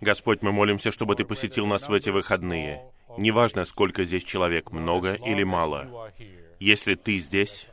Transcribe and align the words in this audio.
Господь, 0.00 0.42
мы 0.42 0.52
молимся, 0.52 0.90
чтобы 0.90 1.14
Ты 1.14 1.24
посетил 1.24 1.66
нас 1.66 1.88
в 1.88 1.92
эти 1.92 2.10
выходные. 2.10 2.82
Неважно, 3.18 3.64
сколько 3.64 4.04
здесь 4.04 4.24
человек, 4.24 4.72
много 4.72 5.14
или 5.14 5.42
мало. 5.42 6.12
Если 6.58 6.94
Ты 6.94 7.18
здесь, 7.18 7.68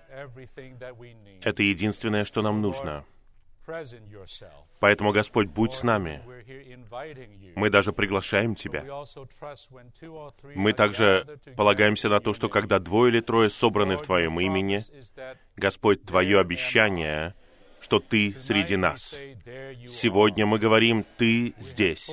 это 1.41 1.63
единственное, 1.63 2.25
что 2.25 2.41
нам 2.41 2.61
нужно. 2.61 3.05
Поэтому, 4.79 5.11
Господь, 5.11 5.47
будь 5.47 5.73
с 5.73 5.83
нами. 5.83 6.21
Мы 7.55 7.69
даже 7.69 7.93
приглашаем 7.93 8.55
Тебя. 8.55 8.83
Мы 10.55 10.73
также 10.73 11.39
полагаемся 11.55 12.09
на 12.09 12.19
то, 12.19 12.33
что 12.33 12.49
когда 12.49 12.79
двое 12.79 13.11
или 13.11 13.21
трое 13.21 13.49
собраны 13.49 13.97
в 13.97 14.01
Твоем 14.01 14.39
имени, 14.39 14.81
Господь, 15.55 16.03
Твое 16.03 16.39
обещание— 16.39 17.35
что 17.81 17.99
Ты 17.99 18.35
среди 18.41 18.75
нас. 18.75 19.15
Сегодня 19.89 20.45
мы 20.45 20.59
говорим, 20.59 21.05
Ты 21.17 21.53
здесь. 21.59 22.09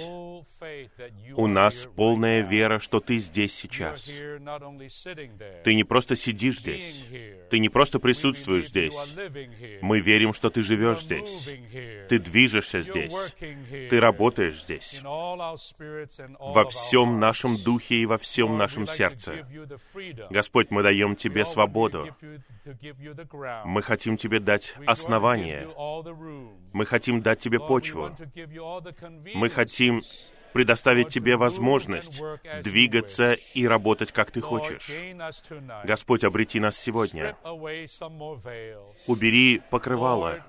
У 1.37 1.46
нас 1.46 1.88
полная 1.96 2.42
вера, 2.42 2.78
что 2.78 3.01
Ты 3.01 3.19
здесь 3.19 3.55
сейчас. 3.55 4.05
Ты 5.64 5.74
не 5.74 5.84
просто 5.84 6.16
сидишь 6.16 6.60
здесь. 6.60 7.05
Ты 7.51 7.59
не 7.59 7.69
просто 7.69 7.98
присутствуешь 7.98 8.69
здесь. 8.69 8.95
Мы 9.83 10.00
верим, 10.00 10.33
что 10.33 10.50
Ты 10.50 10.62
живешь 10.62 11.02
здесь. 11.02 11.48
Ты 12.09 12.19
движешься 12.19 12.80
здесь. 12.83 13.12
Ты 13.38 14.00
работаешь 14.00 14.62
здесь. 14.62 15.00
Во 15.02 16.64
всем 16.69 17.20
нашем 17.20 17.56
духе 17.62 17.97
и 17.97 18.06
во 18.06 18.19
всем 18.19 18.56
нашем 18.56 18.86
сердце. 18.86 19.47
Господь, 20.30 20.70
мы 20.70 20.83
даем 20.83 21.16
Тебе 21.16 21.45
свободу. 21.45 22.09
Мы 23.64 23.83
хотим 23.83 24.16
Тебе 24.16 24.41
дать 24.41 24.75
основание. 24.86 25.69
Мы 26.73 26.86
хотим 26.86 27.20
дать 27.20 27.41
Тебе 27.41 27.61
почву. 27.61 28.11
Мы 29.34 29.50
хотим 29.50 30.00
предоставить 30.56 31.08
Тебе 31.08 31.36
возможность 31.36 32.18
двигаться 32.62 33.34
и 33.52 33.66
работать, 33.66 34.10
как 34.10 34.30
Ты 34.30 34.40
хочешь. 34.40 34.88
Господь, 35.84 36.24
обрети 36.24 36.60
нас 36.60 36.78
сегодня. 36.78 37.36
Убери 39.06 39.60
покрывало. 39.70 40.42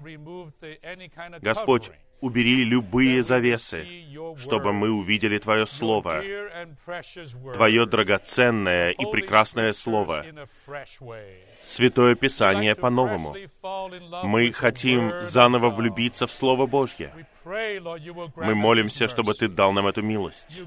Господь, 1.41 1.91
убери 2.21 2.63
любые 2.63 3.23
завесы, 3.23 3.85
чтобы 4.37 4.73
мы 4.73 4.89
увидели 4.89 5.37
Твое 5.37 5.67
Слово, 5.67 6.23
Твое 7.53 7.85
драгоценное 7.85 8.91
и 8.91 9.11
прекрасное 9.11 9.73
Слово, 9.73 10.25
Святое 11.63 12.15
Писание 12.15 12.75
по-новому. 12.75 13.35
Мы 14.23 14.51
хотим 14.51 15.11
заново 15.23 15.69
влюбиться 15.69 16.27
в 16.27 16.31
Слово 16.31 16.65
Божье. 16.65 17.13
Мы 17.45 18.55
молимся, 18.55 19.07
чтобы 19.07 19.33
Ты 19.33 19.47
дал 19.47 19.71
нам 19.71 19.87
эту 19.87 20.01
милость. 20.01 20.61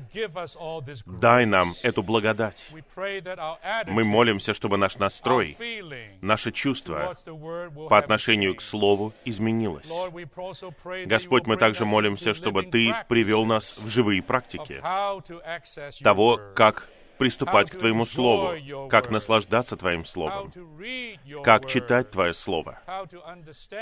Дай 1.06 1.46
нам 1.46 1.72
эту 1.82 2.02
благодать. 2.02 2.70
Мы 3.86 4.04
молимся, 4.04 4.54
чтобы 4.54 4.76
наш 4.78 4.96
настрой, 4.96 5.56
наше 6.20 6.52
чувство 6.52 7.16
по 7.88 7.98
отношению 7.98 8.54
к 8.54 8.62
Слову 8.62 9.12
изменилось. 9.24 9.86
Господь, 11.06 11.39
мы 11.46 11.56
также 11.56 11.84
молимся, 11.84 12.34
чтобы 12.34 12.62
Ты 12.62 12.94
привел 13.08 13.44
нас 13.44 13.78
в 13.78 13.88
живые 13.88 14.22
практики 14.22 14.82
того, 16.02 16.40
как 16.54 16.88
приступать 17.18 17.70
к 17.70 17.78
Твоему 17.78 18.06
Слову, 18.06 18.88
как 18.88 19.10
наслаждаться 19.10 19.76
Твоим 19.76 20.04
Словом, 20.04 20.50
как 21.44 21.66
читать 21.66 22.10
Твое 22.10 22.32
Слово, 22.32 22.80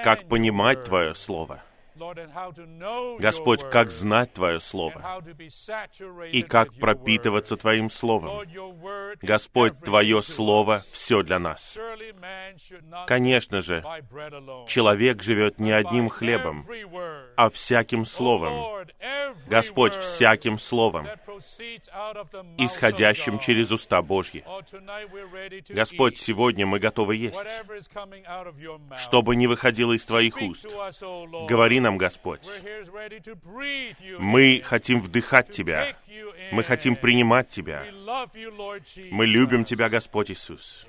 как 0.03 0.29
понимать 0.29 0.85
Твое 0.85 1.15
Слово. 1.15 1.63
Господь, 3.19 3.63
как 3.71 3.91
знать 3.91 4.33
Твое 4.33 4.61
Слово 4.61 5.23
и 6.31 6.43
как 6.43 6.75
пропитываться 6.75 7.57
Твоим 7.57 7.91
Словом. 7.91 8.47
Господь, 9.23 9.79
Твое 9.81 10.23
Слово— 10.23 10.83
все 10.93 11.23
для 11.23 11.39
нас. 11.39 11.77
Конечно 13.07 13.63
же, 13.63 13.83
человек 14.67 15.23
живет 15.23 15.59
не 15.59 15.73
одним 15.73 16.09
хлебом, 16.09 16.65
а 17.37 17.51
всяким 17.51 18.07
Словом. 18.07 18.87
Господь, 19.47 19.95
всяким 19.95 20.59
Словом, 20.59 21.07
исходящим 22.59 23.39
через 23.39 23.71
уста 23.71 24.03
Божьи. 24.03 24.45
Господь, 25.69 26.19
сегодня 26.19 26.67
мы 26.67 26.79
готовы 26.79 27.17
есть. 27.17 27.39
Что 28.99 29.23
бы 29.23 29.37
ни 29.37 29.47
выходило 29.47 29.93
из 29.93 30.05
Твоих 30.05 30.41
уст, 30.43 30.67
говори 31.49 31.81
нам, 31.81 31.88
Господь. 31.97 32.43
Мы 34.19 34.61
хотим 34.65 35.01
вдыхать 35.01 35.51
Тебя. 35.51 35.97
Мы 36.53 36.63
хотим 36.65 36.97
принимать 36.97 37.49
Тебя. 37.49 37.87
Мы 39.11 39.27
любим 39.27 39.65
Тебя, 39.65 39.89
Господь 39.89 40.31
Иисус. 40.31 40.87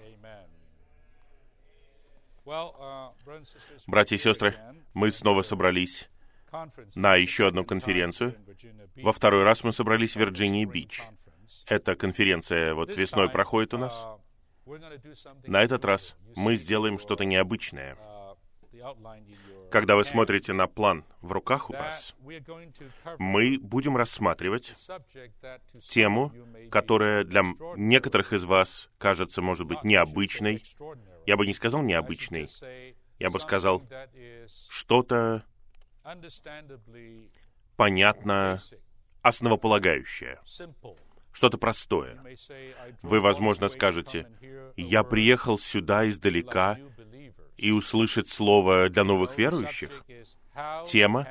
Братья 3.86 4.16
и 4.16 4.20
сестры, 4.20 4.56
мы 4.94 5.12
снова 5.12 5.44
собрались 5.44 6.09
на 6.96 7.16
еще 7.16 7.48
одну 7.48 7.64
конференцию. 7.64 8.36
Во 8.98 9.14
второй 9.14 9.44
раз 9.44 9.64
мы 9.64 9.72
собрались 9.72 10.14
в 10.14 10.20
Вирджинии-Бич. 10.20 11.04
Эта 11.68 11.96
конференция 11.96 12.74
вот 12.74 12.90
весной 12.98 13.30
проходит 13.30 13.76
у 13.76 13.78
нас. 13.78 14.04
На 15.46 15.64
этот 15.64 15.86
раз 15.86 16.16
мы 16.36 16.56
сделаем 16.56 16.98
что-то 17.00 17.26
необычное. 17.26 17.98
Когда 19.72 19.95
вы 19.95 20.06
смотрите 20.06 20.53
на 20.53 20.67
план 20.67 21.06
в 21.22 21.31
руках 21.31 21.69
у 21.69 21.73
вас, 21.73 22.16
мы 23.17 23.57
будем 23.59 23.97
рассматривать 23.97 24.73
тему, 25.90 26.34
которая 26.72 27.23
для 27.23 27.44
некоторых 27.75 28.34
из 28.34 28.44
вас 28.44 28.90
кажется, 28.97 29.41
может 29.41 29.67
быть, 29.67 29.84
необычной. 29.84 30.63
Я 31.25 31.38
бы 31.38 31.45
не 31.45 31.53
сказал 31.53 31.81
необычной. 31.81 32.50
Я 33.19 33.29
бы 33.29 33.40
сказал 33.40 33.84
что-то 34.69 35.44
понятно 37.75 38.59
основополагающее, 39.22 40.40
что-то 41.31 41.57
простое. 41.57 42.22
Вы, 43.03 43.19
возможно, 43.19 43.67
скажете, 43.67 44.28
«Я 44.75 45.03
приехал 45.03 45.59
сюда 45.59 46.09
издалека 46.09 46.78
и 47.59 47.72
услышать 47.72 48.30
слово 48.30 48.90
для 48.90 49.03
новых 49.03 49.38
верующих». 49.38 50.03
Тема 50.86 51.28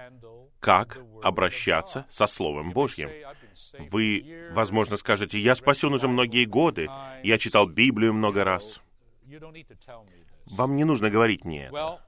«Как 0.61 0.99
обращаться 1.23 2.07
со 2.11 2.27
Словом 2.27 2.73
Божьим». 2.73 3.11
Вы, 3.91 4.51
возможно, 4.53 4.97
скажете, 4.97 5.39
«Я 5.39 5.55
спасен 5.55 5.93
уже 5.93 6.09
многие 6.09 6.45
годы, 6.45 6.89
я 7.23 7.39
читал 7.39 7.67
Библию 7.67 8.15
много 8.15 8.45
раз». 8.45 8.81
Вам 10.47 10.77
не 10.77 10.85
нужно 10.85 11.11
говорить 11.11 11.45
мне 11.45 11.67
это. 11.67 11.99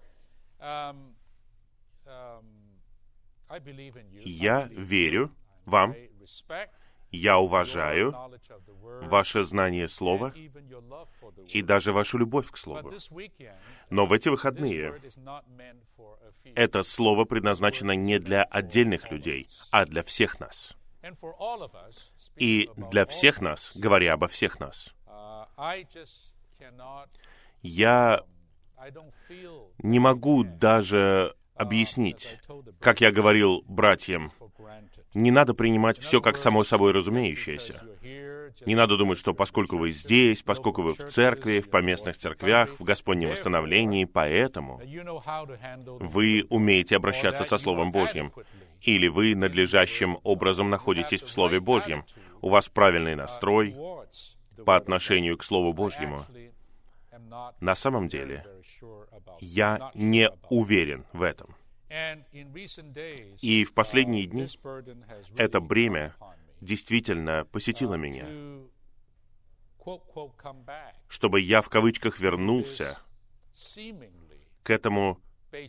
Я 4.25 4.69
верю 4.71 5.33
вам, 5.65 5.95
я 7.11 7.39
уважаю 7.39 8.15
ваше 9.03 9.45
знание 9.45 9.89
Слова 9.89 10.33
и 11.49 11.63
даже 11.63 11.93
вашу 11.93 12.19
любовь 12.19 12.51
к 12.51 12.57
Слову. 12.57 12.93
Но 13.91 14.07
в 14.07 14.13
эти 14.13 14.29
выходные 14.29 15.01
это 16.55 16.83
Слово 16.83 17.25
предназначено 17.25 17.93
не 17.93 18.19
для 18.19 18.45
отдельных 18.45 19.11
людей, 19.11 19.49
а 19.71 19.85
для 19.85 20.03
всех 20.03 20.41
нас. 20.41 20.77
И 22.37 22.71
для 22.77 23.07
всех 23.07 23.41
нас, 23.41 23.73
говоря 23.75 24.15
обо 24.15 24.29
всех 24.29 24.61
нас, 24.61 24.95
я 27.63 28.25
не 29.79 29.99
могу 29.99 30.45
даже 30.45 31.35
объяснить. 31.61 32.39
Как 32.81 33.01
я 33.03 33.13
говорил 33.13 33.63
братьям, 33.69 34.33
не 35.13 35.31
надо 35.31 35.53
принимать 35.53 35.99
все 35.99 36.23
как 36.23 36.39
само 36.39 36.65
собой 36.65 36.93
разумеющееся. 36.93 37.83
Не 38.67 38.75
надо 38.75 38.97
думать, 38.97 39.19
что 39.19 39.35
поскольку 39.35 39.77
вы 39.77 39.93
здесь, 39.93 40.43
поскольку 40.43 40.83
вы 40.83 40.95
в 40.95 41.09
церкви, 41.09 41.61
в 41.61 41.69
поместных 41.69 42.17
церквях, 42.17 42.81
в 42.81 42.85
Господнем 42.85 43.31
восстановлении, 43.31 44.07
поэтому 44.07 44.81
вы 46.01 46.47
умеете 46.49 46.97
обращаться 46.97 47.45
со 47.45 47.59
Словом 47.59 47.93
Божьим, 47.93 48.33
или 48.81 49.09
вы 49.09 49.35
надлежащим 49.35 50.19
образом 50.23 50.71
находитесь 50.71 51.23
в 51.23 51.31
Слове 51.31 51.61
Божьем, 51.61 52.05
у 52.41 52.49
вас 52.49 52.69
правильный 52.69 53.15
настрой 53.15 53.77
по 54.65 54.77
отношению 54.77 55.37
к 55.37 55.45
Слову 55.45 55.75
Божьему. 55.75 56.21
На 57.61 57.75
самом 57.77 58.09
деле, 58.09 58.47
я 59.41 59.91
не 59.95 60.31
уверен 60.49 61.05
в 61.13 61.23
этом. 61.23 61.55
И 63.43 63.65
в 63.65 63.75
последние 63.75 64.27
дни 64.27 64.47
это 65.37 65.61
бремя 65.61 66.15
действительно 66.61 67.45
посетило 67.47 67.95
меня, 67.95 68.27
чтобы 71.09 71.41
я 71.41 71.63
в 71.63 71.69
кавычках 71.69 72.21
вернулся 72.21 72.99
к 74.63 74.71
этому 74.71 75.21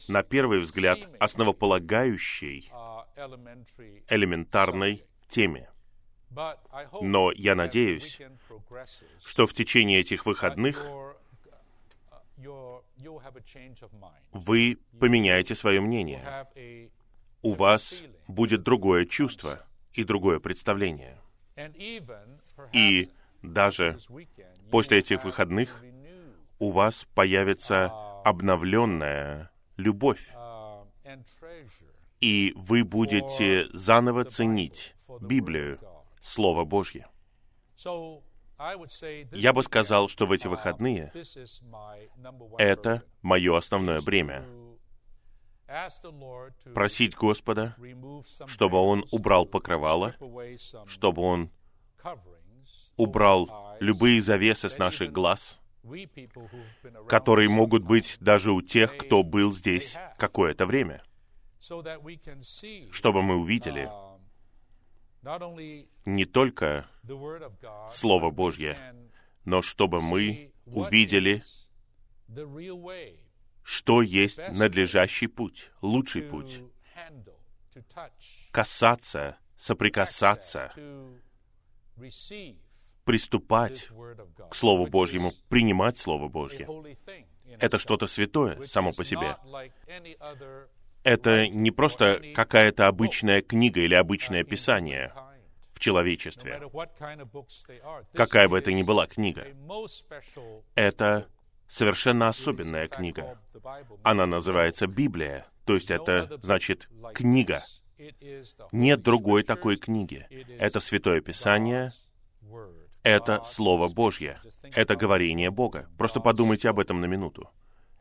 на 0.07 0.23
первый 0.23 0.59
взгляд, 0.59 0.99
основополагающей 1.19 2.71
элементарной 4.07 5.03
теме. 5.27 5.69
Но 7.01 7.31
я 7.31 7.55
надеюсь, 7.55 8.19
что 9.25 9.47
в 9.47 9.53
течение 9.53 9.99
этих 9.99 10.25
выходных 10.25 10.85
вы 14.31 14.77
поменяете 14.99 15.55
свое 15.55 15.81
мнение. 15.81 16.47
У 17.41 17.53
вас 17.53 18.01
будет 18.27 18.63
другое 18.63 19.05
чувство 19.05 19.65
и 19.93 20.03
другое 20.03 20.39
представление. 20.39 21.17
И 22.73 23.09
даже 23.41 23.97
после 24.69 24.99
этих 24.99 25.23
выходных 25.23 25.83
у 26.59 26.71
вас 26.71 27.07
появится 27.15 27.91
обновленная 28.23 29.51
любовь, 29.77 30.31
и 32.19 32.53
вы 32.55 32.83
будете 32.83 33.67
заново 33.73 34.25
ценить 34.25 34.95
Библию, 35.21 35.79
Слово 36.21 36.65
Божье. 36.65 37.07
Я 39.31 39.53
бы 39.53 39.63
сказал, 39.63 40.07
что 40.07 40.27
в 40.27 40.31
эти 40.31 40.47
выходные 40.47 41.11
это 42.57 43.03
мое 43.21 43.57
основное 43.57 44.01
бремя. 44.01 44.45
Просить 46.75 47.15
Господа, 47.15 47.75
чтобы 48.45 48.77
Он 48.77 49.05
убрал 49.11 49.45
покрывало, 49.45 50.15
чтобы 50.85 51.21
Он 51.21 51.49
убрал 52.97 53.77
любые 53.79 54.21
завесы 54.21 54.69
с 54.69 54.77
наших 54.77 55.11
глаз, 55.11 55.59
которые 57.07 57.49
могут 57.49 57.83
быть 57.83 58.17
даже 58.19 58.51
у 58.51 58.61
тех, 58.61 58.95
кто 58.97 59.23
был 59.23 59.53
здесь 59.53 59.95
какое-то 60.19 60.65
время, 60.65 61.03
чтобы 62.91 63.23
мы 63.23 63.37
увидели 63.37 63.89
не 66.05 66.25
только 66.25 66.87
Слово 67.89 68.31
Божье, 68.31 68.95
но 69.45 69.61
чтобы 69.61 70.01
мы 70.01 70.51
увидели, 70.65 71.43
что 73.63 74.01
есть 74.01 74.37
надлежащий 74.37 75.27
путь, 75.27 75.71
лучший 75.81 76.23
путь, 76.23 76.61
касаться, 78.51 79.37
соприкасаться, 79.57 80.73
приступать 83.05 83.89
к 84.49 84.55
Слову 84.55 84.87
Божьему, 84.87 85.31
принимать 85.49 85.97
Слово 85.97 86.27
Божье. 86.29 86.67
Это 87.59 87.77
что-то 87.77 88.07
святое 88.07 88.65
само 88.65 88.91
по 88.91 89.03
себе. 89.03 89.35
Это 91.03 91.47
не 91.47 91.71
просто 91.71 92.21
какая-то 92.35 92.87
обычная 92.87 93.41
книга 93.41 93.81
или 93.81 93.95
обычное 93.95 94.43
писание 94.43 95.13
в 95.71 95.79
человечестве, 95.79 96.61
какая 98.13 98.47
бы 98.47 98.59
это 98.59 98.71
ни 98.71 98.83
была 98.83 99.07
книга. 99.07 99.47
Это 100.75 101.27
совершенно 101.67 102.27
особенная 102.27 102.87
книга. 102.87 103.39
Она 104.03 104.25
называется 104.27 104.85
Библия, 104.87 105.47
то 105.65 105.73
есть 105.73 105.89
это 105.89 106.39
значит 106.43 106.89
книга. 107.13 107.63
Нет 108.71 109.01
другой 109.01 109.43
такой 109.43 109.77
книги. 109.77 110.27
Это 110.59 110.79
Святое 110.79 111.21
Писание, 111.21 111.91
это 113.03 113.43
Слово 113.43 113.89
Божье, 113.89 114.39
это 114.61 114.95
говорение 114.95 115.49
Бога. 115.49 115.89
Просто 115.97 116.19
подумайте 116.19 116.69
об 116.69 116.79
этом 116.79 117.01
на 117.01 117.05
минуту. 117.05 117.49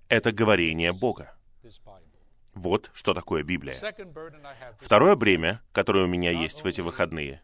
Это 0.09 0.33
говорение 0.33 0.93
Бога. 0.93 1.35
Вот 2.55 2.91
что 2.95 3.15
такое 3.15 3.43
Библия. 3.43 3.75
Второе 4.79 5.15
бремя, 5.17 5.63
которое 5.73 6.05
у 6.05 6.09
меня 6.09 6.31
есть 6.31 6.63
в 6.63 6.67
эти 6.67 6.81
выходные, 6.81 7.43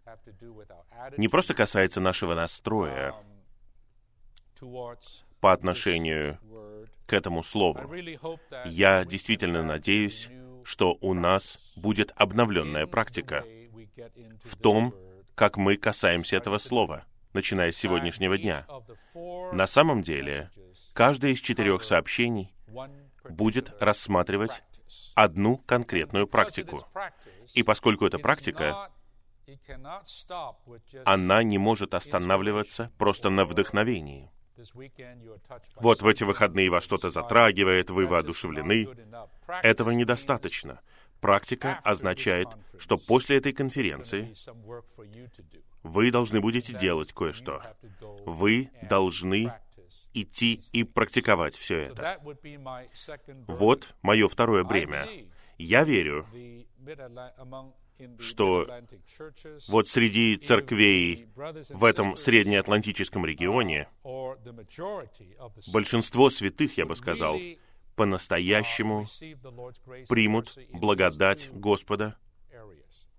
не 1.17 1.29
просто 1.29 1.55
касается 1.55 2.00
нашего 2.00 2.35
настроя 2.35 3.14
по 5.41 5.53
отношению 5.53 6.38
к 7.06 7.12
этому 7.12 7.43
слову. 7.43 7.94
Я 8.64 9.05
действительно 9.05 9.62
надеюсь, 9.62 10.29
что 10.64 10.99
у 11.00 11.14
нас 11.14 11.58
будет 11.76 12.12
обновленная 12.17 12.87
практика 12.87 13.44
в 14.43 14.56
том, 14.56 14.94
как 15.35 15.56
мы 15.56 15.76
касаемся 15.76 16.37
этого 16.37 16.58
слова, 16.58 17.05
начиная 17.32 17.70
с 17.70 17.76
сегодняшнего 17.76 18.37
дня. 18.37 18.67
На 19.53 19.67
самом 19.67 20.03
деле, 20.03 20.50
каждое 20.93 21.32
из 21.32 21.41
четырех 21.41 21.85
сообщений 21.85 22.53
будет 23.29 23.70
рассматривать 23.81 24.62
одну 25.15 25.59
конкретную 25.59 26.27
практику. 26.27 26.83
И 27.55 27.62
поскольку 27.62 28.06
это 28.06 28.19
практика, 28.19 28.91
она 31.05 31.43
не 31.43 31.59
может 31.59 31.94
останавливаться 31.94 32.91
просто 32.99 33.31
на 33.31 33.44
вдохновении. 33.44 34.31
Вот 35.77 36.03
в 36.03 36.06
эти 36.06 36.25
выходные 36.25 36.71
вас 36.71 36.85
что-то 36.85 37.11
затрагивает, 37.11 37.91
вы 37.91 38.06
воодушевлены. 38.06 38.88
Этого 39.62 39.91
недостаточно. 39.91 40.81
Практика 41.21 41.81
означает, 41.82 42.49
что 42.79 42.99
после 42.99 43.39
этой 43.39 43.53
конференции 43.53 44.35
вы 45.82 46.11
должны 46.11 46.41
будете 46.41 46.77
делать 46.77 47.12
кое-что. 47.12 47.62
Вы 48.25 48.71
должны 48.82 49.53
идти 50.17 50.61
и 50.73 50.85
практиковать 50.85 51.55
все 51.57 51.79
это. 51.79 52.21
Вот 53.47 53.95
мое 54.03 54.29
второе 54.29 54.65
бремя. 54.65 55.09
Я 55.59 55.85
верю, 55.85 56.27
что 58.19 58.67
вот 59.69 59.89
среди 59.89 60.37
церквей 60.37 61.29
в 61.35 61.85
этом 61.85 62.17
среднеатлантическом 62.17 63.25
регионе 63.25 63.89
большинство 65.73 66.31
святых, 66.31 66.77
я 66.77 66.87
бы 66.87 66.95
сказал, 66.97 67.39
по-настоящему 67.95 69.07
примут 70.09 70.59
благодать 70.71 71.51
Господа 71.53 72.19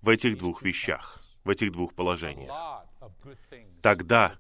в 0.01 0.09
этих 0.09 0.37
двух 0.37 0.61
вещах, 0.61 1.23
в 1.43 1.49
этих 1.49 1.71
двух 1.71 1.95
положениях. 1.95 2.51
Тогда 3.81 4.37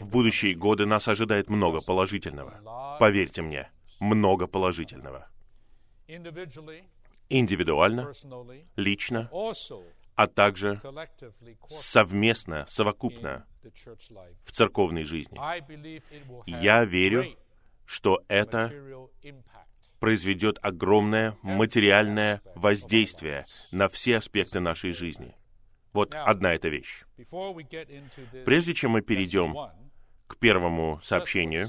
в 0.00 0.08
будущие 0.08 0.54
годы 0.54 0.86
нас 0.86 1.08
ожидает 1.08 1.48
много 1.48 1.80
положительного. 1.80 2.96
Поверьте 2.98 3.42
мне, 3.42 3.70
много 4.00 4.46
положительного. 4.46 5.28
Индивидуально, 7.28 8.12
лично, 8.76 9.30
а 10.14 10.26
также 10.26 10.80
совместно, 11.68 12.64
совокупно 12.68 13.46
в 14.44 14.52
церковной 14.52 15.04
жизни. 15.04 15.38
Я 16.46 16.84
верю, 16.84 17.36
что 17.84 18.22
это 18.28 18.72
произведет 20.00 20.58
огромное 20.62 21.36
материальное 21.42 22.40
воздействие 22.54 23.46
на 23.72 23.88
все 23.88 24.16
аспекты 24.16 24.60
нашей 24.60 24.92
жизни. 24.92 25.34
Вот 25.92 26.14
одна 26.14 26.54
эта 26.54 26.68
вещь. 26.68 27.04
Прежде 28.44 28.74
чем 28.74 28.92
мы 28.92 29.02
перейдем 29.02 29.56
к 30.28 30.36
первому 30.36 31.00
сообщению, 31.02 31.66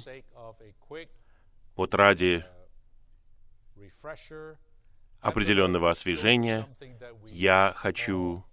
вот 1.75 1.95
ради 1.95 2.45
определенного 5.21 5.89
освежения, 5.89 6.67
я 7.27 7.73
хочу 7.75 8.43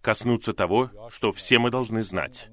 коснуться 0.00 0.54
того, 0.54 0.90
что 1.10 1.32
все 1.32 1.58
мы 1.58 1.70
должны 1.70 2.02
знать. 2.02 2.48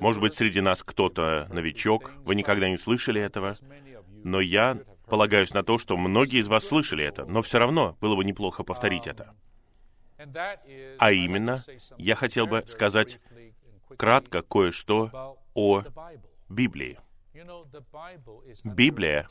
Может 0.00 0.20
быть, 0.20 0.34
среди 0.34 0.60
нас 0.60 0.82
кто-то 0.82 1.48
новичок, 1.50 2.12
вы 2.18 2.34
никогда 2.34 2.68
не 2.68 2.78
слышали 2.78 3.20
этого, 3.20 3.56
но 4.22 4.40
я 4.40 4.78
полагаюсь 5.06 5.52
на 5.52 5.62
то, 5.62 5.78
что 5.78 5.96
многие 5.96 6.40
из 6.40 6.48
вас 6.48 6.66
слышали 6.66 7.04
это, 7.04 7.24
но 7.26 7.42
все 7.42 7.58
равно 7.58 7.96
было 8.00 8.16
бы 8.16 8.24
неплохо 8.24 8.64
повторить 8.64 9.06
это. 9.06 9.34
А 10.98 11.12
именно, 11.12 11.62
я 11.98 12.14
хотел 12.14 12.46
бы 12.46 12.64
сказать 12.66 13.20
кратко 13.96 14.42
кое-что 14.42 15.38
о 15.54 15.82
Библии. 16.48 16.98
Библия 18.64 19.28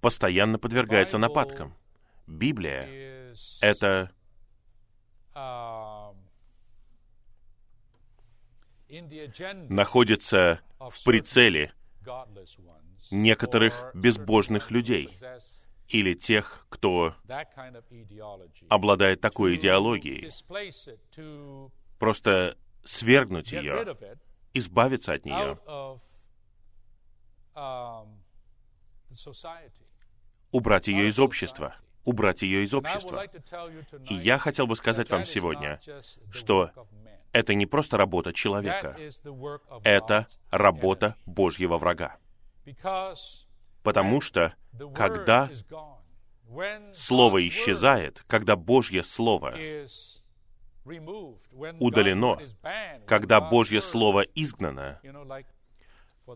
постоянно 0.00 0.58
подвергается 0.58 1.18
нападкам. 1.18 1.74
Библия— 2.26 3.34
это 3.60 4.12
находится 9.68 10.60
в 10.78 11.04
прицеле 11.04 11.72
некоторых 13.10 13.90
безбожных 13.94 14.70
людей 14.70 15.16
или 15.88 16.14
тех, 16.14 16.66
кто 16.68 17.14
обладает 18.68 19.20
такой 19.20 19.56
идеологией. 19.56 20.30
Просто 21.98 22.56
свергнуть 22.84 23.52
ее, 23.52 23.96
избавиться 24.54 25.12
от 25.12 25.24
нее, 25.24 25.58
убрать 30.50 30.88
ее 30.88 31.08
из 31.08 31.18
общества, 31.18 31.76
убрать 32.04 32.42
ее 32.42 32.64
из 32.64 32.74
общества. 32.74 33.24
И 34.08 34.14
я 34.14 34.38
хотел 34.38 34.66
бы 34.66 34.76
сказать 34.76 35.10
вам 35.10 35.26
сегодня, 35.26 35.80
что 36.30 36.70
это 37.32 37.54
не 37.54 37.66
просто 37.66 37.96
работа 37.96 38.32
человека, 38.32 38.96
это 39.84 40.26
работа 40.50 41.16
Божьего 41.26 41.78
врага. 41.78 42.16
Потому 43.82 44.20
что, 44.20 44.54
когда 44.94 45.50
Слово 46.94 47.46
исчезает, 47.46 48.24
когда 48.26 48.56
Божье 48.56 49.04
Слово 49.04 49.54
удалено, 51.78 52.38
когда 53.06 53.40
Божье 53.40 53.80
Слово 53.80 54.22
изгнано, 54.34 55.00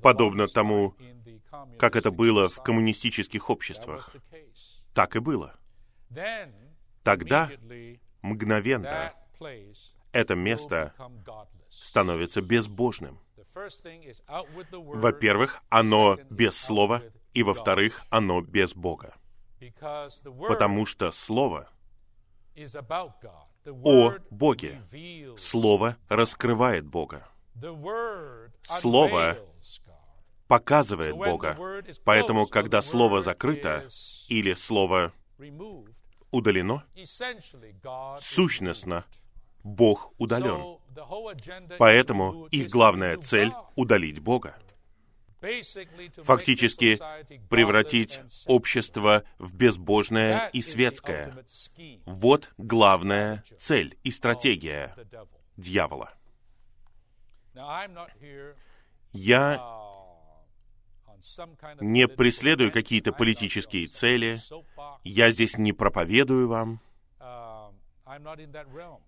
подобно 0.02 0.48
тому, 0.48 0.94
как 1.78 1.96
это 1.96 2.10
было 2.10 2.48
в 2.48 2.62
коммунистических 2.62 3.50
обществах. 3.50 4.14
Так 4.94 5.16
и 5.16 5.20
было. 5.20 5.54
Тогда 7.02 7.50
мгновенно 8.22 9.12
это 10.12 10.34
место 10.34 10.94
становится 11.68 12.42
безбожным. 12.42 13.18
Во-первых, 14.72 15.62
оно 15.68 16.18
без 16.30 16.56
слова, 16.56 17.02
и 17.34 17.42
во-вторых, 17.42 18.02
оно 18.10 18.40
без 18.40 18.74
Бога. 18.74 19.14
Потому 20.48 20.86
что 20.86 21.12
Слово 21.12 21.68
о 23.66 24.14
Боге. 24.30 24.82
Слово 25.36 25.96
раскрывает 26.08 26.86
Бога. 26.86 27.28
Слово 28.62 29.38
показывает 30.48 31.16
Бога. 31.16 31.56
Поэтому, 32.04 32.46
когда 32.46 32.82
Слово 32.82 33.22
закрыто 33.22 33.86
или 34.28 34.54
Слово 34.54 35.12
удалено, 36.30 36.84
сущностно 38.18 39.04
Бог 39.62 40.12
удален. 40.18 40.78
Поэтому 41.78 42.46
их 42.46 42.68
главная 42.68 43.16
цель— 43.18 43.52
удалить 43.76 44.20
Бога. 44.20 44.56
Фактически 46.18 46.98
превратить 47.48 48.20
общество 48.46 49.24
в 49.38 49.54
безбожное 49.54 50.48
и 50.52 50.62
светское. 50.62 51.34
Вот 52.04 52.50
главная 52.58 53.42
цель 53.58 53.98
и 54.04 54.10
стратегия 54.10 54.94
дьявола. 55.56 56.12
Я 59.12 59.60
не 61.80 62.08
преследую 62.08 62.72
какие-то 62.72 63.12
политические 63.12 63.86
цели, 63.86 64.40
я 65.04 65.30
здесь 65.30 65.56
не 65.56 65.72
проповедую 65.72 66.48
вам, 66.48 66.80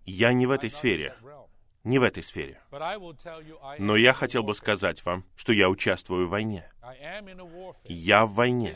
я 0.04 0.32
не 0.32 0.46
в 0.46 0.50
этой 0.50 0.70
сфере, 0.70 1.16
не 1.84 1.98
в 1.98 2.02
этой 2.02 2.22
сфере. 2.22 2.60
Но 3.78 3.96
я 3.96 4.12
хотел 4.12 4.42
бы 4.42 4.54
сказать 4.54 5.04
вам, 5.04 5.24
что 5.36 5.52
я 5.52 5.68
участвую 5.68 6.26
в 6.26 6.30
войне. 6.30 6.68
Я 7.84 8.26
в 8.26 8.32
войне. 8.32 8.74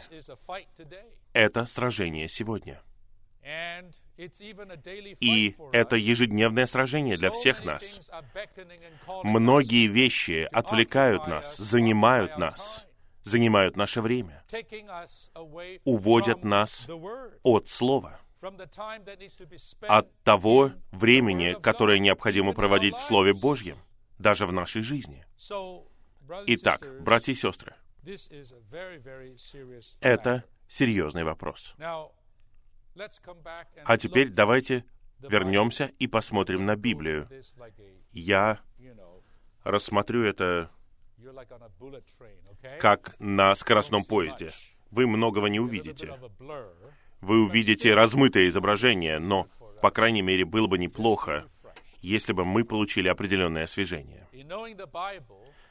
Это 1.32 1.66
сражение 1.66 2.28
сегодня. 2.28 2.82
И 5.20 5.56
это 5.72 5.96
ежедневное 5.96 6.66
сражение 6.66 7.16
для 7.16 7.30
всех 7.30 7.64
нас. 7.64 8.10
Многие 9.22 9.86
вещи 9.86 10.48
отвлекают 10.52 11.26
нас, 11.26 11.56
занимают 11.56 12.36
нас, 12.36 12.84
занимают 13.24 13.76
наше 13.76 14.00
время, 14.00 14.42
уводят 15.84 16.44
нас 16.44 16.86
от 17.42 17.68
Слова, 17.68 18.20
от 19.88 20.22
того 20.22 20.72
времени, 20.92 21.56
которое 21.60 21.98
необходимо 21.98 22.52
проводить 22.52 22.94
в 22.94 23.00
Слове 23.00 23.34
Божьем, 23.34 23.78
даже 24.18 24.46
в 24.46 24.52
нашей 24.52 24.82
жизни. 24.82 25.24
Итак, 26.46 27.02
братья 27.02 27.32
и 27.32 27.34
сестры, 27.34 27.74
это 30.00 30.44
серьезный 30.68 31.24
вопрос. 31.24 31.74
А 33.84 33.96
теперь 33.98 34.28
давайте 34.30 34.84
вернемся 35.20 35.90
и 35.98 36.06
посмотрим 36.06 36.64
на 36.64 36.76
Библию. 36.76 37.28
Я 38.12 38.60
рассмотрю 39.62 40.24
это 40.24 40.70
как 42.80 43.18
на 43.18 43.54
скоростном 43.54 44.04
поезде. 44.04 44.48
Вы 44.90 45.06
многого 45.06 45.48
не 45.48 45.60
увидите. 45.60 46.14
Вы 47.20 47.44
увидите 47.44 47.94
размытое 47.94 48.48
изображение, 48.48 49.18
но, 49.18 49.48
по 49.82 49.90
крайней 49.90 50.22
мере, 50.22 50.44
было 50.44 50.66
бы 50.66 50.78
неплохо, 50.78 51.46
если 52.00 52.32
бы 52.32 52.44
мы 52.44 52.64
получили 52.64 53.08
определенное 53.08 53.64
освежение. 53.64 54.26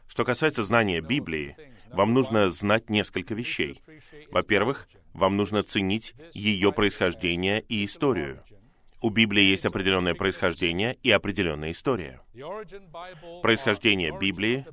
Что 0.07 0.23
касается 0.23 0.63
знания 0.63 1.01
Библии, 1.01 1.55
вам 1.91 2.13
нужно 2.13 2.49
знать 2.49 2.89
несколько 2.89 3.33
вещей. 3.33 3.81
Во-первых, 4.31 4.87
вам 5.13 5.37
нужно 5.37 5.63
ценить 5.63 6.13
ее 6.33 6.71
происхождение 6.71 7.61
и 7.61 7.85
историю. 7.85 8.43
У 8.99 9.09
Библии 9.09 9.43
есть 9.43 9.65
определенное 9.65 10.15
происхождение 10.15 10.97
и 11.03 11.11
определенная 11.11 11.71
история. 11.71 12.21
Происхождение 13.43 14.17
Библии 14.17 14.65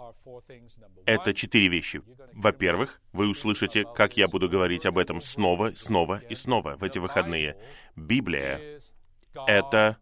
—это 1.06 1.34
четыре 1.34 1.68
вещи. 1.68 2.00
Во-первых, 2.32 3.00
вы 3.12 3.28
услышите, 3.28 3.84
как 3.84 4.16
я 4.16 4.28
буду 4.28 4.48
говорить 4.48 4.86
об 4.86 4.98
этом 4.98 5.20
снова, 5.20 5.72
снова 5.74 6.18
и 6.18 6.36
снова 6.36 6.76
в 6.76 6.84
эти 6.84 6.98
выходные. 6.98 7.56
Библия— 7.96 8.78
это 9.46 9.98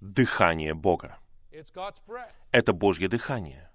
дыхание 0.00 0.74
Бога. 0.74 1.18
Это 2.52 2.72
Божье 2.74 3.08
дыхание. 3.08 3.70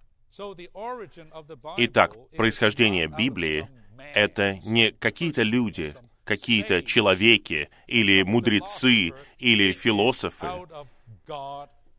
Итак, 1.78 2.16
происхождение 2.36 3.08
Библии— 3.08 3.68
это 4.14 4.60
не 4.66 4.92
какие-то 4.92 5.44
люди, 5.44 5.96
какие-то 6.26 6.82
человеки 6.84 7.70
или 7.88 8.24
мудрецы 8.24 9.14
или 9.38 9.72
философы. 9.72 10.48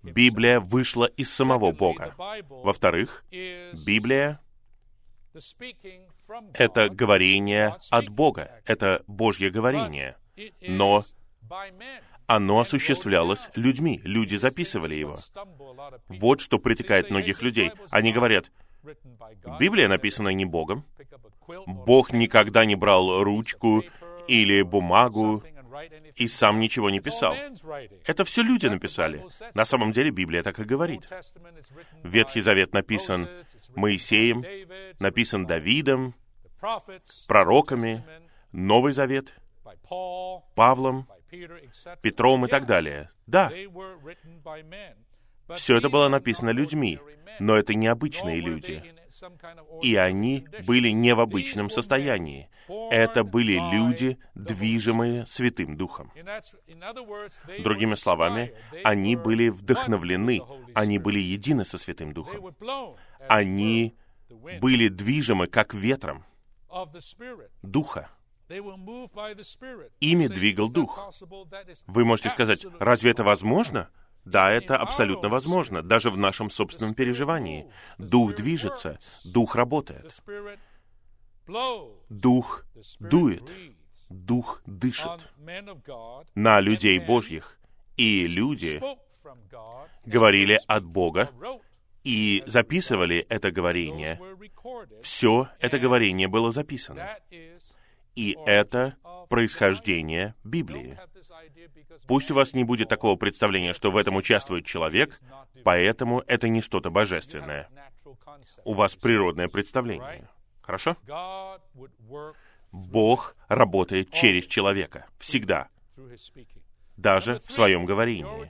Библия 0.03 0.61
вышла 0.61 1.07
из 1.07 1.33
самого 1.33 1.73
Бога. 1.73 2.15
Во-вторых, 2.49 3.25
Библия— 3.87 4.41
это 6.55 6.89
говорение 6.89 7.77
от 7.91 8.09
Бога, 8.09 8.61
это 8.67 9.03
Божье 9.07 9.51
говорение. 9.51 10.17
Но 10.61 11.03
оно 12.27 12.61
осуществлялось 12.61 13.49
людьми, 13.55 14.01
люди 14.05 14.37
записывали 14.37 14.95
его. 14.95 15.17
Вот 16.09 16.41
что 16.41 16.59
притекает 16.59 17.11
многих 17.11 17.43
людей. 17.43 17.73
Они 17.91 18.13
говорят, 18.13 18.51
Библия 19.59 19.89
написана 19.89 20.29
не 20.31 20.45
Богом. 20.45 20.85
Бог 21.67 22.13
никогда 22.13 22.65
не 22.65 22.75
брал 22.75 23.23
ручку 23.23 23.85
или 24.29 24.63
бумагу 24.63 25.43
и 26.15 26.29
сам 26.29 26.59
ничего 26.59 26.91
не 26.91 27.01
писал. 27.01 27.35
Это 28.05 28.25
все 28.25 28.43
люди 28.43 28.67
написали. 28.67 29.25
На 29.55 29.65
самом 29.65 29.93
деле 29.93 30.11
Библия 30.11 30.43
так 30.43 30.59
и 30.59 30.65
говорит. 30.65 31.09
Ветхий 32.03 32.41
Завет 32.41 32.73
написан 32.73 33.29
Моисеем, 33.75 34.45
написан 34.99 35.47
Давидом, 35.47 36.15
пророками, 37.29 38.05
Новый 38.53 38.93
Завет 38.93 39.35
Павлом, 40.55 41.09
Петром 42.01 42.47
и 42.47 42.49
так 42.49 42.67
далее. 42.67 43.11
Да, 43.27 43.53
все 45.55 45.77
это 45.77 45.89
было 45.89 46.09
написано 46.09 46.51
людьми, 46.51 46.99
но 47.39 47.57
это 47.57 47.75
необычные 47.75 48.41
люди. 48.41 48.83
И 49.83 49.97
они 49.97 50.47
были 50.67 50.91
не 50.91 51.15
в 51.15 51.21
обычном 51.21 51.71
состоянии. 51.71 52.49
Это 52.91 53.25
были 53.25 53.59
люди, 53.73 54.19
движимые 54.35 55.27
Святым 55.27 55.77
Духом. 55.77 56.13
Другими 57.59 57.95
словами, 57.95 58.55
они 58.85 59.17
были 59.17 59.49
вдохновлены, 59.49 60.43
они 60.75 60.99
были 60.99 61.21
едины 61.21 61.65
со 61.65 61.79
Святым 61.79 62.13
Духом. 62.13 62.55
Они 63.29 63.97
были 64.61 64.89
движимы 64.89 65.47
как 65.47 65.75
ветром 65.75 66.25
Духа. 67.63 68.11
Ими 70.01 70.27
двигал 70.27 70.71
Дух. 70.71 71.13
Вы 71.87 72.05
можете 72.05 72.31
сказать, 72.31 72.65
разве 72.79 73.11
это 73.11 73.25
возможно? 73.25 73.91
Да, 74.27 74.51
это 74.51 74.77
абсолютно 74.77 75.29
возможно, 75.29 75.83
даже 75.83 76.11
в 76.11 76.19
нашем 76.19 76.51
собственном 76.51 76.95
переживании. 76.95 77.71
Дух 77.97 78.35
движется, 78.35 78.99
Дух 79.25 79.55
работает. 79.55 80.13
Дух 82.09 82.65
дует, 82.99 83.55
Дух 84.11 84.63
дышит 84.67 85.31
на 86.35 86.61
людей 86.61 86.99
Божьих. 86.99 87.59
И 87.97 88.27
люди 88.27 88.83
говорили 90.05 90.61
от 90.67 90.85
Бога 90.85 91.31
и 92.03 92.43
записывали 92.47 93.25
это 93.29 93.53
говорение. 93.53 94.21
Все 95.03 95.49
это 95.61 95.79
говорение 95.79 96.27
было 96.27 96.51
записано. 96.51 97.09
И 98.17 98.37
это 98.45 98.97
происхождение 99.29 100.35
Библии. 100.45 100.99
Пусть 102.07 102.31
у 102.31 102.35
вас 102.35 102.55
не 102.55 102.65
будет 102.65 102.89
такого 102.89 103.17
представления, 103.17 103.73
что 103.73 103.91
в 103.91 103.97
этом 103.97 104.17
участвует 104.17 104.65
человек, 104.65 105.21
поэтому 105.65 106.23
это 106.27 106.49
не 106.49 106.61
что-то 106.61 106.91
божественное. 106.91 107.69
У 108.65 108.75
вас 108.75 108.95
природное 108.97 109.49
представление. 109.49 110.29
Хорошо? 110.63 110.97
Бог 112.73 113.37
работает 113.49 114.11
через 114.11 114.47
человека. 114.47 115.07
Всегда. 115.19 115.69
Даже 116.97 117.41
в 117.41 117.53
своем 117.53 117.85
говорении. 117.85 118.49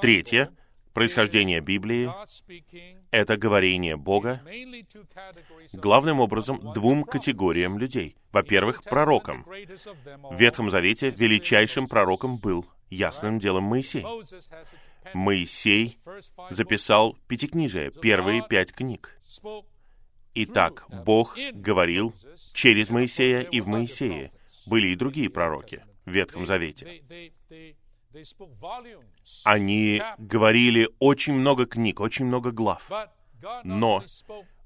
Третье 0.00 0.52
происхождение 0.94 1.60
Библии— 1.60 2.10
это 3.10 3.36
говорение 3.36 3.96
Бога 3.96 4.40
главным 5.72 6.20
образом 6.20 6.72
двум 6.72 7.04
категориям 7.04 7.78
людей. 7.78 8.16
Во-первых, 8.32 8.82
пророкам. 8.84 9.44
В 9.44 10.36
Ветхом 10.38 10.70
Завете 10.70 11.10
величайшим 11.10 11.88
пророком 11.88 12.38
был 12.38 12.64
ясным 12.88 13.38
делом 13.38 13.64
Моисей. 13.64 14.04
Моисей 15.12 15.98
записал 16.50 17.18
пятикнижие, 17.28 17.90
первые 17.90 18.42
пять 18.48 18.72
книг. 18.72 19.20
Итак, 20.34 20.86
Бог 21.04 21.36
говорил 21.52 22.14
через 22.52 22.88
Моисея 22.88 23.40
и 23.40 23.60
в 23.60 23.66
Моисее. 23.66 24.32
Были 24.66 24.88
и 24.88 24.96
другие 24.96 25.28
пророки 25.28 25.84
в 26.06 26.10
Ветхом 26.10 26.46
Завете. 26.46 27.02
Они 29.44 30.02
говорили 30.18 30.88
очень 30.98 31.34
много 31.34 31.66
книг, 31.66 32.00
очень 32.00 32.26
много 32.26 32.52
глав. 32.52 32.90
Но 33.64 34.02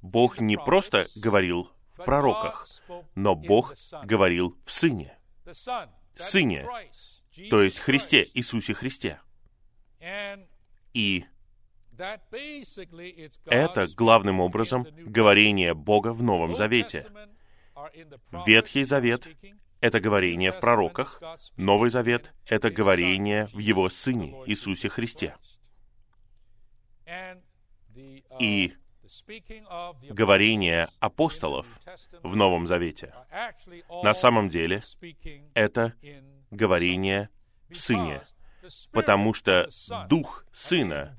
Бог 0.02 0.40
не 0.40 0.56
просто 0.56 1.06
говорил 1.16 1.70
в 1.92 2.04
пророках, 2.04 2.66
но 3.14 3.34
Бог 3.34 3.74
говорил 4.04 4.56
в 4.64 4.72
Сыне. 4.72 5.18
Сыне, 6.14 6.66
то 7.50 7.62
есть 7.62 7.78
Христе, 7.78 8.26
Иисусе 8.34 8.74
Христе. 8.74 9.20
И 10.92 11.24
это 13.46 13.86
главным 13.96 14.40
образом 14.40 14.86
говорение 14.96 15.74
Бога 15.74 16.12
в 16.12 16.22
Новом 16.22 16.54
Завете. 16.54 17.06
Ветхий 18.46 18.84
Завет 18.84 19.28
это 19.80 20.00
говорение 20.00 20.52
в 20.52 20.60
пророках, 20.60 21.20
Новый 21.56 21.90
Завет— 21.90 22.34
это 22.46 22.70
говорение 22.70 23.46
в 23.46 23.58
Его 23.58 23.88
Сыне, 23.88 24.34
Иисусе 24.46 24.88
Христе. 24.88 25.36
И 28.38 28.74
говорение 30.10 30.88
апостолов 31.00 31.66
в 32.22 32.36
Новом 32.36 32.66
Завете 32.66 33.14
на 34.02 34.12
самом 34.12 34.50
деле 34.50 34.82
это 35.54 35.94
говорение 36.50 37.30
в 37.70 37.76
Сыне, 37.76 38.22
потому 38.92 39.32
что 39.32 39.68
Дух 40.08 40.44
Сына 40.52 41.16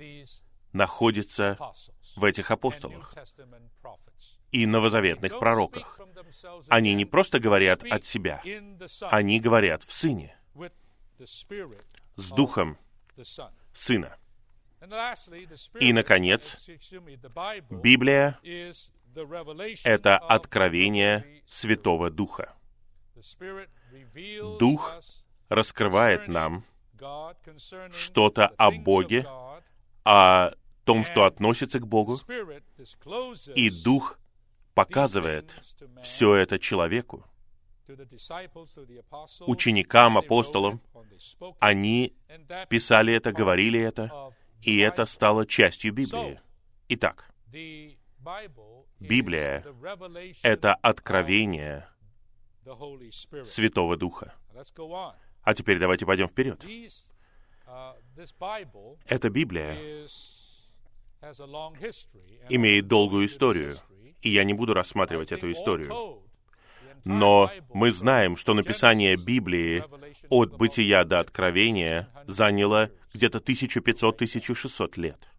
находится 0.73 1.57
в 2.15 2.23
этих 2.23 2.51
апостолах 2.51 3.13
и 4.51 4.65
новозаветных 4.65 5.39
пророках. 5.39 5.99
Они 6.67 6.93
не 6.93 7.05
просто 7.05 7.39
говорят 7.39 7.83
от 7.83 8.05
себя, 8.05 8.41
они 9.09 9.39
говорят 9.39 9.83
в 9.83 9.91
Сыне, 9.91 10.37
с 12.15 12.29
Духом 12.31 12.77
Сына. 13.73 14.17
И, 15.79 15.93
наконец, 15.93 16.69
Библия— 17.69 18.39
это 19.83 20.17
откровение 20.17 21.43
Святого 21.45 22.09
Духа. 22.09 22.55
Дух 24.59 24.93
раскрывает 25.49 26.27
нам 26.27 26.63
что-то 27.93 28.47
о 28.57 28.71
Боге, 28.71 29.27
о 30.03 30.51
том, 30.85 31.03
что 31.03 31.25
относится 31.25 31.79
к 31.79 31.87
Богу, 31.87 32.17
и 33.55 33.69
Дух 33.83 34.19
показывает 34.73 35.55
все 36.01 36.35
это 36.35 36.57
человеку, 36.57 37.25
ученикам, 39.41 40.17
апостолам. 40.17 40.81
Они 41.59 42.15
писали 42.69 43.13
это, 43.13 43.31
говорили 43.31 43.79
это, 43.79 44.33
и 44.61 44.77
это 44.79 45.05
стало 45.05 45.45
частью 45.45 45.93
Библии. 45.93 46.39
Итак, 46.87 47.29
Библия— 48.99 49.65
это 50.43 50.75
откровение 50.75 51.87
Святого 53.45 53.97
Духа. 53.97 54.33
А 55.43 55.53
теперь 55.53 55.79
давайте 55.79 56.05
пойдем 56.05 56.27
вперед. 56.27 56.63
Эта 59.05 59.29
Библия 59.29 59.75
имеет 62.49 62.87
долгую 62.87 63.25
историю, 63.25 63.73
и 64.21 64.29
я 64.29 64.43
не 64.43 64.53
буду 64.53 64.73
рассматривать 64.73 65.31
эту 65.31 65.51
историю. 65.51 66.23
Но 67.05 67.51
мы 67.73 67.91
знаем, 67.91 68.35
что 68.35 68.53
написание 68.53 69.15
Библии 69.15 69.83
от 70.29 70.57
бытия 70.57 71.03
до 71.05 71.19
откровения 71.19 72.09
заняло 72.27 72.91
где-то 73.13 73.39
1500-1600 73.39 74.99
лет. 74.99 75.29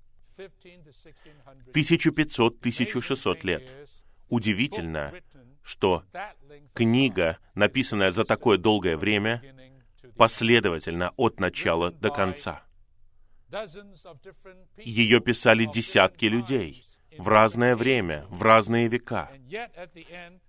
1500-1600 1.75 3.39
лет. 3.43 3.91
Удивительно, 4.29 5.13
что 5.63 6.05
книга, 6.73 7.39
написанная 7.55 8.13
за 8.13 8.25
такое 8.25 8.59
долгое 8.59 8.97
время, 8.97 9.43
последовательно 10.21 11.15
от 11.17 11.41
начала 11.41 11.91
до 11.91 12.11
конца. 12.11 12.63
Ее 14.77 15.21
писали 15.21 15.65
десятки 15.65 16.27
людей 16.27 16.85
в 17.17 17.27
разное 17.27 17.75
время, 17.75 18.27
в 18.29 18.43
разные 18.43 18.87
века. 18.89 19.31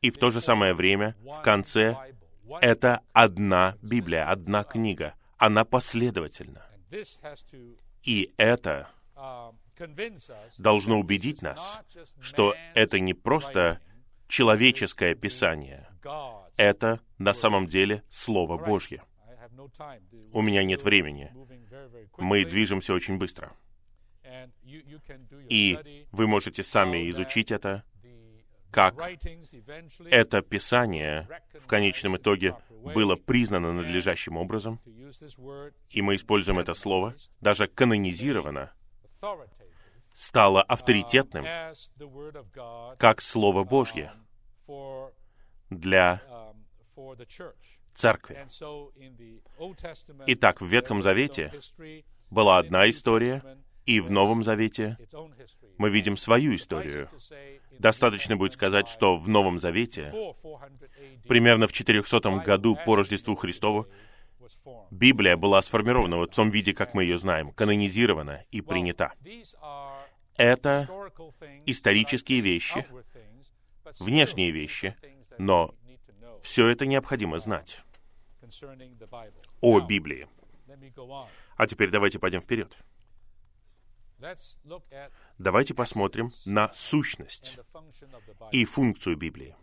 И 0.02 0.10
в 0.10 0.18
то 0.18 0.30
же 0.30 0.42
самое 0.42 0.74
время, 0.74 1.16
в 1.24 1.42
конце, 1.42 1.96
это 2.60 3.00
одна 3.14 3.78
Библия, 3.82 4.30
одна 4.30 4.66
книга. 4.66 5.14
Она 5.38 5.64
последовательна. 5.64 6.68
И 8.04 8.34
это 8.36 8.90
должно 10.58 11.00
убедить 11.00 11.42
нас, 11.42 11.80
что 12.20 12.56
это 12.76 13.00
не 13.00 13.14
просто 13.14 13.80
человеческое 14.28 15.16
писание, 15.16 15.88
это 16.58 17.00
на 17.18 17.34
самом 17.34 17.68
деле 17.68 18.04
Слово 18.10 18.58
Божье. 18.58 19.02
У 20.34 20.42
меня 20.42 20.64
нет 20.64 20.84
времени. 20.84 21.34
Мы 22.18 22.46
движемся 22.46 22.94
очень 22.94 23.18
быстро. 23.18 23.56
И 25.50 26.06
вы 26.12 26.28
можете 26.28 26.64
сами 26.64 27.10
изучить 27.10 27.52
это, 27.52 27.84
как 28.72 28.96
это 30.06 30.42
Писание 30.42 31.28
в 31.60 31.68
конечном 31.68 32.18
итоге 32.18 32.56
было 32.70 33.16
признано 33.16 33.74
надлежащим 33.74 34.38
образом, 34.38 34.80
и 35.90 36.02
мы 36.02 36.16
используем 36.16 36.60
это 36.60 36.74
слово, 36.74 37.16
даже 37.42 37.68
канонизировано, 37.68 38.72
стало 40.16 40.62
авторитетным, 40.64 41.46
как 42.98 43.22
Слово 43.22 43.64
Божье 43.64 44.14
для 45.70 46.22
церкви. 47.94 48.46
Итак, 50.28 50.62
в 50.62 50.66
Ветхом 50.66 51.02
Завете 51.02 51.52
была 52.30 52.58
одна 52.58 52.90
история, 52.90 53.44
и 53.86 54.00
в 54.00 54.12
Новом 54.12 54.44
Завете 54.44 54.98
мы 55.78 55.90
видим 55.90 56.18
свою 56.18 56.56
историю. 56.56 57.10
Достаточно 57.80 58.38
будет 58.38 58.54
сказать, 58.54 58.88
что 58.88 59.18
в 59.18 59.28
Новом 59.28 59.60
Завете, 59.60 60.14
примерно 61.28 61.68
в 61.68 61.74
400 61.74 62.20
году 62.46 62.78
по 62.86 62.96
Рождеству 62.96 63.36
Христову, 63.36 63.88
Библия 64.92 65.38
была 65.38 65.62
сформирована 65.62 66.18
в 66.18 66.28
том 66.28 66.50
виде, 66.50 66.74
как 66.74 66.94
мы 66.94 67.04
ее 67.04 67.18
знаем, 67.18 67.52
канонизирована 67.52 68.46
и 68.52 68.62
принята. 68.62 69.14
Это 70.38 70.88
исторические 71.66 72.42
вещи, 72.42 72.86
внешние 74.00 74.52
вещи, 74.52 74.96
но 75.38 75.74
все 76.42 76.68
это 76.68 76.86
необходимо 76.86 77.40
знать 77.40 77.84
о 79.62 79.80
Библии. 79.80 80.28
А 81.58 81.68
теперь 81.68 81.90
давайте 81.90 82.20
пойдем 82.20 82.42
вперед. 82.42 82.76
Давайте 85.38 85.74
посмотрим 85.74 86.32
на 86.46 86.72
сущность 86.74 87.58
и 88.52 88.66
функцию 88.66 89.18
Библии. 89.18 89.56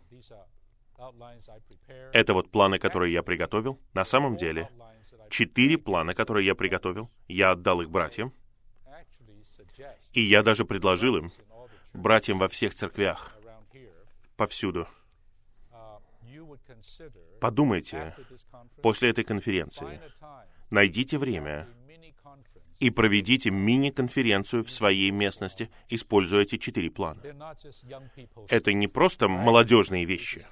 Это 2.11 2.33
вот 2.33 2.51
планы, 2.51 2.77
которые 2.77 3.13
я 3.13 3.23
приготовил. 3.23 3.79
На 3.93 4.03
самом 4.03 4.35
деле, 4.35 4.69
четыре 5.29 5.77
плана, 5.77 6.13
которые 6.13 6.45
я 6.45 6.55
приготовил, 6.55 7.09
я 7.27 7.51
отдал 7.51 7.81
их 7.81 7.89
братьям, 7.89 8.33
и 10.13 10.21
я 10.21 10.43
даже 10.43 10.65
предложил 10.65 11.15
им, 11.15 11.31
братьям 11.93 12.39
во 12.39 12.49
всех 12.49 12.75
церквях, 12.75 13.37
повсюду, 14.35 14.87
подумайте 17.39 18.15
после 18.81 19.09
этой 19.09 19.23
конференции, 19.23 20.01
найдите 20.69 21.17
время 21.17 21.67
и 22.79 22.89
проведите 22.89 23.51
мини-конференцию 23.51 24.63
в 24.63 24.71
своей 24.71 25.11
местности, 25.11 25.69
используя 25.89 26.43
эти 26.43 26.57
четыре 26.57 26.89
плана. 26.89 27.21
Это 28.47 28.73
не 28.73 28.87
просто 28.87 29.27
молодежные 29.27 30.05
вещи. 30.05 30.45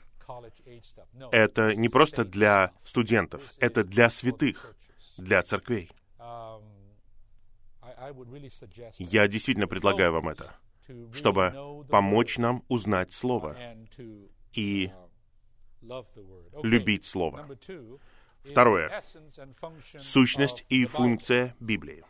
Это 1.31 1.73
не 1.75 1.87
просто 1.87 2.25
для 2.25 2.73
студентов, 2.85 3.53
это 3.59 3.83
для 3.83 4.09
святых, 4.09 4.75
для 5.17 5.41
церквей. 5.43 5.89
Я 8.97 9.27
действительно 9.27 9.67
предлагаю 9.67 10.11
вам 10.11 10.29
это, 10.29 10.55
чтобы 11.13 11.85
помочь 11.89 12.37
нам 12.37 12.63
узнать 12.67 13.13
Слово 13.13 13.57
и 14.53 14.91
любить 16.63 17.05
Слово. 17.05 17.47
Второе. 18.43 19.01
Сущность 19.99 20.65
и 20.69 20.85
функция 20.85 21.55
Библии. 21.59 22.03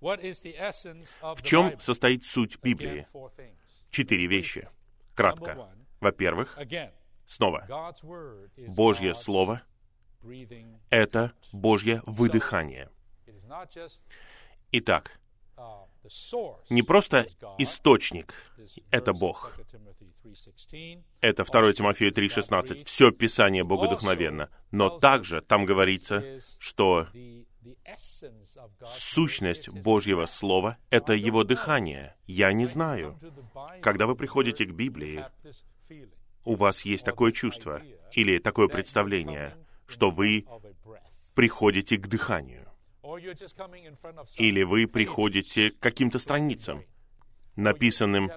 В 0.00 1.42
чем 1.42 1.80
состоит 1.80 2.24
суть 2.24 2.58
Библии? 2.62 3.06
Четыре 3.90 4.26
вещи. 4.26 4.68
Кратко. 5.14 5.68
Во-первых, 6.00 6.56
снова, 7.26 7.66
Божье 8.56 9.14
Слово— 9.14 9.62
это 10.90 11.32
Божье 11.52 12.02
выдыхание. 12.06 12.90
Итак, 14.70 15.18
не 16.70 16.82
просто 16.82 17.26
источник— 17.58 18.34
это 18.90 19.12
Бог. 19.12 19.52
Это 21.20 21.44
2 21.44 21.72
Тимофею 21.72 22.12
3,16. 22.12 22.84
Все 22.84 23.10
Писание 23.10 23.64
богодухновенно. 23.64 24.50
Но 24.70 24.90
также 24.98 25.40
там 25.40 25.64
говорится, 25.64 26.22
что 26.58 27.08
сущность 28.86 29.68
Божьего 29.68 30.26
Слова— 30.26 30.78
это 30.90 31.12
Его 31.12 31.44
дыхание. 31.44 32.16
Я 32.26 32.52
не 32.52 32.66
знаю. 32.66 33.18
Когда 33.82 34.06
вы 34.06 34.16
приходите 34.16 34.64
к 34.64 34.72
Библии, 34.72 35.24
у 36.44 36.54
вас 36.54 36.82
есть 36.82 37.04
такое 37.04 37.32
чувство 37.32 37.82
или 38.12 38.38
такое 38.38 38.68
представление, 38.68 39.56
что 39.86 40.10
вы 40.10 40.46
приходите 41.34 41.96
к 41.96 42.06
дыханию. 42.06 42.67
Или 44.36 44.62
вы 44.62 44.86
приходите 44.86 45.70
к 45.70 45.78
каким-то 45.78 46.18
страницам, 46.18 46.84
написанным 47.56 48.30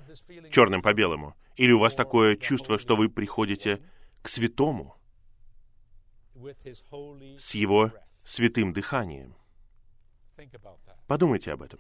черным 0.52 0.82
по 0.82 0.94
белому. 0.94 1.36
Или 1.58 1.72
у 1.72 1.80
вас 1.80 1.96
такое 1.96 2.36
чувство, 2.36 2.80
что 2.80 2.96
вы 2.96 3.10
приходите 3.10 3.82
к 4.22 4.30
святому 4.30 4.98
с 7.38 7.54
его 7.54 7.92
святым 8.24 8.74
дыханием. 8.74 9.36
Подумайте 11.08 11.52
об 11.52 11.62
этом. 11.62 11.80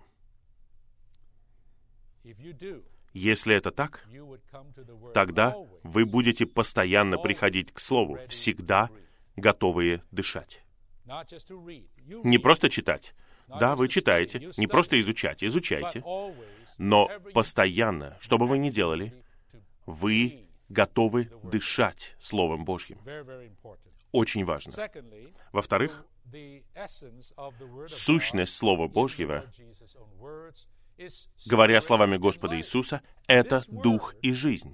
Если 3.13 3.55
это 3.55 3.71
так, 3.71 4.07
тогда 5.13 5.55
вы 5.83 6.05
будете 6.05 6.45
постоянно 6.45 7.17
приходить 7.17 7.73
к 7.73 7.79
Слову, 7.79 8.19
всегда 8.27 8.89
готовые 9.35 10.03
дышать. 10.11 10.61
Не 11.05 12.37
просто 12.37 12.69
читать. 12.69 13.13
Да, 13.47 13.75
вы 13.75 13.89
читаете, 13.89 14.51
не 14.57 14.67
просто 14.67 14.99
изучать, 15.01 15.43
изучайте, 15.43 16.03
но 16.77 17.09
постоянно, 17.33 18.17
что 18.21 18.37
бы 18.37 18.47
вы 18.47 18.57
ни 18.57 18.69
делали, 18.69 19.13
вы 19.85 20.47
готовы 20.69 21.29
дышать 21.43 22.15
Словом 22.19 22.63
Божьим. 22.65 22.97
Очень 24.11 24.45
важно. 24.45 24.73
Во-вторых, 25.51 26.05
сущность 27.87 28.55
Слова 28.55 28.87
Божьего, 28.87 29.45
говоря 31.47 31.81
словами 31.81 32.17
Господа 32.17 32.57
Иисуса, 32.57 33.01
это 33.27 33.63
Дух 33.67 34.15
и 34.21 34.31
жизнь. 34.31 34.73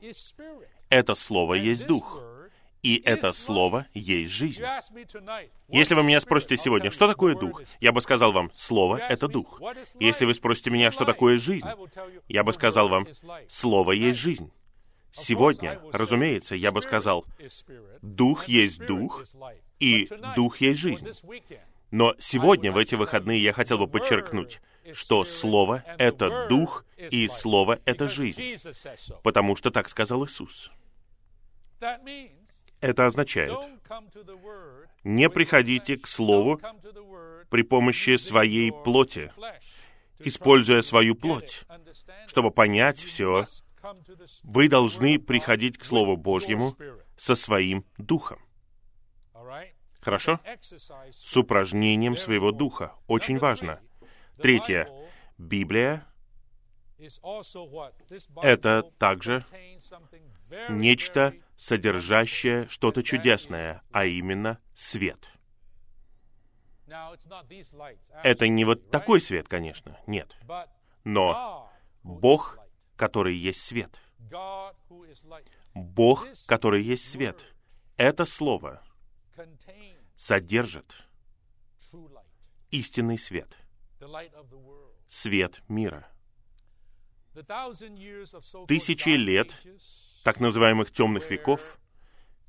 Это 0.90 1.16
Слово 1.16 1.56
есть 1.56 1.88
Дух 1.88 2.22
и 2.84 3.02
это 3.04 3.34
Слово 3.34 3.88
есть 3.94 4.34
жизнь. 4.34 4.64
Если 5.68 5.96
вы 5.96 6.04
меня 6.04 6.22
спросите 6.22 6.58
сегодня, 6.58 6.92
что 6.92 7.08
такое 7.08 7.36
Дух, 7.36 7.62
я 7.80 7.92
бы 7.92 8.02
сказал 8.02 8.32
вам, 8.32 8.52
Слово— 8.56 8.98
это 9.10 9.28
Дух. 9.28 9.62
Если 10.00 10.26
вы 10.26 10.34
спросите 10.34 10.70
меня, 10.70 10.92
что 10.92 11.06
такое 11.06 11.38
жизнь, 11.38 11.68
я 12.28 12.44
бы 12.44 12.54
сказал 12.54 12.90
вам, 12.90 13.08
Слово 13.50 13.92
есть 13.94 14.20
жизнь. 14.20 14.52
Сегодня, 15.12 15.82
разумеется, 15.92 16.56
я 16.56 16.72
бы 16.72 16.82
сказал, 16.82 17.26
Дух 18.02 18.48
есть 18.48 18.86
Дух, 18.86 19.24
и 19.80 20.08
Дух 20.36 20.62
есть 20.62 20.80
жизнь. 20.80 21.08
Но 21.90 22.16
сегодня, 22.20 22.72
в 22.72 22.78
эти 22.78 22.96
выходные, 22.96 23.42
я 23.42 23.54
хотел 23.54 23.78
бы 23.80 23.88
подчеркнуть, 23.88 24.62
что 24.94 25.24
Слово— 25.24 25.84
это 25.98 26.48
Дух, 26.50 26.86
и 26.98 27.28
Слово— 27.30 27.80
это 27.86 28.08
жизнь, 28.08 28.58
потому 29.24 29.56
что 29.56 29.72
так 29.72 29.90
сказал 29.90 30.26
Иисус. 30.26 30.72
Это 32.80 33.06
означает, 33.06 33.58
не 35.04 35.30
приходите 35.30 35.98
к 35.98 36.08
Слову 36.08 36.60
при 37.50 37.64
помощи 37.64 38.18
своей 38.18 38.72
плоти, 38.72 39.32
используя 40.20 40.82
свою 40.82 41.16
плоть, 41.16 41.66
чтобы 42.28 42.52
понять 42.52 43.00
все, 43.00 43.46
вы 44.44 44.70
должны 44.70 45.20
приходить 45.20 45.78
к 45.78 45.86
Слову 45.86 46.18
Божьему 46.18 46.76
со 47.18 47.36
своим 47.36 47.86
духом. 47.98 48.40
Хорошо? 50.02 50.40
С 51.12 51.36
упражнением 51.36 52.16
своего 52.16 52.52
духа. 52.52 52.96
Очень 53.08 53.40
важно. 53.40 53.80
Третье. 54.42 54.88
Библия— 55.38 56.07
это 58.42 58.84
также 58.98 59.46
нечто 60.70 61.34
содержащее 61.58 62.68
что-то 62.70 63.04
чудесное, 63.04 63.84
а 63.92 64.06
именно 64.06 64.60
свет. 64.74 65.30
Это 68.24 68.48
не 68.48 68.66
вот 68.66 68.90
такой 68.90 69.22
свет, 69.22 69.48
конечно, 69.48 70.00
нет. 70.08 70.36
Но 71.04 71.70
Бог, 72.04 72.58
который 72.96 73.36
есть 73.36 73.62
свет. 73.62 74.00
Бог, 75.74 76.28
который 76.48 76.82
есть 76.82 77.10
свет. 77.10 77.46
Это 77.98 78.26
слово 78.26 78.82
содержит 80.16 80.96
истинный 82.72 83.20
свет, 83.20 83.56
свет 85.08 85.62
мира. 85.68 86.08
Тысячи 88.68 89.10
лет 89.10 89.56
так 90.24 90.40
называемых 90.40 90.92
темных 90.92 91.30
веков, 91.30 91.80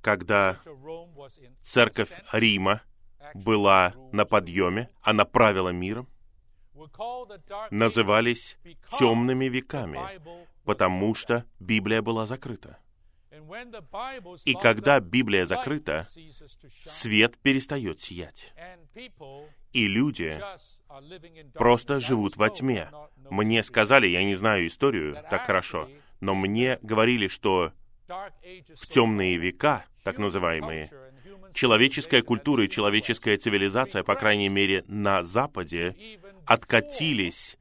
когда 0.01 0.61
церковь 1.63 2.11
Рима 2.33 2.83
была 3.35 3.95
на 4.13 4.25
подъеме, 4.25 4.91
она 5.03 5.25
правила 5.25 5.69
миром, 5.69 6.09
назывались 7.71 8.57
темными 8.99 9.47
веками, 9.47 10.01
потому 10.65 11.15
что 11.15 11.45
Библия 11.61 12.03
была 12.03 12.27
закрыта. 12.27 12.79
И 14.45 14.55
когда 14.55 15.01
Библия 15.01 15.47
закрыта, 15.47 16.07
свет 16.85 17.39
перестает 17.39 18.01
сиять. 18.01 18.53
И 19.73 19.87
люди 19.87 20.41
просто 21.55 22.01
живут 22.01 22.37
во 22.37 22.51
тьме. 22.51 22.91
Мне 23.31 23.63
сказали, 23.63 24.07
я 24.07 24.25
не 24.25 24.35
знаю 24.35 24.67
историю 24.67 25.23
так 25.31 25.47
хорошо, 25.47 25.89
но 26.21 26.35
мне 26.35 26.79
говорили, 26.83 27.29
что 27.29 27.73
в 28.09 28.87
темные 28.89 29.37
века, 29.37 29.85
так 30.03 30.19
называемые, 30.19 30.91
человеческая 31.53 32.23
культура 32.23 32.65
и 32.65 32.71
человеческая 32.71 33.37
цивилизация, 33.37 34.03
по 34.03 34.15
крайней 34.15 34.49
мере, 34.49 34.85
на 34.87 35.23
Западе, 35.23 35.95
откатились 36.47 37.59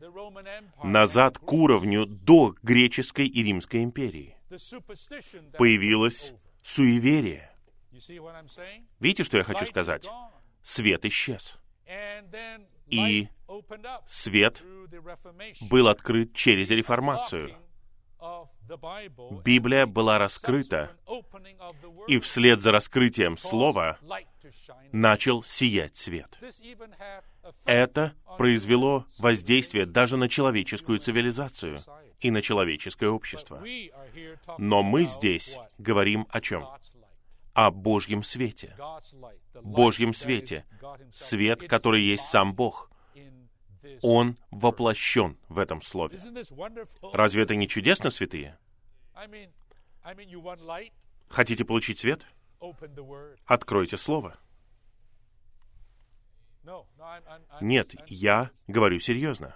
назад 0.84 1.38
к 1.38 1.52
уровню 1.52 2.06
до 2.06 2.56
греческой 2.64 3.28
и 3.28 3.44
римской 3.44 3.84
империи. 3.84 4.38
Появилось 5.58 6.34
суеверие. 6.64 7.52
Видите, 9.00 9.24
что 9.24 9.38
я 9.38 9.44
хочу 9.44 9.66
сказать? 9.66 10.08
Свет 10.64 11.06
исчез. 11.06 11.58
И 12.88 13.28
свет 14.08 14.64
был 15.70 15.88
открыт 15.88 16.34
через 16.34 16.70
реформацию. 16.70 17.56
Библия 19.46 19.86
была 19.86 20.18
раскрыта, 20.18 20.92
и 22.08 22.20
вслед 22.20 22.60
за 22.60 22.72
раскрытием 22.72 23.38
Слова 23.38 24.00
начал 24.92 25.44
сиять 25.44 25.96
свет. 25.98 26.38
Это 27.66 28.14
произвело 28.38 29.06
воздействие 29.20 29.86
даже 29.86 30.18
на 30.18 30.28
человеческую 30.28 31.00
цивилизацию 31.00 31.80
и 32.20 32.32
на 32.32 32.42
человеческое 32.42 33.10
общество. 33.10 33.64
Но 34.58 34.84
мы 34.84 35.06
здесь 35.06 35.56
говорим 35.78 36.28
о 36.30 36.42
чем? 36.42 36.68
О 37.58 37.72
Божьем 37.72 38.22
свете. 38.22 38.78
Божьем 39.64 40.14
свете. 40.14 40.64
Свет, 41.12 41.68
который 41.68 42.04
есть 42.04 42.26
сам 42.26 42.54
Бог. 42.54 42.92
Он 44.04 44.38
воплощен 44.52 45.40
в 45.50 45.58
этом 45.58 45.82
слове. 45.82 46.20
Разве 47.14 47.42
это 47.42 47.56
не 47.56 47.68
чудесно, 47.68 48.12
святые? 48.12 48.60
Хотите 51.30 51.66
получить 51.66 51.98
свет? 51.98 52.28
Откройте 53.48 53.98
Слово. 53.98 54.38
Нет, 57.60 57.96
я 58.06 58.52
говорю 58.68 59.00
серьезно. 59.00 59.56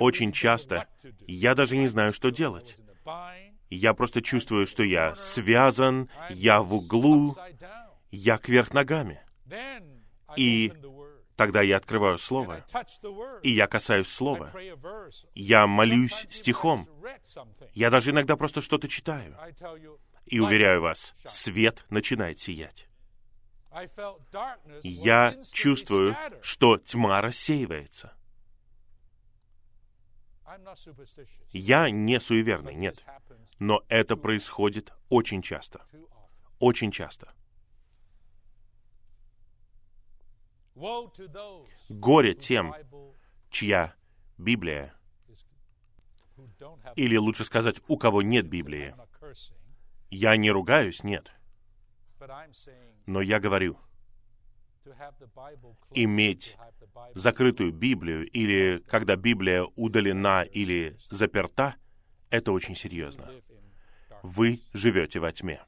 Очень 0.00 0.32
часто 0.32 0.88
я 1.28 1.54
даже 1.54 1.76
не 1.76 1.86
знаю, 1.86 2.12
что 2.12 2.30
делать. 2.30 2.76
Я 3.70 3.94
просто 3.94 4.22
чувствую, 4.22 4.66
что 4.66 4.82
я 4.82 5.14
связан, 5.14 6.08
я 6.30 6.62
в 6.62 6.74
углу, 6.74 7.36
я 8.10 8.38
кверх 8.38 8.72
ногами. 8.72 9.20
И 10.36 10.72
тогда 11.36 11.62
я 11.62 11.76
открываю 11.76 12.18
Слово, 12.18 12.64
и 13.42 13.50
я 13.50 13.66
касаюсь 13.66 14.08
Слова. 14.08 14.52
Я 15.34 15.66
молюсь 15.66 16.26
стихом. 16.30 16.88
Я 17.74 17.90
даже 17.90 18.10
иногда 18.10 18.36
просто 18.36 18.62
что-то 18.62 18.88
читаю. 18.88 19.36
И 20.26 20.40
уверяю 20.40 20.82
вас, 20.82 21.14
свет 21.26 21.84
начинает 21.90 22.38
сиять. 22.38 22.86
Я 24.82 25.34
чувствую, 25.52 26.16
что 26.42 26.78
тьма 26.78 27.20
рассеивается. 27.20 28.17
Я 31.52 31.90
не 31.90 32.20
суеверный, 32.20 32.74
нет. 32.74 33.04
Но 33.58 33.82
это 33.88 34.16
происходит 34.16 34.92
очень 35.08 35.42
часто. 35.42 35.86
Очень 36.58 36.90
часто. 36.90 37.34
Горе 41.88 42.34
тем, 42.34 42.74
чья 43.50 43.94
Библия, 44.36 44.94
или 46.94 47.16
лучше 47.16 47.44
сказать, 47.44 47.80
у 47.88 47.98
кого 47.98 48.22
нет 48.22 48.48
Библии. 48.48 48.94
Я 50.10 50.36
не 50.36 50.50
ругаюсь, 50.50 51.02
нет. 51.02 51.30
Но 53.06 53.20
я 53.20 53.40
говорю, 53.40 53.76
иметь 55.92 56.56
закрытую 57.14 57.72
Библию 57.72 58.28
или 58.30 58.78
когда 58.88 59.16
Библия 59.16 59.64
удалена 59.76 60.42
или 60.42 60.96
заперта, 61.10 61.76
это 62.30 62.52
очень 62.52 62.76
серьезно. 62.76 63.30
Вы 64.22 64.60
живете 64.72 65.20
во 65.20 65.32
тьме. 65.32 65.62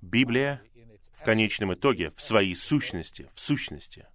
Библия 0.00 0.62
в 1.12 1.22
конечном 1.22 1.74
итоге, 1.74 2.10
в 2.10 2.20
своей 2.22 2.56
сущности, 2.56 3.28
в 3.34 3.40
сущности, 3.40 4.06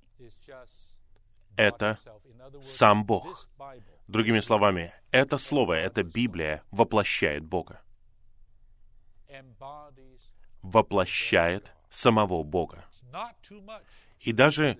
это 1.55 1.97
сам 2.63 3.05
Бог. 3.05 3.47
Другими 4.07 4.39
словами, 4.39 4.93
это 5.11 5.37
Слово, 5.37 5.73
эта 5.73 6.03
Библия 6.03 6.63
воплощает 6.71 7.43
Бога. 7.43 7.81
Воплощает 10.61 11.73
самого 11.89 12.43
Бога. 12.43 12.85
И 14.25 14.33
даже 14.33 14.79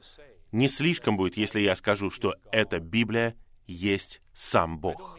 не 0.51 0.67
слишком 0.67 1.17
будет, 1.17 1.37
если 1.37 1.59
я 1.59 1.75
скажу, 1.75 2.09
что 2.09 2.35
эта 2.51 2.79
Библия 2.79 3.35
есть 3.67 4.21
сам 4.33 4.79
Бог. 4.79 5.17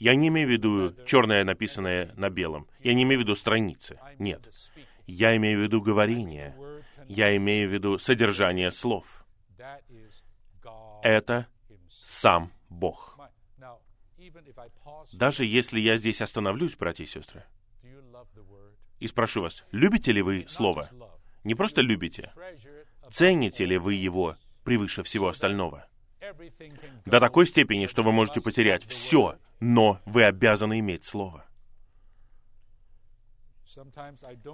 Я 0.00 0.16
не 0.16 0.28
имею 0.28 0.48
в 0.48 0.50
виду 0.50 0.94
черное, 1.06 1.44
написанное 1.44 2.12
на 2.16 2.28
белом. 2.28 2.68
Я 2.80 2.92
не 2.92 3.04
имею 3.04 3.20
в 3.20 3.22
виду 3.22 3.36
страницы. 3.36 4.00
Нет. 4.18 4.48
Я 5.06 5.36
имею 5.36 5.60
в 5.60 5.62
виду 5.62 5.80
говорение. 5.80 6.56
Я 7.06 7.36
имею 7.36 7.68
в 7.68 7.72
виду 7.72 7.98
содержание 7.98 8.72
слов. 8.72 9.24
Это 11.02 11.46
сам 11.88 12.52
Бог. 12.68 13.16
Даже 15.12 15.44
если 15.44 15.78
я 15.78 15.96
здесь 15.96 16.20
остановлюсь, 16.20 16.76
братья 16.76 17.04
и 17.04 17.06
сестры, 17.06 17.44
и 18.98 19.06
спрошу 19.06 19.42
вас, 19.42 19.64
любите 19.70 20.10
ли 20.10 20.20
вы 20.20 20.46
Слово? 20.48 20.88
Не 21.44 21.54
просто 21.54 21.80
любите, 21.80 22.32
цените 23.10 23.64
ли 23.64 23.78
вы 23.78 23.94
его 23.94 24.36
превыше 24.64 25.02
всего 25.02 25.28
остального? 25.28 25.86
До 27.06 27.20
такой 27.20 27.46
степени, 27.46 27.86
что 27.86 28.02
вы 28.02 28.12
можете 28.12 28.40
потерять 28.40 28.84
все, 28.84 29.36
но 29.58 30.00
вы 30.04 30.24
обязаны 30.24 30.78
иметь 30.80 31.04
Слово. 31.04 31.44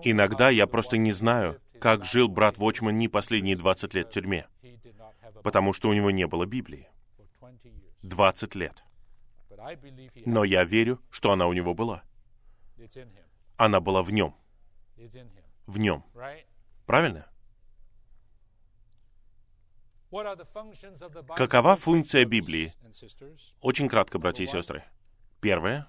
Иногда 0.03 0.51
я 0.51 0.67
просто 0.67 0.97
не 0.97 1.13
знаю, 1.13 1.61
как 1.81 2.05
жил 2.05 2.29
брат 2.29 2.59
Вочман 2.59 2.97
не 2.97 3.09
последние 3.09 3.57
20 3.57 3.95
лет 3.95 4.09
в 4.09 4.13
тюрьме, 4.13 4.47
потому 5.43 5.73
что 5.73 5.89
у 5.89 5.93
него 5.93 6.11
не 6.11 6.27
было 6.27 6.47
Библии. 6.47 6.89
20 8.03 8.55
лет. 8.55 8.83
Но 10.25 10.45
я 10.45 10.65
верю, 10.65 11.01
что 11.11 11.33
она 11.33 11.47
у 11.47 11.53
него 11.53 11.75
была. 11.75 12.03
Она 13.57 13.81
была 13.81 14.03
в 14.03 14.13
нем. 14.13 14.37
В 15.67 15.79
нем. 15.79 16.05
Правильно? 16.85 17.27
Какова 21.37 21.77
функция 21.77 22.25
Библии? 22.25 22.73
Очень 23.61 23.89
кратко, 23.89 24.19
братья 24.19 24.45
и 24.45 24.47
сестры. 24.47 24.85
Первое. 25.41 25.89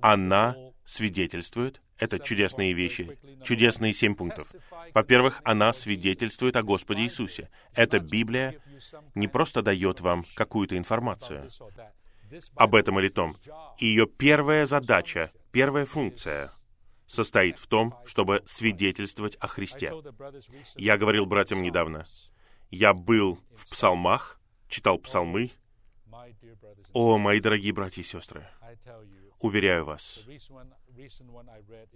Она 0.00 0.56
свидетельствует, 0.84 1.82
это 1.98 2.20
чудесные 2.20 2.72
вещи, 2.72 3.18
чудесные 3.42 3.92
семь 3.92 4.14
пунктов. 4.14 4.52
Во-первых, 4.94 5.40
она 5.44 5.72
свидетельствует 5.72 6.56
о 6.56 6.62
Господе 6.62 7.02
Иисусе. 7.02 7.50
Эта 7.74 7.98
Библия 7.98 8.60
не 9.14 9.26
просто 9.26 9.62
дает 9.62 10.00
вам 10.00 10.24
какую-то 10.36 10.78
информацию 10.78 11.50
об 12.54 12.74
этом 12.74 13.00
или 13.00 13.08
том. 13.08 13.36
Ее 13.78 14.06
первая 14.06 14.66
задача, 14.66 15.32
первая 15.50 15.84
функция 15.84 16.52
состоит 17.08 17.58
в 17.58 17.66
том, 17.66 17.94
чтобы 18.06 18.42
свидетельствовать 18.46 19.36
о 19.40 19.48
Христе. 19.48 19.92
Я 20.76 20.96
говорил 20.98 21.26
братьям 21.26 21.62
недавно, 21.62 22.06
я 22.70 22.94
был 22.94 23.38
в 23.54 23.70
псалмах, 23.70 24.40
читал 24.68 24.98
псалмы. 24.98 25.50
О, 26.92 27.18
мои 27.18 27.40
дорогие 27.40 27.72
братья 27.72 28.02
и 28.02 28.04
сестры, 28.04 28.46
уверяю 29.40 29.84
вас, 29.84 30.20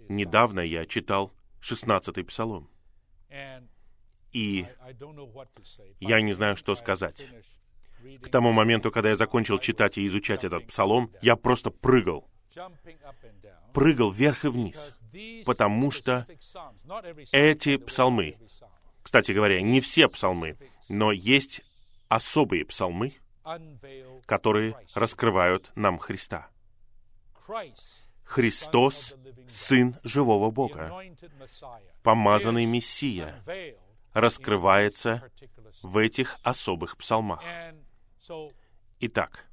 недавно 0.09 0.59
я 0.59 0.85
читал 0.85 1.31
16-й 1.61 2.23
псалом. 2.23 2.69
И 4.31 4.67
я 5.99 6.21
не 6.21 6.33
знаю, 6.33 6.55
что 6.55 6.75
сказать. 6.75 7.27
К 8.21 8.29
тому 8.29 8.51
моменту, 8.51 8.91
когда 8.91 9.09
я 9.09 9.15
закончил 9.15 9.59
читать 9.59 9.97
и 9.97 10.05
изучать 10.07 10.43
этот 10.43 10.67
псалом, 10.67 11.11
я 11.21 11.35
просто 11.35 11.69
прыгал. 11.69 12.29
Прыгал 13.73 14.11
вверх 14.11 14.45
и 14.45 14.49
вниз, 14.49 15.01
потому 15.45 15.89
что 15.89 16.27
эти 17.31 17.77
псалмы, 17.77 18.37
кстати 19.03 19.31
говоря, 19.31 19.61
не 19.61 19.81
все 19.81 20.07
псалмы, 20.07 20.57
но 20.89 21.11
есть 21.11 21.61
особые 22.07 22.65
псалмы, 22.65 23.13
которые 24.25 24.75
раскрывают 24.95 25.71
нам 25.75 25.99
Христа. 25.99 26.47
Христос— 28.23 29.13
Сын 29.49 29.99
живого 30.03 30.49
Бога, 30.49 30.91
помазанный 32.01 32.65
Мессия, 32.65 33.43
раскрывается 34.13 35.29
в 35.83 35.97
этих 35.97 36.37
особых 36.41 36.97
псалмах. 36.97 37.43
Итак, 39.05 39.45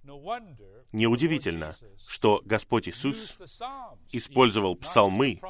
неудивительно, 0.92 1.74
что 2.06 2.40
Господь 2.44 2.88
Иисус 2.88 3.36
использовал 4.12 4.76
псалмы, 4.76 5.40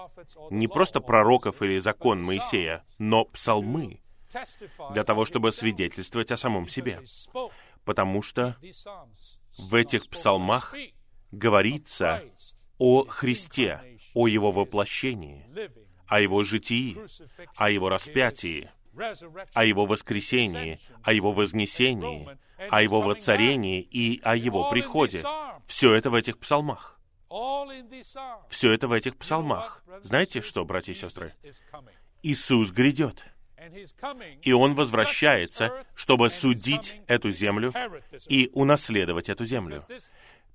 не 0.51 0.69
просто 0.69 1.03
пророков 1.03 1.61
или 1.61 1.79
закон 1.81 2.23
Моисея, 2.23 2.83
но 2.97 3.27
псалмы 3.27 4.01
для 4.93 5.05
того, 5.05 5.27
чтобы 5.27 5.53
свидетельствовать 5.53 6.31
о 6.31 6.39
самом 6.39 6.67
себе. 6.67 7.03
Потому 7.85 8.23
что 8.23 8.57
в 9.59 9.75
этих 9.75 10.09
псалмах 10.09 10.75
говорится 11.31 12.23
о 12.79 13.05
Христе, 13.05 13.99
о 14.15 14.29
Его 14.29 14.51
воплощении, 14.51 15.47
о 16.07 16.21
Его 16.21 16.43
житии, 16.43 16.97
о 17.57 17.69
Его 17.69 17.91
распятии, 17.91 18.71
о 19.55 19.65
Его 19.65 19.87
воскресении, 19.87 20.79
о 21.03 21.13
Его 21.13 21.33
вознесении, 21.33 22.29
о 22.71 22.83
Его 22.83 23.01
воцарении 23.01 23.81
и 23.81 24.21
о 24.23 24.37
Его 24.37 24.71
приходе. 24.71 25.23
Все 25.67 25.95
это 25.95 26.11
в 26.11 26.15
этих 26.15 26.39
псалмах. 26.39 27.01
Все 28.49 28.73
это 28.73 28.89
в 28.89 28.93
этих 28.93 29.17
псалмах. 29.17 29.85
Знаете 30.03 30.41
что, 30.41 30.65
братья 30.65 30.93
и 30.93 30.97
сестры? 30.97 31.33
Иисус 32.23 32.71
грядет. 32.71 33.25
И 34.43 34.53
Он 34.53 34.75
возвращается, 34.75 35.85
чтобы 35.95 36.31
судить 36.31 37.01
эту 37.07 37.31
землю 37.31 37.73
и 38.27 38.51
унаследовать 38.53 39.29
эту 39.29 39.45
землю. 39.45 39.85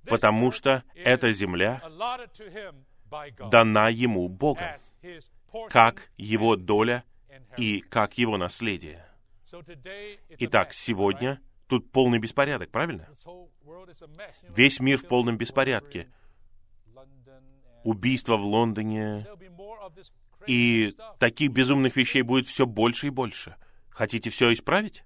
Потому 0.04 0.52
что 0.52 0.82
эта 0.94 1.32
земля 1.32 1.82
дана 3.50 3.88
ему 3.88 4.28
Богом, 4.28 4.68
как 5.70 6.10
его 6.16 6.56
доля 6.56 7.04
и 7.56 7.80
как 7.80 8.18
его 8.18 8.36
наследие. 8.36 9.04
Итак, 10.38 10.72
сегодня 10.72 11.40
тут 11.68 11.90
полный 11.90 12.18
беспорядок, 12.18 12.70
правильно? 12.70 13.08
Весь 14.48 14.80
мир 14.80 14.98
в 14.98 15.06
полном 15.06 15.36
беспорядке. 15.36 16.08
Убийства 17.84 18.36
в 18.36 18.44
Лондоне. 18.44 19.26
И 20.46 20.94
таких 21.18 21.52
безумных 21.52 21.96
вещей 21.96 22.22
будет 22.22 22.46
все 22.46 22.66
больше 22.66 23.08
и 23.08 23.10
больше. 23.10 23.56
Хотите 23.90 24.30
все 24.30 24.52
исправить? 24.52 25.04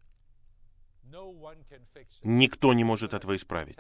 Никто 2.23 2.73
не 2.73 2.85
может 2.85 3.15
этого 3.15 3.37
исправить. 3.37 3.79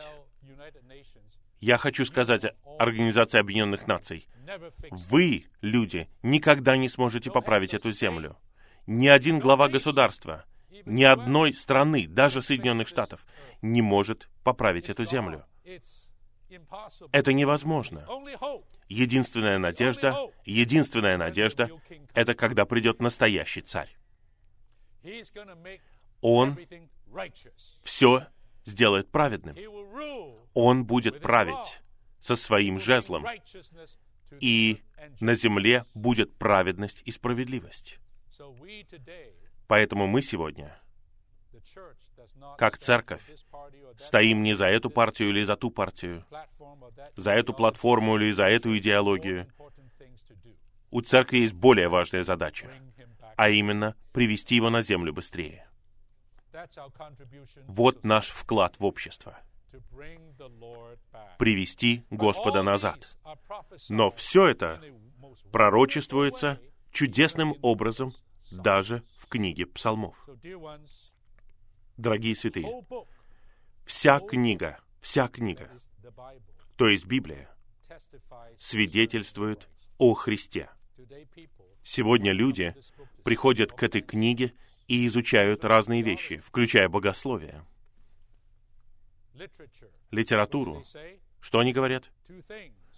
Я 1.60 1.76
хочу 1.76 2.06
сказать 2.06 2.44
Организации 2.78 3.38
Объединенных 3.38 3.86
Наций, 3.86 4.26
вы, 4.90 5.44
люди, 5.60 6.08
никогда 6.22 6.76
не 6.76 6.88
сможете 6.88 7.30
поправить 7.30 7.74
эту 7.74 7.92
землю. 7.92 8.38
Ни 8.86 9.08
один 9.08 9.38
глава 9.38 9.68
государства, 9.68 10.46
ни 10.86 11.04
одной 11.04 11.54
страны, 11.54 12.08
даже 12.08 12.40
Соединенных 12.40 12.88
Штатов, 12.88 13.26
не 13.60 13.82
может 13.82 14.28
поправить 14.42 14.88
эту 14.88 15.04
землю. 15.04 15.44
Это 17.12 17.32
невозможно. 17.34 18.06
Единственная 18.88 19.58
надежда, 19.58 20.16
единственная 20.44 21.18
надежда— 21.18 21.70
это 22.14 22.34
когда 22.34 22.64
придет 22.64 23.00
настоящий 23.00 23.60
царь. 23.60 23.94
Он 26.22 26.58
все 27.82 28.26
сделает 28.70 29.10
праведным. 29.10 29.56
Он 30.54 30.84
будет 30.84 31.20
править 31.20 31.80
со 32.20 32.36
своим 32.36 32.78
жезлом, 32.78 33.26
и 34.40 34.80
на 35.20 35.34
земле 35.34 35.84
будет 35.94 36.34
праведность 36.36 37.02
и 37.04 37.10
справедливость. 37.10 37.98
Поэтому 39.66 40.06
мы 40.06 40.22
сегодня, 40.22 40.78
как 42.58 42.78
церковь, 42.78 43.22
стоим 43.98 44.42
не 44.42 44.54
за 44.54 44.66
эту 44.66 44.90
партию 44.90 45.30
или 45.30 45.44
за 45.44 45.56
ту 45.56 45.70
партию, 45.70 46.24
за 47.16 47.32
эту 47.32 47.52
платформу 47.52 48.16
или 48.16 48.32
за 48.32 48.44
эту 48.44 48.76
идеологию. 48.76 49.46
У 50.90 51.00
церкви 51.02 51.38
есть 51.38 51.54
более 51.54 51.88
важная 51.88 52.24
задача, 52.24 52.70
а 53.36 53.48
именно 53.48 53.94
привести 54.12 54.56
его 54.56 54.70
на 54.70 54.82
землю 54.82 55.12
быстрее. 55.12 55.69
Вот 57.66 58.04
наш 58.04 58.30
вклад 58.30 58.78
в 58.78 58.84
общество. 58.84 59.38
Привести 61.38 62.04
Господа 62.10 62.62
назад. 62.62 63.16
Но 63.88 64.10
все 64.10 64.46
это 64.46 64.82
пророчествуется 65.52 66.60
чудесным 66.90 67.54
образом 67.62 68.12
даже 68.50 69.04
в 69.16 69.26
книге 69.26 69.66
псалмов. 69.66 70.16
Дорогие 71.96 72.34
святые, 72.34 72.84
вся 73.84 74.20
книга, 74.20 74.80
вся 75.00 75.28
книга, 75.28 75.70
то 76.76 76.88
есть 76.88 77.04
Библия, 77.04 77.54
свидетельствует 78.58 79.68
о 79.98 80.14
Христе. 80.14 80.70
Сегодня 81.82 82.32
люди 82.32 82.74
приходят 83.22 83.72
к 83.72 83.82
этой 83.82 84.00
книге 84.00 84.54
и 84.90 85.06
изучают 85.06 85.64
разные 85.64 86.02
вещи, 86.02 86.38
включая 86.38 86.88
богословие, 86.88 87.64
литературу. 90.10 90.82
Что 91.40 91.60
они 91.60 91.72
говорят? 91.72 92.10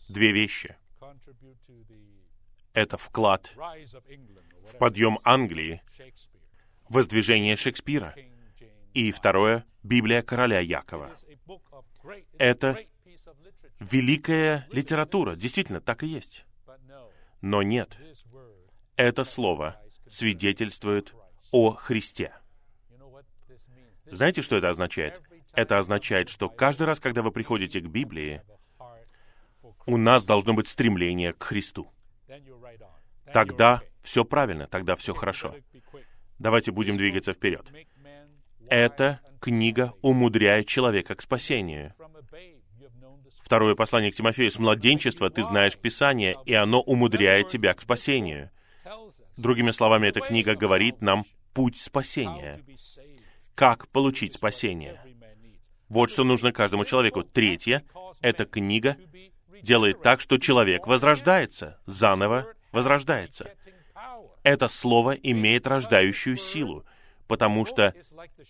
Две 0.08 0.32
вещи. 0.32 0.74
Это 2.72 2.96
вклад 2.96 3.52
в 3.54 4.78
подъем 4.78 5.18
Англии, 5.22 5.82
воздвижение 6.88 7.56
Шекспира. 7.56 8.14
И 8.94 9.12
второе— 9.12 9.66
Библия 9.82 10.22
короля 10.22 10.60
Якова. 10.60 11.14
Это 12.38 12.86
великая 13.80 14.66
литература. 14.70 15.36
Действительно, 15.36 15.82
так 15.82 16.04
и 16.04 16.06
есть. 16.06 16.46
Но 17.42 17.62
нет. 17.62 17.98
Это 18.96 19.24
слово 19.24 19.78
свидетельствует 20.08 21.14
о 21.52 21.70
Христе. 21.72 22.32
Знаете, 24.06 24.42
что 24.42 24.56
это 24.56 24.70
означает? 24.70 25.22
Это 25.52 25.78
означает, 25.78 26.28
что 26.28 26.48
каждый 26.48 26.86
раз, 26.86 26.98
когда 26.98 27.22
вы 27.22 27.30
приходите 27.30 27.80
к 27.80 27.86
Библии, 27.86 28.42
у 29.86 29.96
нас 29.96 30.24
должно 30.24 30.54
быть 30.54 30.68
стремление 30.68 31.32
к 31.32 31.42
Христу. 31.42 31.92
Тогда 33.32 33.82
все 34.02 34.24
правильно, 34.24 34.66
тогда 34.66 34.96
все 34.96 35.14
хорошо. 35.14 35.54
Давайте 36.38 36.72
будем 36.72 36.96
двигаться 36.96 37.32
вперед. 37.32 37.70
Эта 38.68 39.20
книга 39.40 39.92
умудряет 40.02 40.66
человека 40.66 41.14
к 41.14 41.22
спасению. 41.22 41.94
Второе 43.40 43.74
послание 43.74 44.10
к 44.10 44.14
Тимофею. 44.14 44.50
С 44.50 44.58
младенчества 44.58 45.28
ты 45.28 45.42
знаешь 45.42 45.76
Писание, 45.76 46.36
и 46.46 46.54
оно 46.54 46.80
умудряет 46.80 47.48
тебя 47.48 47.74
к 47.74 47.82
спасению. 47.82 48.50
Другими 49.36 49.70
словами, 49.70 50.08
эта 50.08 50.20
книга 50.20 50.54
говорит 50.54 51.02
нам 51.02 51.24
путь 51.52 51.78
спасения. 51.78 52.60
Как 53.54 53.88
получить 53.88 54.34
спасение? 54.34 55.00
Вот 55.88 56.10
что 56.10 56.24
нужно 56.24 56.52
каждому 56.52 56.84
человеку. 56.84 57.22
Третье— 57.22 57.84
эта 58.22 58.46
книга 58.46 58.96
делает 59.62 60.02
так, 60.02 60.20
что 60.20 60.38
человек 60.38 60.86
возрождается, 60.86 61.78
заново 61.86 62.46
возрождается. 62.72 63.52
Это 64.42 64.68
слово 64.68 65.12
имеет 65.12 65.66
рождающую 65.66 66.36
силу, 66.36 66.84
потому 67.28 67.66
что 67.66 67.94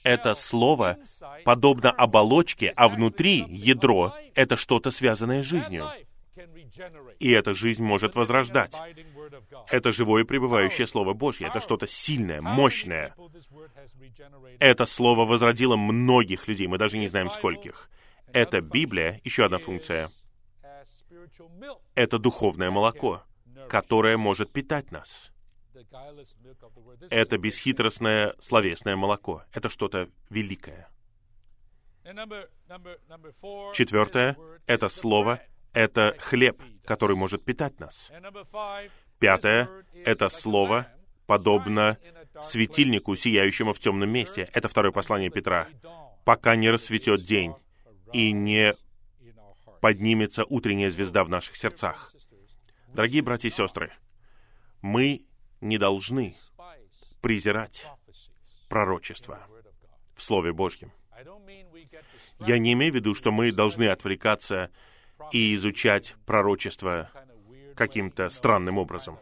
это 0.04 0.34
слово 0.34 0.98
подобно 1.44 1.90
оболочке, 1.90 2.72
а 2.76 2.88
внутри 2.88 3.44
ядро— 3.48 4.14
это 4.34 4.56
что-то 4.56 4.90
связанное 4.90 5.42
с 5.42 5.46
жизнью. 5.46 5.90
И 7.18 7.30
эта 7.30 7.54
жизнь 7.54 7.82
может 7.82 8.14
возрождать. 8.14 8.74
Это 9.68 9.92
живое 9.92 10.24
пребывающее 10.24 10.87
Слово 10.87 11.12
Божье. 11.12 11.46
Это 11.46 11.61
что-то 11.61 11.87
сильное, 11.87 12.40
мощное. 12.40 13.14
Это 14.58 14.87
Слово 14.87 15.24
возродило 15.24 15.76
многих 15.76 16.48
людей. 16.48 16.66
Мы 16.66 16.78
даже 16.78 16.98
не 16.98 17.08
знаем, 17.08 17.30
скольких. 17.30 17.90
Это 18.32 18.61
Библия, 18.61 19.20
еще 19.24 19.44
одна 19.44 19.58
функция. 19.58 20.08
Это 21.94 22.18
духовное 22.18 22.70
молоко, 22.70 23.22
которое 23.68 24.16
может 24.16 24.50
питать 24.52 24.90
нас. 24.90 25.30
Это 27.11 27.38
бесхитростное 27.38 28.35
словесное 28.40 28.96
молоко. 28.96 29.44
Это 29.52 29.68
что-то 29.68 30.08
великое. 30.30 30.88
Четвертое— 33.74 34.37
это 34.66 34.88
слово 34.88 35.40
это 35.72 36.16
хлеб, 36.18 36.62
который 36.85 37.16
может 37.16 37.44
питать 37.44 37.78
нас. 37.80 38.11
Пятое— 39.18 39.68
это 40.04 40.28
слово, 40.28 40.88
подобно 41.26 41.98
светильнику, 42.44 43.14
сияющему 43.16 43.72
в 43.72 43.78
темном 43.78 44.11
месте. 44.11 44.50
Это 44.52 44.68
второе 44.68 44.92
послание 44.92 45.30
Петра. 45.30 45.68
Пока 46.24 46.56
не 46.56 46.70
рассветет 46.70 47.24
день 47.24 47.54
и 48.12 48.32
не 48.32 48.74
поднимется 49.80 50.44
утренняя 50.44 50.90
звезда 50.90 51.24
в 51.24 51.28
наших 51.28 51.56
сердцах. 51.56 52.12
Дорогие 52.88 53.22
братья 53.22 53.48
и 53.48 53.52
сестры, 53.52 53.92
мы 54.80 55.24
не 55.61 55.78
должны 55.78 56.35
презирать 57.20 57.87
пророчество 58.68 59.46
в 60.14 60.22
Слове 60.22 60.52
Божьем. 60.52 60.92
Я 62.40 62.58
не 62.58 62.72
имею 62.72 62.92
в 62.92 62.96
виду, 62.96 63.14
что 63.14 63.30
мы 63.30 63.52
должны 63.52 63.88
отвлекаться 63.88 64.70
и 65.30 65.54
изучать 65.54 66.14
пророчество 66.26 67.11
каким-то 67.74 68.30
странным 68.30 68.78
образом, 68.78 69.18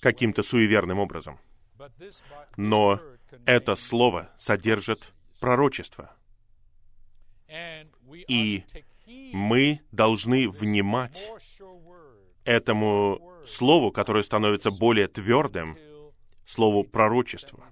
каким-то 0.00 0.42
суеверным 0.42 0.98
образом. 0.98 1.38
Но 2.56 3.00
это 3.46 3.76
слово 3.76 4.30
содержит 4.38 5.12
пророчество. 5.40 6.14
И 8.06 8.64
мы 9.32 9.80
должны 9.92 10.48
внимать 10.48 11.22
этому 12.44 13.20
слову, 13.46 13.90
которое 13.92 14.22
становится 14.22 14.70
более 14.70 15.08
твердым, 15.08 15.76
слову 16.46 16.84
пророчества. 16.84 17.64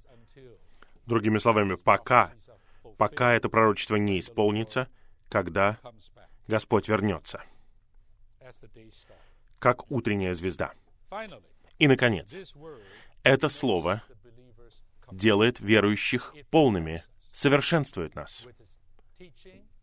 Другими 1.06 1.38
словами, 1.38 1.74
пока, 1.74 2.32
пока 2.96 3.34
это 3.34 3.48
пророчество 3.48 3.96
не 3.96 4.20
исполнится, 4.20 4.88
когда 5.28 5.78
Господь 6.48 6.88
вернется, 6.88 7.42
как 9.58 9.90
утренняя 9.90 10.34
звезда. 10.34 10.72
И, 11.78 11.86
наконец, 11.86 12.34
это 13.22 13.48
слово 13.50 14.02
делает 15.12 15.60
верующих 15.60 16.34
полными, 16.50 17.04
совершенствует 17.34 18.14
нас 18.14 18.46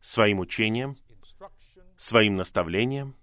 своим 0.01 0.39
учением, 0.39 0.95
своим 1.97 2.35
наставлением. 2.35 3.15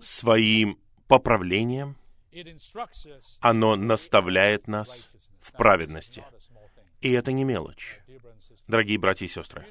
своим 0.00 0.78
поправлением 1.06 1.96
оно 3.40 3.76
наставляет 3.76 4.68
нас 4.68 5.08
в 5.40 5.52
праведности. 5.52 6.24
И 7.00 7.10
это 7.10 7.32
не 7.32 7.44
мелочь. 7.44 8.00
Дорогие 8.70 8.98
братья 8.98 9.26
и 9.26 9.28
сестры, 9.28 9.66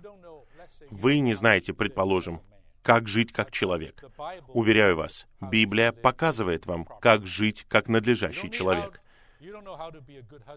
вы 0.91 1.19
не 1.19 1.33
знаете, 1.33 1.73
предположим, 1.73 2.41
как 2.81 3.07
жить 3.07 3.31
как 3.31 3.49
человек. 3.49 4.03
Уверяю 4.49 4.97
вас, 4.97 5.25
Библия 5.39 5.93
показывает 5.93 6.65
вам, 6.65 6.83
как 6.83 7.25
жить 7.25 7.65
как 7.69 7.87
надлежащий 7.87 8.51
человек. 8.51 9.01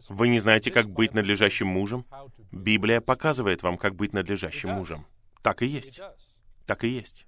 Вы 0.08 0.28
не 0.28 0.40
знаете, 0.40 0.72
как 0.72 0.90
быть 0.90 1.14
надлежащим 1.14 1.68
мужем? 1.68 2.04
Библия 2.50 3.00
показывает 3.00 3.62
вам, 3.62 3.78
как 3.78 3.94
быть 3.94 4.12
надлежащим 4.12 4.70
мужем. 4.70 5.06
Так 5.42 5.62
и 5.62 5.66
есть. 5.66 6.00
Так 6.66 6.82
и 6.82 6.88
есть. 6.88 7.26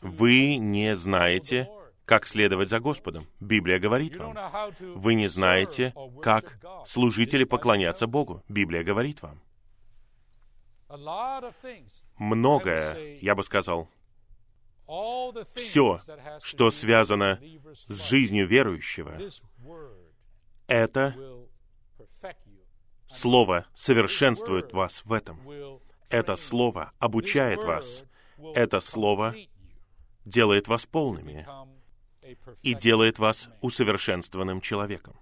Вы 0.00 0.56
не 0.56 0.96
знаете, 0.96 1.68
как 2.12 2.26
следовать 2.26 2.68
за 2.68 2.78
Господом. 2.78 3.26
Библия 3.40 3.78
говорит 3.78 4.18
вам. 4.18 4.36
Вы 4.80 5.14
не 5.14 5.28
знаете, 5.28 5.94
как 6.20 6.58
служить 6.84 7.32
или 7.32 7.44
поклоняться 7.44 8.06
Богу. 8.06 8.42
Библия 8.50 8.84
говорит 8.84 9.22
вам. 9.22 9.40
Многое, 12.18 13.18
я 13.22 13.34
бы 13.34 13.42
сказал, 13.42 13.88
все, 15.54 16.00
что 16.42 16.70
связано 16.70 17.40
с 17.88 18.10
жизнью 18.10 18.46
верующего, 18.46 19.18
это 20.66 21.16
Слово 23.08 23.64
совершенствует 23.74 24.74
вас 24.74 25.02
в 25.06 25.14
этом. 25.14 25.40
Это 26.10 26.36
Слово 26.36 26.92
обучает 26.98 27.60
вас. 27.60 28.04
Это 28.54 28.82
Слово 28.82 29.34
делает 30.26 30.68
вас 30.68 30.84
полными 30.84 31.46
и 32.62 32.74
делает 32.74 33.18
вас 33.18 33.48
усовершенствованным 33.60 34.60
человеком. 34.60 35.16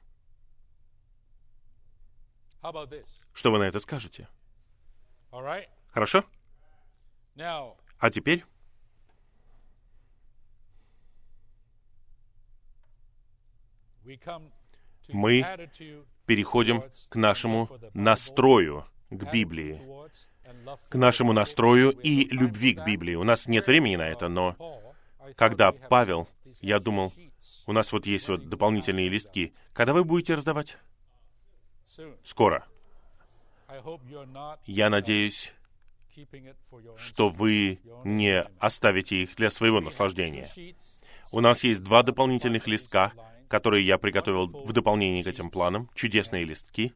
Что 3.33 3.51
вы 3.51 3.59
на 3.59 3.65
это 3.65 3.81
скажете? 3.81 4.29
Хорошо? 5.93 6.25
А 7.99 8.11
теперь 8.11 8.45
мы 15.09 15.45
переходим 16.27 16.85
к 17.09 17.17
нашему 17.17 17.71
настрою 17.95 18.87
к 19.11 19.33
Библии, 19.33 19.81
к 20.89 20.95
нашему 20.97 21.33
настрою 21.33 21.91
и 21.91 22.25
любви 22.25 22.75
к 22.75 22.85
Библии. 22.85 23.15
У 23.15 23.25
нас 23.25 23.47
нет 23.47 23.67
времени 23.67 23.97
на 23.97 24.09
это, 24.09 24.29
но 24.29 24.57
когда 25.37 25.73
Павел, 25.73 26.29
я 26.61 26.79
думал, 26.79 27.13
у 27.67 27.73
нас 27.73 27.93
вот 27.93 28.07
есть 28.07 28.29
вот 28.29 28.49
дополнительные 28.49 29.09
листки, 29.09 29.53
когда 29.73 29.93
вы 29.93 30.05
будете 30.05 30.35
раздавать? 30.35 30.77
Скоро. 32.25 32.67
Я 34.67 34.91
надеюсь, 34.91 35.53
что 36.97 37.29
вы 37.29 37.81
не 38.05 38.43
оставите 38.59 39.23
их 39.23 39.37
для 39.37 39.51
своего 39.51 39.81
наслаждения. 39.81 40.47
У 41.33 41.41
нас 41.41 41.63
есть 41.63 41.83
два 41.83 42.03
дополнительных 42.03 42.67
листка, 42.67 43.13
которые 43.49 43.87
я 43.87 43.99
приготовил 43.99 44.47
в 44.47 44.73
дополнение 44.73 45.23
к 45.23 45.29
этим 45.29 45.51
планам, 45.51 45.89
чудесные 45.95 46.45
листки. 46.45 46.93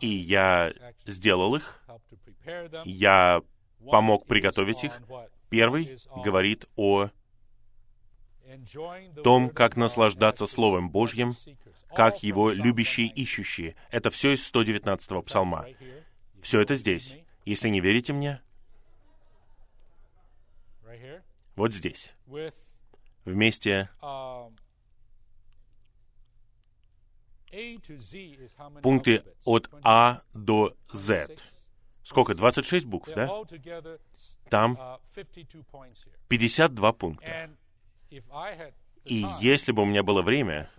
И 0.00 0.08
я 0.08 0.72
сделал 1.06 1.56
их. 1.56 1.82
Я 2.84 3.42
помог 3.90 4.26
приготовить 4.26 4.84
их. 4.84 5.00
Первый 5.48 5.98
говорит 6.24 6.66
о 6.76 7.10
том, 9.22 9.50
как 9.50 9.76
наслаждаться 9.76 10.46
Словом 10.46 10.90
Божьим, 10.90 11.32
как 11.88 12.22
его 12.22 12.50
любящие 12.50 13.08
ищущие. 13.08 13.76
Это 13.90 14.10
все 14.10 14.34
из 14.34 14.52
119-го 14.52 15.22
псалма. 15.22 15.66
Все 16.40 16.60
это 16.60 16.74
здесь. 16.74 17.16
Если 17.44 17.68
не 17.68 17.80
верите 17.80 18.12
мне, 18.12 18.40
вот 21.54 21.72
здесь. 21.72 22.12
Вместе 23.24 23.88
пункты 28.82 29.22
от 29.44 29.70
А 29.82 30.22
до 30.34 30.76
Z. 30.92 31.36
Сколько? 32.06 32.36
26 32.36 32.86
букв, 32.86 33.10
да? 33.14 33.28
Там 34.48 34.78
52 36.28 36.92
пункта. 36.92 37.50
И 39.04 39.26
если 39.40 39.72
бы 39.72 39.82
у 39.82 39.84
меня 39.84 40.04
было 40.04 40.22
время, 40.22 40.70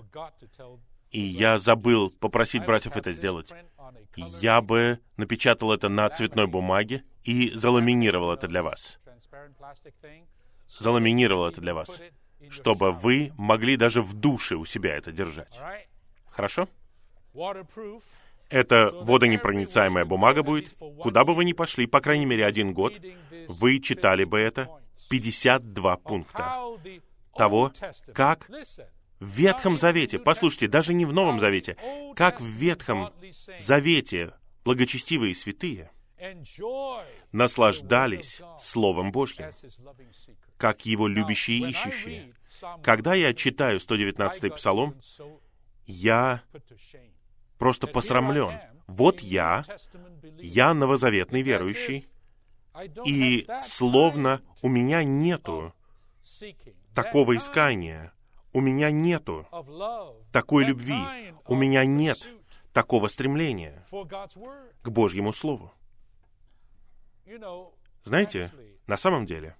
и 1.11 1.19
я 1.19 1.59
забыл 1.59 2.11
попросить 2.11 2.65
братьев 2.65 2.95
это 2.95 3.11
сделать, 3.11 3.51
я 4.15 4.61
бы 4.61 4.99
напечатал 5.17 5.73
это 5.73 5.89
на 5.89 6.09
цветной 6.09 6.47
бумаге 6.47 7.03
и 7.25 7.51
заламинировал 7.55 8.32
это 8.32 8.47
для 8.47 8.63
вас. 8.63 8.97
Заламинировал 10.69 11.47
это 11.47 11.59
для 11.59 11.73
вас, 11.73 12.01
чтобы 12.49 12.93
вы 12.93 13.34
могли 13.38 13.75
даже 13.75 14.01
в 14.01 14.13
душе 14.13 14.55
у 14.55 14.63
себя 14.63 14.95
это 14.95 15.11
держать. 15.11 15.59
Хорошо? 16.30 16.69
Это 18.49 18.91
водонепроницаемая 18.93 20.05
бумага 20.05 20.43
будет. 20.43 20.73
Куда 21.01 21.23
бы 21.25 21.35
вы 21.35 21.45
ни 21.45 21.53
пошли, 21.53 21.85
по 21.85 21.99
крайней 21.99 22.25
мере, 22.25 22.45
один 22.45 22.73
год, 22.73 22.93
вы 23.47 23.79
читали 23.79 24.23
бы 24.23 24.39
это 24.39 24.69
52 25.09 25.97
пункта 25.97 26.55
того, 27.35 27.71
как 28.13 28.49
в 29.19 29.25
Ветхом 29.25 29.77
Завете, 29.77 30.19
послушайте, 30.19 30.67
даже 30.67 30.93
не 30.93 31.05
в 31.05 31.13
Новом 31.13 31.39
Завете, 31.39 31.77
как 32.15 32.39
в 32.39 32.45
Ветхом 32.45 33.11
Завете 33.59 34.33
благочестивые 34.63 35.33
святые 35.33 35.91
наслаждались 37.31 38.41
Словом 38.59 39.11
Божьим, 39.11 39.51
как 40.57 40.85
Его 40.85 41.07
любящие 41.07 41.59
и 41.59 41.69
ищущие. 41.71 42.33
Когда 42.83 43.13
я 43.13 43.33
читаю 43.33 43.79
119-й 43.79 44.51
Псалом, 44.51 44.95
я 45.85 46.41
просто 47.58 47.88
посрамлен. 47.88 48.60
Вот 48.88 49.20
я, 49.20 49.64
я 50.38 50.74
новозаветный 50.74 51.41
верующий, 51.41 52.08
и 53.05 53.47
словно 53.64 54.41
у 54.62 54.70
меня 54.70 55.03
нету 55.03 55.74
такого 56.93 57.38
искания, 57.38 58.14
у 58.53 58.62
меня 58.62 58.91
нету 58.91 59.47
такой 60.32 60.66
любви, 60.66 61.34
у 61.45 61.55
меня 61.55 61.86
нет 61.86 62.28
такого 62.74 63.08
стремления 63.08 63.86
к 64.82 64.89
Божьему 64.89 65.34
Слову. 65.34 65.74
Знаете, 68.03 68.51
на 68.86 68.97
самом 68.97 69.26
деле, 69.26 69.58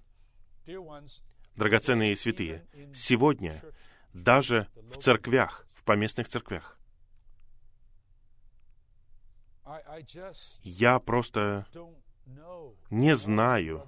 драгоценные 1.54 2.16
святые, 2.16 2.66
сегодня 2.94 3.60
даже 4.14 4.68
в 4.76 4.96
церквях, 4.96 5.66
в 5.74 5.82
поместных 5.82 6.28
церквях, 6.28 6.77
я 10.62 10.98
просто 10.98 11.66
не 12.90 13.16
знаю, 13.16 13.86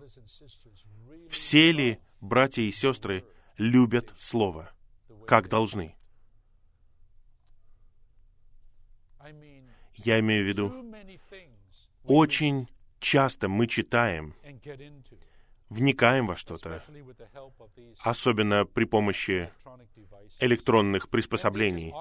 все 1.28 1.72
ли 1.72 1.98
братья 2.20 2.62
и 2.62 2.72
сестры 2.72 3.24
любят 3.56 4.12
Слово, 4.16 4.72
как 5.26 5.48
должны. 5.48 5.96
Я 9.94 10.18
имею 10.20 10.44
в 10.44 10.48
виду, 10.48 10.94
очень 12.04 12.68
часто 12.98 13.48
мы 13.48 13.66
читаем 13.66 14.34
вникаем 15.70 16.26
во 16.26 16.36
что-то, 16.36 16.82
особенно 18.00 18.66
при 18.66 18.84
помощи 18.84 19.50
электронных 20.40 21.08
приспособлений. 21.08 21.94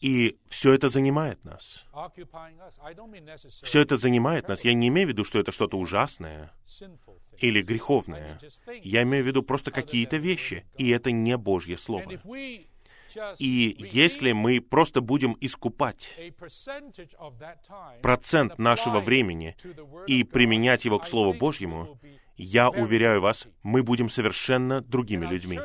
И 0.00 0.38
все 0.48 0.72
это 0.74 0.88
занимает 0.88 1.42
нас. 1.44 1.86
Все 3.62 3.80
это 3.80 3.96
занимает 3.96 4.48
нас. 4.48 4.64
Я 4.64 4.74
не 4.74 4.88
имею 4.88 5.08
в 5.08 5.10
виду, 5.10 5.24
что 5.24 5.38
это 5.40 5.52
что-то 5.52 5.78
ужасное 5.78 6.52
или 7.38 7.62
греховное. 7.62 8.38
Я 8.82 9.02
имею 9.02 9.24
в 9.24 9.26
виду 9.26 9.42
просто 9.42 9.70
какие-то 9.70 10.16
вещи, 10.16 10.64
и 10.76 10.90
это 10.90 11.10
не 11.10 11.36
Божье 11.36 11.78
Слово. 11.78 12.20
И 13.38 13.76
если 13.92 14.32
мы 14.32 14.60
просто 14.60 15.00
будем 15.00 15.36
искупать 15.40 16.18
процент 18.00 18.58
нашего 18.58 19.00
времени 19.00 19.56
и 20.06 20.24
применять 20.24 20.84
его 20.84 20.98
к 20.98 21.06
Слову 21.06 21.34
Божьему, 21.34 21.98
я 22.36 22.70
уверяю 22.70 23.20
вас, 23.20 23.46
мы 23.62 23.82
будем 23.82 24.08
совершенно 24.08 24.80
другими 24.80 25.26
людьми. 25.26 25.60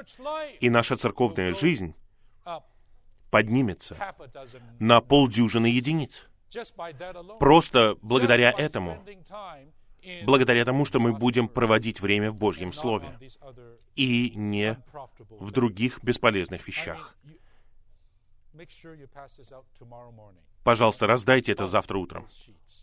И 0.60 0.70
наша 0.70 0.98
церковная 0.98 1.54
жизнь 1.54 1.96
поднимется 3.32 3.98
на 4.80 5.02
полдюжины 5.02 5.68
единиц. 5.68 6.24
Просто 7.40 7.98
благодаря 8.02 8.52
этому, 8.52 9.04
благодаря 10.24 10.66
тому, 10.66 10.86
что 10.86 11.00
мы 11.00 11.14
будем 11.14 11.48
проводить 11.48 12.00
время 12.00 12.32
в 12.32 12.36
Божьем 12.36 12.74
Слове 12.74 13.18
и 13.96 14.32
не 14.36 14.78
в 15.30 15.52
других 15.52 16.04
бесполезных 16.04 16.68
вещах. 16.68 17.16
Пожалуйста, 20.64 21.08
раздайте 21.08 21.52
это 21.52 21.68
завтра 21.68 21.98
утром. 21.98 22.28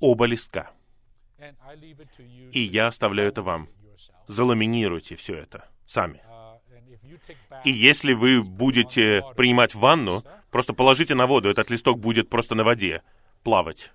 Оба 0.01 0.26
листка. 0.26 0.70
И 2.53 2.61
я 2.61 2.87
оставляю 2.89 3.28
это 3.28 3.43
вам. 3.43 3.68
Заламинируйте 4.28 5.16
все 5.16 5.35
это 5.35 5.68
сами. 5.87 6.22
И 7.64 7.70
если 7.70 8.12
вы 8.12 8.43
будете 8.43 9.22
принимать 9.37 9.74
ванну, 9.74 10.24
просто 10.51 10.72
положите 10.72 11.14
на 11.14 11.26
воду, 11.26 11.49
этот 11.49 11.70
листок 11.70 11.99
будет 11.99 12.28
просто 12.28 12.55
на 12.55 12.64
воде 12.64 13.03
плавать. 13.43 13.93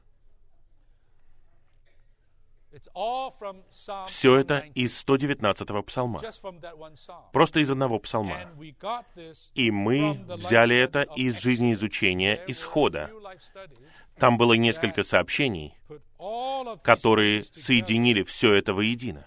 Все 4.07 4.35
это 4.37 4.59
из 4.75 5.03
119-го 5.03 5.83
псалма. 5.83 6.19
Просто 7.31 7.59
из 7.59 7.71
одного 7.71 7.99
псалма. 7.99 8.37
И 9.55 9.71
мы 9.71 10.13
взяли 10.27 10.75
это 10.75 11.01
из 11.15 11.39
жизнеизучения 11.39 12.43
исхода. 12.47 13.11
Там 14.17 14.37
было 14.37 14.53
несколько 14.53 15.03
сообщений, 15.03 15.75
которые 16.83 17.43
соединили 17.43 18.23
все 18.23 18.53
это 18.53 18.73
воедино. 18.73 19.25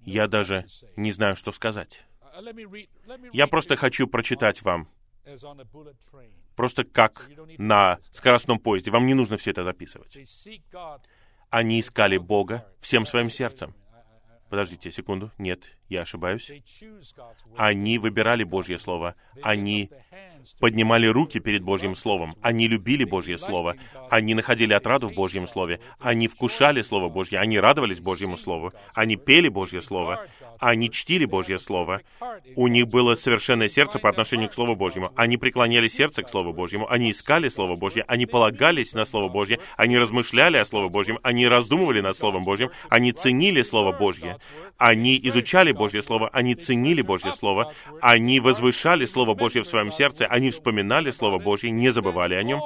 Я 0.00 0.28
даже 0.28 0.66
не 0.96 1.12
знаю, 1.12 1.36
что 1.36 1.52
сказать. 1.52 2.04
Я 3.32 3.46
просто 3.46 3.76
хочу 3.76 4.06
прочитать 4.06 4.62
вам 4.62 4.88
просто 6.56 6.84
как 6.84 7.28
на 7.58 7.98
скоростном 8.12 8.58
поезде. 8.58 8.90
Вам 8.90 9.06
не 9.06 9.14
нужно 9.14 9.36
все 9.36 9.50
это 9.50 9.64
записывать. 9.64 10.16
Они 11.50 11.80
искали 11.80 12.16
Бога 12.16 12.66
всем 12.80 13.06
своим 13.06 13.30
сердцем. 13.30 13.74
Подождите 14.48 14.90
секунду. 14.92 15.30
Нет, 15.38 15.76
я 15.90 16.02
ошибаюсь. 16.02 16.50
Они 17.56 17.98
выбирали 17.98 18.44
Божье 18.44 18.78
Слово. 18.78 19.16
Они 19.42 19.90
поднимали 20.60 21.06
руки 21.06 21.40
перед 21.40 21.62
Божьим 21.62 21.96
Словом. 21.96 22.32
Они 22.40 22.68
любили 22.68 23.04
Божье 23.04 23.36
Слово. 23.36 23.74
Они 24.08 24.34
находили 24.34 24.72
отраду 24.72 25.08
в 25.08 25.14
Божьем 25.14 25.48
Слове. 25.48 25.80
Они 25.98 26.28
вкушали 26.28 26.82
Слово 26.82 27.08
Божье. 27.08 27.40
Они 27.40 27.58
радовались 27.58 27.98
Божьему 27.98 28.36
Слову. 28.36 28.72
Они 28.94 29.16
пели 29.16 29.48
Божье 29.48 29.82
Слово. 29.82 30.24
Они 30.60 30.90
чтили 30.90 31.24
Божье 31.24 31.58
Слово. 31.58 32.02
У 32.54 32.68
них 32.68 32.86
было 32.86 33.16
совершенное 33.16 33.68
сердце 33.68 33.98
по 33.98 34.08
отношению 34.08 34.48
к 34.48 34.54
Слову 34.54 34.76
Божьему. 34.76 35.10
Они 35.16 35.38
преклоняли 35.38 35.88
сердце 35.88 36.22
к 36.22 36.28
Слову 36.28 36.52
Божьему. 36.52 36.88
Они 36.88 37.10
искали 37.10 37.48
Слово 37.48 37.76
Божье. 37.76 38.04
Они 38.06 38.26
полагались 38.26 38.92
на 38.92 39.04
Слово 39.04 39.28
Божье. 39.28 39.58
Они 39.76 39.98
размышляли 39.98 40.58
о 40.58 40.64
Слове 40.64 40.88
Божьем. 40.88 41.18
Они 41.22 41.48
раздумывали 41.48 42.00
над 42.00 42.16
Словом 42.16 42.44
Божьим. 42.44 42.70
Они 42.88 43.10
ценили 43.10 43.62
Слово 43.62 43.92
Божье. 43.92 44.38
Они 44.76 45.18
изучали 45.22 45.72
Божье 45.80 46.02
Слово. 46.02 46.28
Они 46.32 46.54
ценили 46.54 47.02
Божье 47.02 47.32
Слово. 47.32 47.72
Они 48.02 48.40
возвышали 48.40 49.06
Слово 49.06 49.34
Божье 49.34 49.62
в 49.62 49.66
своем 49.66 49.90
сердце. 49.92 50.26
Они 50.26 50.50
вспоминали 50.50 51.10
Слово 51.10 51.38
Божье, 51.38 51.70
не 51.70 51.88
забывали 51.90 52.34
о 52.34 52.42
нем. 52.42 52.60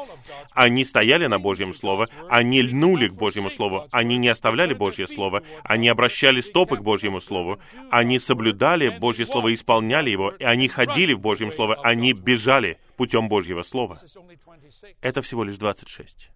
Они 0.52 0.84
стояли 0.84 1.26
на 1.26 1.38
Божьем 1.38 1.74
Слове. 1.74 2.06
Они 2.28 2.60
льнули 2.62 3.08
к 3.08 3.14
Божьему 3.14 3.50
Слову. 3.50 3.86
Они 3.92 4.16
не 4.18 4.28
оставляли 4.28 4.74
Божье 4.74 5.06
Слово. 5.06 5.42
Они 5.62 5.88
обращали 5.88 6.40
стопы 6.40 6.76
к 6.76 6.82
Божьему 6.82 7.20
Слову. 7.20 7.58
Они 7.90 8.18
соблюдали 8.18 8.88
Божье 8.98 9.26
Слово, 9.26 9.54
исполняли 9.54 10.10
его, 10.10 10.30
и 10.30 10.44
они 10.44 10.68
ходили 10.68 11.12
в 11.12 11.20
Божьем 11.20 11.52
Слове, 11.52 11.76
они 11.82 12.12
бежали 12.12 12.78
путем 12.96 13.28
Божьего 13.28 13.62
Слова. 13.62 13.98
Это 15.00 15.22
всего 15.22 15.44
лишь 15.44 15.58
26. 15.58 16.30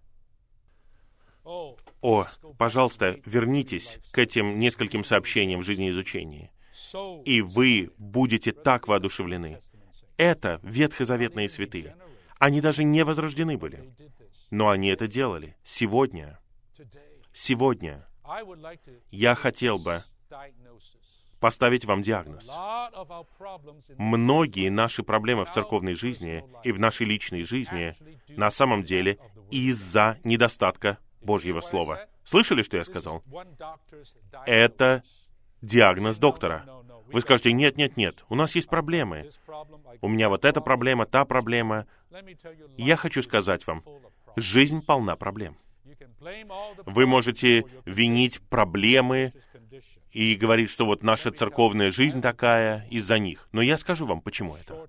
О, 2.01 2.27
пожалуйста, 2.57 3.19
вернитесь 3.25 3.99
к 4.11 4.17
этим 4.19 4.59
нескольким 4.59 5.03
сообщениям 5.03 5.61
в 5.61 5.63
жизнеизучении, 5.63 6.51
и 7.25 7.41
вы 7.41 7.91
будете 7.97 8.51
так 8.51 8.87
воодушевлены. 8.87 9.59
Это 10.17 10.59
ветхозаветные 10.63 11.49
святые. 11.49 11.95
Они 12.39 12.61
даже 12.61 12.83
не 12.83 13.03
возрождены 13.03 13.57
были. 13.57 13.93
Но 14.51 14.69
они 14.69 14.89
это 14.89 15.07
делали. 15.07 15.55
Сегодня, 15.63 16.39
сегодня 17.33 18.07
я 19.11 19.35
хотел 19.35 19.77
бы 19.77 20.03
поставить 21.39 21.85
вам 21.85 22.01
диагноз. 22.01 22.49
Многие 23.97 24.69
наши 24.69 25.03
проблемы 25.03 25.45
в 25.45 25.51
церковной 25.51 25.95
жизни 25.95 26.43
и 26.63 26.71
в 26.71 26.79
нашей 26.79 27.05
личной 27.05 27.43
жизни 27.43 27.95
на 28.29 28.51
самом 28.51 28.83
деле 28.83 29.19
из-за 29.51 30.17
недостатка 30.23 30.97
Божьего 31.21 31.61
Слова. 31.61 32.07
Слышали, 32.23 32.63
что 32.63 32.77
я 32.77 32.85
сказал? 32.85 33.23
Это 34.45 35.03
диагноз 35.61 36.17
доктора. 36.17 36.65
Вы 37.11 37.21
скажете, 37.21 37.53
нет, 37.53 37.77
нет, 37.77 37.97
нет, 37.97 38.23
у 38.29 38.35
нас 38.35 38.55
есть 38.55 38.69
проблемы. 38.69 39.29
У 40.01 40.07
меня 40.07 40.29
вот 40.29 40.45
эта 40.45 40.61
проблема, 40.61 41.05
та 41.05 41.25
проблема. 41.25 41.87
Я 42.77 42.95
хочу 42.95 43.23
сказать 43.23 43.65
вам, 43.65 43.83
жизнь 44.35 44.81
полна 44.81 45.15
проблем. 45.15 45.57
Вы 46.85 47.07
можете 47.07 47.63
винить 47.85 48.41
проблемы 48.49 49.33
и 50.11 50.35
говорить, 50.35 50.69
что 50.69 50.85
вот 50.85 51.03
наша 51.03 51.31
церковная 51.31 51.91
жизнь 51.91 52.21
такая 52.21 52.87
из-за 52.89 53.17
них. 53.17 53.47
Но 53.51 53.61
я 53.61 53.77
скажу 53.77 54.05
вам, 54.05 54.21
почему 54.21 54.55
это. 54.55 54.87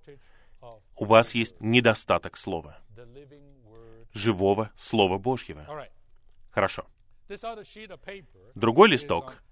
У 0.96 1.04
вас 1.06 1.34
есть 1.34 1.60
недостаток 1.60 2.36
слова. 2.36 2.78
Живого 4.12 4.70
Слова 4.76 5.18
Божьего. 5.18 5.66
Хорошо. 6.50 6.84
Другой 8.54 8.88
листок 8.88 9.42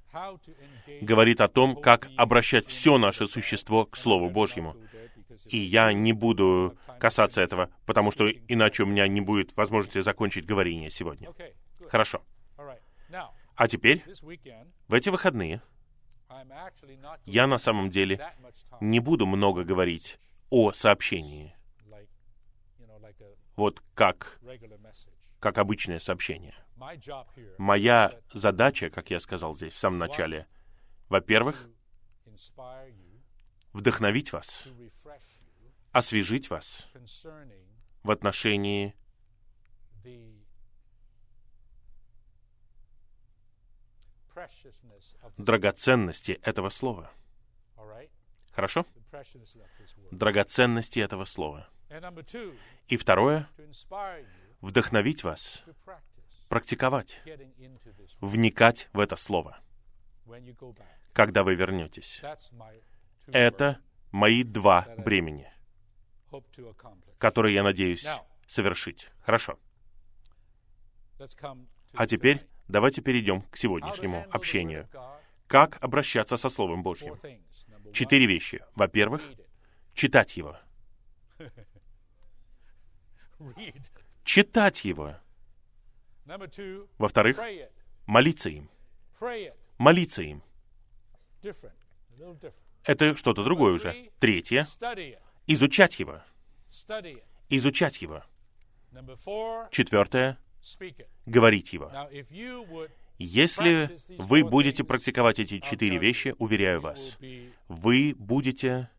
говорит 1.01 1.41
о 1.41 1.49
том, 1.49 1.77
как 1.77 2.09
обращать 2.17 2.67
все 2.67 2.99
наше 2.99 3.27
существо 3.27 3.87
к 3.87 3.97
Слову 3.97 4.31
Божьему. 4.31 4.77
И 5.47 5.59
я 5.59 5.93
не 5.93 6.13
буду 6.13 6.77
касаться 6.99 7.41
этого, 7.41 7.71
потому 7.87 8.11
что 8.11 8.29
иначе 8.29 8.83
у 8.83 8.87
меня 8.87 9.07
не 9.07 9.21
будет 9.21 9.57
возможности 9.57 10.01
закончить 10.01 10.47
говорение 10.47 10.91
сегодня. 10.91 11.33
Хорошо. 11.89 12.23
А 13.55 13.69
теперь, 13.69 14.05
в 14.89 14.95
эти 14.95 15.09
выходные, 15.09 15.63
я 17.25 17.47
на 17.47 17.59
самом 17.59 17.91
деле 17.91 18.21
не 18.81 19.01
буду 19.01 19.27
много 19.27 19.65
говорить 19.65 20.19
о 20.51 20.73
сообщении. 20.73 21.55
Вот 23.57 23.83
как, 23.95 24.39
как 25.41 25.59
обычное 25.59 25.99
сообщение. 25.99 26.55
Моя 27.59 28.21
задача, 28.33 28.91
как 28.91 29.11
я 29.11 29.21
сказал 29.21 29.55
здесь 29.55 29.73
в 29.73 29.79
самом 29.79 29.99
начале, 29.99 30.47
во-первых, 31.09 31.69
вдохновить 33.73 34.33
вас, 34.33 34.65
освежить 35.93 36.51
вас 36.51 36.87
в 38.03 38.11
отношении 38.11 38.95
драгоценности 45.37 46.33
этого 46.43 46.71
слова. 46.71 47.11
Хорошо? 48.53 48.87
Драгоценности 50.11 51.01
этого 51.01 51.25
слова. 51.25 51.69
И 52.89 52.97
второе, 52.97 53.49
вдохновить 54.61 55.25
вас, 55.25 55.63
практиковать, 56.49 57.21
вникать 58.21 58.89
в 58.93 59.01
это 59.01 59.17
слово, 59.17 59.59
когда 61.13 61.45
вы 61.45 61.55
вернетесь. 61.55 62.23
Это 63.27 63.81
мои 64.11 64.43
два 64.43 64.87
бремени, 64.97 65.53
которые 67.19 67.55
я 67.55 67.63
надеюсь 67.63 68.07
совершить. 68.47 69.11
Хорошо. 69.21 69.59
А 71.95 72.07
теперь 72.07 72.47
давайте 72.69 73.03
перейдем 73.03 73.43
к 73.43 73.57
сегодняшнему 73.57 74.27
общению. 74.31 74.89
Как 75.47 75.83
обращаться 75.83 76.37
со 76.37 76.49
Словом 76.49 76.83
Божьим? 76.83 77.19
Четыре 77.93 78.27
вещи. 78.27 78.63
Во-первых, 78.75 79.23
читать 79.95 80.37
его. 80.37 80.59
Читать 84.25 84.85
его. 84.85 85.17
Во-вторых, 86.99 87.39
молиться 88.07 88.49
им. 88.49 88.69
Молиться 89.79 90.23
им. 90.23 90.43
Это 92.85 93.17
что-то 93.17 93.45
другое 93.45 93.75
уже. 93.75 94.11
Третье. 94.19 94.67
Изучать 95.47 95.99
его. 96.01 96.21
Изучать 97.49 98.03
его. 98.03 98.23
Четвертое. 99.71 100.39
Говорить 101.27 101.73
его. 101.73 101.91
Если 103.19 103.91
вы 104.19 104.45
будете 104.45 104.85
практиковать 104.85 105.39
эти 105.41 105.59
четыре 105.61 105.99
вещи, 105.99 106.35
уверяю 106.39 106.81
вас, 106.81 107.19
вы 107.69 108.15
будете 108.17 108.91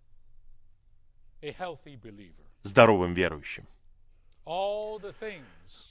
здоровым 2.63 3.13
верующим. 3.13 3.65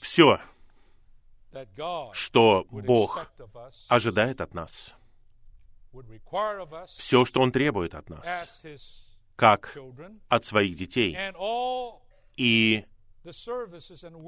Все, 0.00 0.40
что 2.12 2.66
Бог 2.70 3.30
ожидает 3.88 4.40
от 4.40 4.54
нас. 4.54 4.94
Все, 6.86 7.24
что 7.24 7.40
Он 7.40 7.52
требует 7.52 7.94
от 7.94 8.08
нас, 8.10 8.62
как 9.36 9.76
от 10.28 10.44
своих 10.44 10.76
детей. 10.76 11.16
И 12.36 12.84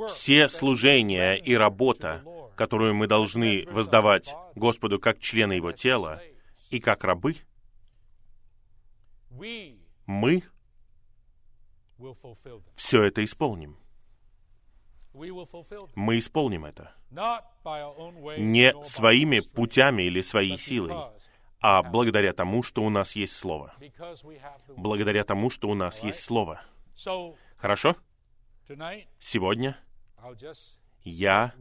все 0.08 0.48
служения 0.48 1.34
и 1.34 1.54
работа, 1.54 2.24
которую 2.56 2.94
мы 2.94 3.06
должны 3.06 3.66
воздавать 3.70 4.34
Господу 4.54 4.98
как 4.98 5.20
члены 5.20 5.54
Его 5.54 5.72
тела 5.72 6.20
и 6.70 6.80
как 6.80 7.04
рабы, 7.04 7.36
мы 10.06 10.44
все 12.74 13.02
это 13.02 13.24
исполним. 13.24 13.76
Мы 15.94 16.18
исполним 16.18 16.64
это. 16.64 16.94
Не 17.10 18.84
своими 18.84 19.40
путями 19.40 20.02
или 20.04 20.22
своей 20.22 20.58
силой, 20.58 20.94
а 21.60 21.82
благодаря 21.82 22.32
тому, 22.32 22.62
что 22.62 22.82
у 22.82 22.90
нас 22.90 23.16
есть 23.16 23.34
Слово. 23.36 23.74
Благодаря 24.68 25.24
тому, 25.24 25.50
что 25.50 25.68
у 25.68 25.74
нас 25.74 26.02
есть 26.02 26.24
Слово. 26.24 26.62
Хорошо? 27.56 27.96
Сегодня 29.18 29.76
я 31.02 31.54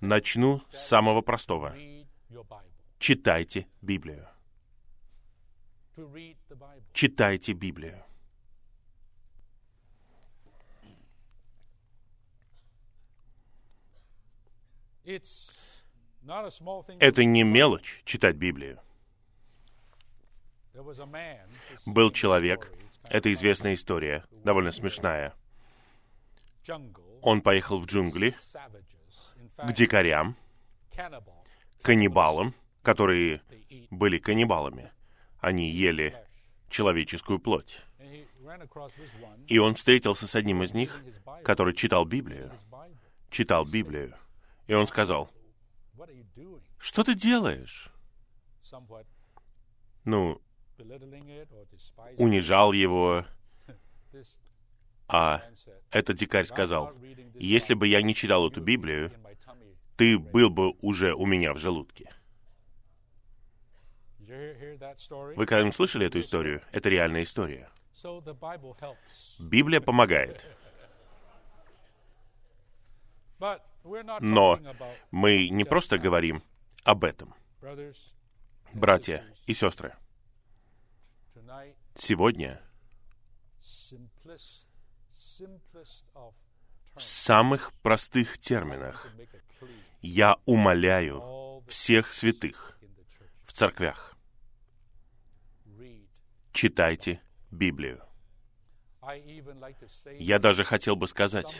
начну 0.00 0.62
с 0.70 0.86
самого 0.86 1.22
простого. 1.22 1.74
Читайте 2.98 3.66
Библию. 3.80 4.28
Читайте 6.92 7.52
Библию. 7.52 8.04
Это 16.98 17.24
не 17.24 17.42
мелочь 17.42 18.02
читать 18.04 18.36
Библию. 18.36 18.80
Был 21.86 22.10
человек, 22.12 22.72
это 23.08 23.32
известная 23.32 23.74
история, 23.74 24.24
довольно 24.44 24.70
смешная. 24.70 25.34
Он 27.22 27.42
поехал 27.42 27.80
в 27.80 27.86
джунгли 27.86 28.36
к 29.56 29.72
дикарям, 29.72 30.36
каннибалам, 31.82 32.54
которые 32.82 33.42
были 33.90 34.18
каннибалами. 34.18 34.92
Они 35.40 35.70
ели 35.70 36.16
человеческую 36.68 37.38
плоть. 37.38 37.80
И 39.46 39.58
он 39.58 39.74
встретился 39.74 40.26
с 40.26 40.34
одним 40.34 40.62
из 40.62 40.72
них, 40.72 41.02
который 41.44 41.74
читал 41.74 42.04
Библию. 42.04 42.52
Читал 43.30 43.64
Библию. 43.64 44.14
И 44.70 44.72
он 44.72 44.86
сказал, 44.86 45.28
что 46.78 47.02
ты 47.02 47.16
делаешь? 47.16 47.90
Ну, 50.04 50.40
унижал 52.16 52.70
его, 52.70 53.24
а 55.08 55.42
этот 55.90 56.18
дикарь 56.18 56.44
сказал, 56.44 56.94
если 57.34 57.74
бы 57.74 57.88
я 57.88 58.00
не 58.00 58.14
читал 58.14 58.46
эту 58.46 58.60
Библию, 58.60 59.10
ты 59.96 60.16
был 60.16 60.50
бы 60.50 60.70
уже 60.82 61.14
у 61.14 61.26
меня 61.26 61.52
в 61.52 61.58
желудке. 61.58 62.08
Вы 64.20 65.46
когда-нибудь 65.46 65.74
слышали 65.74 66.06
эту 66.06 66.20
историю? 66.20 66.62
Это 66.70 66.88
реальная 66.88 67.24
история. 67.24 67.68
Библия 69.40 69.80
помогает. 69.80 70.46
Но 74.20 74.60
мы 75.10 75.48
не 75.48 75.64
просто 75.64 75.98
говорим 75.98 76.42
об 76.84 77.04
этом. 77.04 77.34
Братья 78.72 79.24
и 79.46 79.54
сестры, 79.54 79.94
сегодня 81.94 82.62
в 86.94 87.02
самых 87.02 87.72
простых 87.82 88.38
терминах 88.38 89.06
я 90.00 90.36
умоляю 90.44 91.64
всех 91.68 92.12
святых 92.12 92.78
в 93.44 93.52
церквях. 93.52 94.16
Читайте 96.52 97.22
Библию. 97.50 98.02
Я 100.18 100.38
даже 100.38 100.64
хотел 100.64 100.96
бы 100.96 101.08
сказать, 101.08 101.56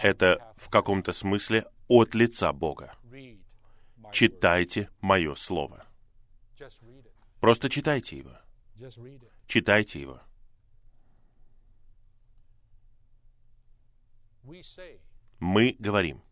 это 0.00 0.54
в 0.56 0.68
каком-то 0.68 1.12
смысле 1.12 1.66
от 1.88 2.14
лица 2.14 2.52
Бога. 2.52 2.94
Читайте 4.12 4.90
мое 5.00 5.34
слово. 5.34 5.86
Просто 7.40 7.68
читайте 7.68 8.16
его. 8.18 8.36
Читайте 9.46 10.00
его. 10.00 10.20
Мы 15.40 15.76
говорим, 15.78 16.22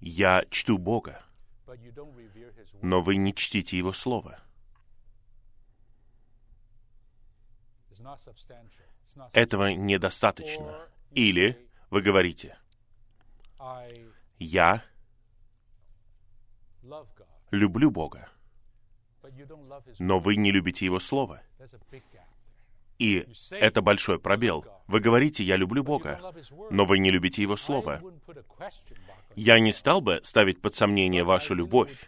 я 0.00 0.44
чту 0.50 0.78
Бога, 0.78 1.22
но 2.82 3.02
вы 3.02 3.16
не 3.16 3.34
чтите 3.34 3.76
Его 3.76 3.92
Слово. 3.92 4.40
Этого 9.32 9.72
недостаточно. 9.72 10.88
Или 11.12 11.68
вы 11.90 12.02
говорите, 12.02 12.56
я 14.38 14.84
люблю 17.50 17.90
Бога, 17.90 18.28
но 19.98 20.18
вы 20.18 20.36
не 20.36 20.50
любите 20.50 20.84
Его 20.84 21.00
Слово. 21.00 21.42
И 22.98 23.26
это 23.52 23.80
большой 23.80 24.20
пробел. 24.20 24.64
Вы 24.86 25.00
говорите, 25.00 25.42
я 25.42 25.56
люблю 25.56 25.82
Бога, 25.82 26.20
но 26.70 26.84
вы 26.84 26.98
не 26.98 27.10
любите 27.10 27.40
Его 27.40 27.56
Слово. 27.56 28.02
Я 29.34 29.58
не 29.58 29.72
стал 29.72 30.00
бы 30.02 30.20
ставить 30.22 30.60
под 30.60 30.74
сомнение 30.74 31.24
вашу 31.24 31.54
любовь, 31.54 32.06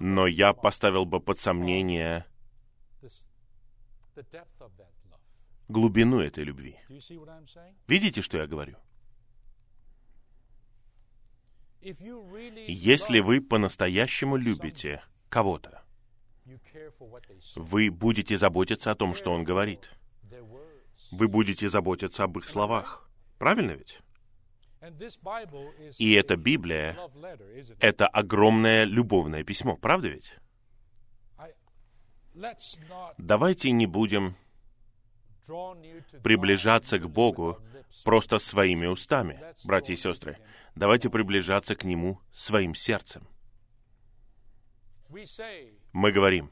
но 0.00 0.26
я 0.26 0.52
поставил 0.52 1.04
бы 1.04 1.20
под 1.20 1.38
сомнение 1.38 2.26
глубину 5.68 6.20
этой 6.20 6.44
любви. 6.44 6.78
Видите, 7.86 8.22
что 8.22 8.38
я 8.38 8.46
говорю? 8.46 8.76
Если 11.80 13.20
вы 13.20 13.40
по-настоящему 13.40 14.36
любите 14.36 15.02
кого-то, 15.28 15.82
вы 17.56 17.90
будете 17.90 18.38
заботиться 18.38 18.90
о 18.90 18.94
том, 18.94 19.14
что 19.14 19.32
он 19.32 19.44
говорит. 19.44 19.90
Вы 21.10 21.28
будете 21.28 21.68
заботиться 21.68 22.24
об 22.24 22.38
их 22.38 22.48
словах. 22.48 23.08
Правильно 23.38 23.72
ведь? 23.72 24.00
И 25.98 26.12
эта 26.12 26.36
Библия— 26.36 26.98
это 27.80 28.06
огромное 28.06 28.84
любовное 28.84 29.44
письмо, 29.44 29.76
правда 29.76 30.08
ведь? 30.08 30.32
Давайте 33.16 33.70
не 33.70 33.86
будем 33.86 34.36
приближаться 36.22 36.98
к 36.98 37.08
Богу 37.08 37.58
просто 38.04 38.38
своими 38.38 38.86
устами, 38.86 39.40
братья 39.64 39.92
и 39.92 39.96
сестры. 39.96 40.38
Давайте 40.74 41.10
приближаться 41.10 41.76
к 41.76 41.84
Нему 41.84 42.20
своим 42.32 42.74
сердцем. 42.74 43.26
Мы 45.92 46.12
говорим, 46.12 46.50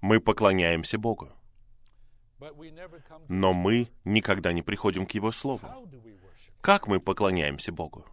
мы 0.00 0.20
поклоняемся 0.20 0.98
Богу, 0.98 1.30
но 3.28 3.52
мы 3.52 3.88
никогда 4.04 4.52
не 4.52 4.62
приходим 4.62 5.06
к 5.06 5.12
Его 5.12 5.32
Слову. 5.32 5.66
Как 6.60 6.86
мы 6.86 7.00
поклоняемся 7.00 7.72
Богу? 7.72 8.04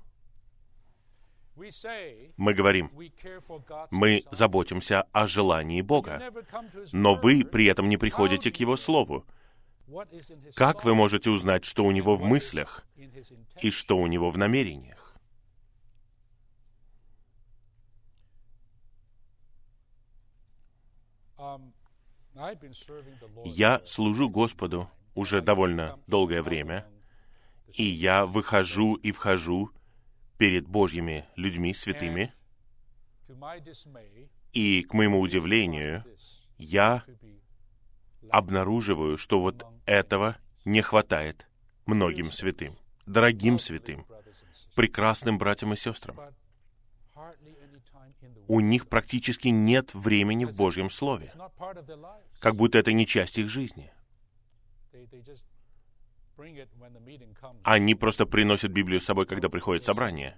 Мы 1.55 2.53
говорим, 2.53 2.91
мы 3.91 4.23
заботимся 4.31 5.03
о 5.11 5.27
желании 5.27 5.81
Бога, 5.81 6.21
но 6.91 7.15
вы 7.15 7.45
при 7.45 7.67
этом 7.67 7.89
не 7.89 7.97
приходите 7.97 8.51
к 8.51 8.57
Его 8.57 8.75
Слову. 8.75 9.25
Как 10.55 10.83
вы 10.83 10.95
можете 10.95 11.29
узнать, 11.29 11.65
что 11.65 11.83
у 11.83 11.91
Него 11.91 12.15
в 12.15 12.23
мыслях 12.23 12.85
и 13.61 13.69
что 13.69 13.97
у 13.97 14.07
Него 14.07 14.31
в 14.31 14.37
намерениях? 14.37 15.15
Я 23.45 23.81
служу 23.85 24.29
Господу 24.29 24.89
уже 25.13 25.41
довольно 25.41 25.99
долгое 26.07 26.41
время, 26.41 26.87
и 27.73 27.83
я 27.83 28.25
выхожу 28.25 28.95
и 28.95 29.11
вхожу 29.11 29.71
перед 30.43 30.67
Божьими 30.67 31.25
людьми, 31.37 31.73
святыми, 31.73 32.33
и, 34.51 34.83
к 34.83 34.93
моему 34.93 35.21
удивлению, 35.21 36.03
я 36.57 37.05
обнаруживаю, 38.29 39.17
что 39.17 39.39
вот 39.39 39.65
этого 39.85 40.35
не 40.65 40.81
хватает 40.81 41.47
многим 41.85 42.29
святым, 42.33 42.77
дорогим 43.05 43.57
святым, 43.57 44.05
прекрасным 44.75 45.37
братьям 45.37 45.71
и 45.71 45.77
сестрам. 45.77 46.17
У 48.49 48.59
них 48.59 48.89
практически 48.89 49.47
нет 49.47 49.93
времени 49.93 50.43
в 50.43 50.57
Божьем 50.57 50.89
Слове, 50.89 51.31
как 52.41 52.57
будто 52.57 52.79
это 52.79 52.91
не 52.91 53.07
часть 53.07 53.37
их 53.37 53.47
жизни. 53.47 53.93
Они 57.63 57.95
просто 57.95 58.25
приносят 58.25 58.71
Библию 58.71 58.99
с 58.99 59.05
собой, 59.05 59.25
когда 59.25 59.49
приходит 59.49 59.83
собрание, 59.83 60.37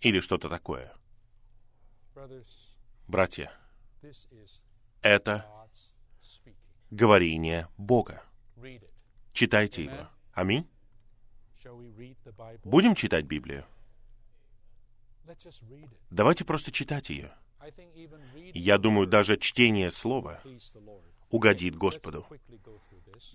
или 0.00 0.20
что-то 0.20 0.48
такое. 0.48 0.92
Братья, 3.08 3.52
это 5.02 5.46
говорение 6.90 7.68
Бога. 7.76 8.22
Читайте 9.32 9.84
его. 9.84 10.08
Аминь. 10.32 10.68
Будем 12.64 12.94
читать 12.94 13.24
Библию? 13.24 13.64
Давайте 16.10 16.44
просто 16.44 16.70
читать 16.70 17.10
ее. 17.10 17.32
Я 18.52 18.78
думаю, 18.78 19.06
даже 19.06 19.36
чтение 19.38 19.90
слова 19.90 20.40
угодит 21.30 21.76
Господу. 21.76 22.26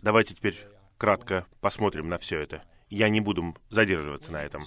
Давайте 0.01 0.35
теперь 0.35 0.67
кратко 0.99 1.47
посмотрим 1.61 2.09
на 2.09 2.19
все 2.19 2.39
это. 2.39 2.61
Я 2.89 3.09
не 3.09 3.21
буду 3.21 3.55
задерживаться 3.69 4.31
на 4.31 4.43
этом. 4.43 4.61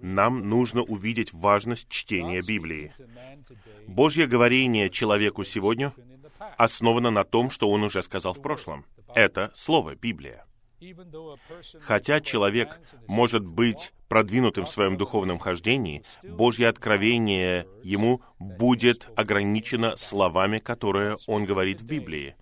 Нам 0.00 0.48
нужно 0.48 0.82
увидеть 0.82 1.32
важность 1.32 1.88
чтения 1.88 2.42
Библии. 2.42 2.92
Божье 3.86 4.26
говорение 4.26 4.88
человеку 4.88 5.44
сегодня 5.44 5.92
основано 6.56 7.10
на 7.10 7.24
том, 7.24 7.50
что 7.50 7.70
он 7.70 7.84
уже 7.84 8.02
сказал 8.02 8.34
в 8.34 8.42
прошлом. 8.42 8.84
Это 9.14 9.52
Слово 9.54 9.94
Библия. 9.94 10.46
Хотя 11.80 12.20
человек 12.20 12.80
может 13.06 13.46
быть 13.46 13.92
продвинутым 14.08 14.66
в 14.66 14.70
своем 14.70 14.96
духовном 14.96 15.38
хождении, 15.38 16.02
Божье 16.22 16.68
откровение 16.68 17.66
ему 17.82 18.20
будет 18.38 19.08
ограничено 19.16 19.96
словами, 19.96 20.58
которые 20.58 21.16
он 21.26 21.44
говорит 21.44 21.80
в 21.80 21.86
Библии. 21.86 22.36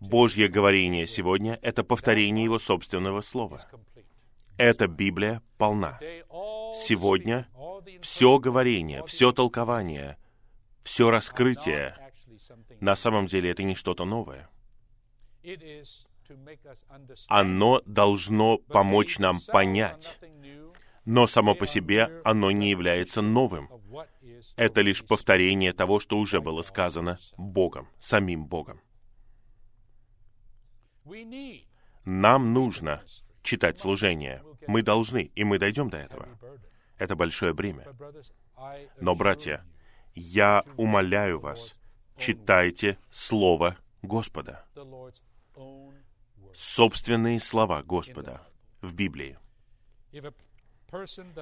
Божье 0.00 0.48
говорение 0.48 1.06
сегодня— 1.06 1.58
это 1.62 1.84
повторение 1.84 2.44
его 2.44 2.58
собственного 2.58 3.20
слова. 3.22 3.60
Эта 4.56 4.88
Библия 4.88 5.42
полна. 5.56 5.98
Сегодня 6.74 7.48
все 8.00 8.38
говорение, 8.38 9.04
все 9.04 9.32
толкование, 9.32 10.18
все 10.82 11.10
раскрытие, 11.10 11.96
на 12.80 12.96
самом 12.96 13.26
деле 13.26 13.50
это 13.50 13.62
не 13.62 13.74
что-то 13.74 14.04
новое. 14.04 14.48
Оно 17.28 17.82
должно 17.86 18.58
помочь 18.58 19.18
нам 19.18 19.38
понять, 19.40 20.18
но 21.04 21.26
само 21.26 21.54
по 21.54 21.66
себе 21.66 22.20
оно 22.24 22.50
не 22.50 22.70
является 22.70 23.22
новым. 23.22 23.68
Это 24.56 24.82
лишь 24.82 25.04
повторение 25.04 25.72
того, 25.72 26.00
что 26.00 26.18
уже 26.18 26.40
было 26.40 26.62
сказано 26.62 27.18
Богом, 27.36 27.88
самим 27.98 28.46
Богом. 28.46 28.80
Нам 32.04 32.52
нужно 32.52 33.02
читать 33.42 33.78
служение. 33.78 34.42
Мы 34.66 34.82
должны, 34.82 35.30
и 35.34 35.44
мы 35.44 35.58
дойдем 35.58 35.90
до 35.90 35.96
этого. 35.96 36.28
Это 36.98 37.16
большое 37.16 37.54
бремя. 37.54 37.86
Но, 39.00 39.14
братья, 39.14 39.64
я 40.14 40.64
умоляю 40.76 41.40
вас, 41.40 41.74
читайте 42.18 42.98
Слово 43.10 43.76
Господа 44.02 44.66
собственные 46.54 47.40
слова 47.40 47.82
Господа 47.82 48.42
в 48.80 48.94
Библии. 48.94 49.38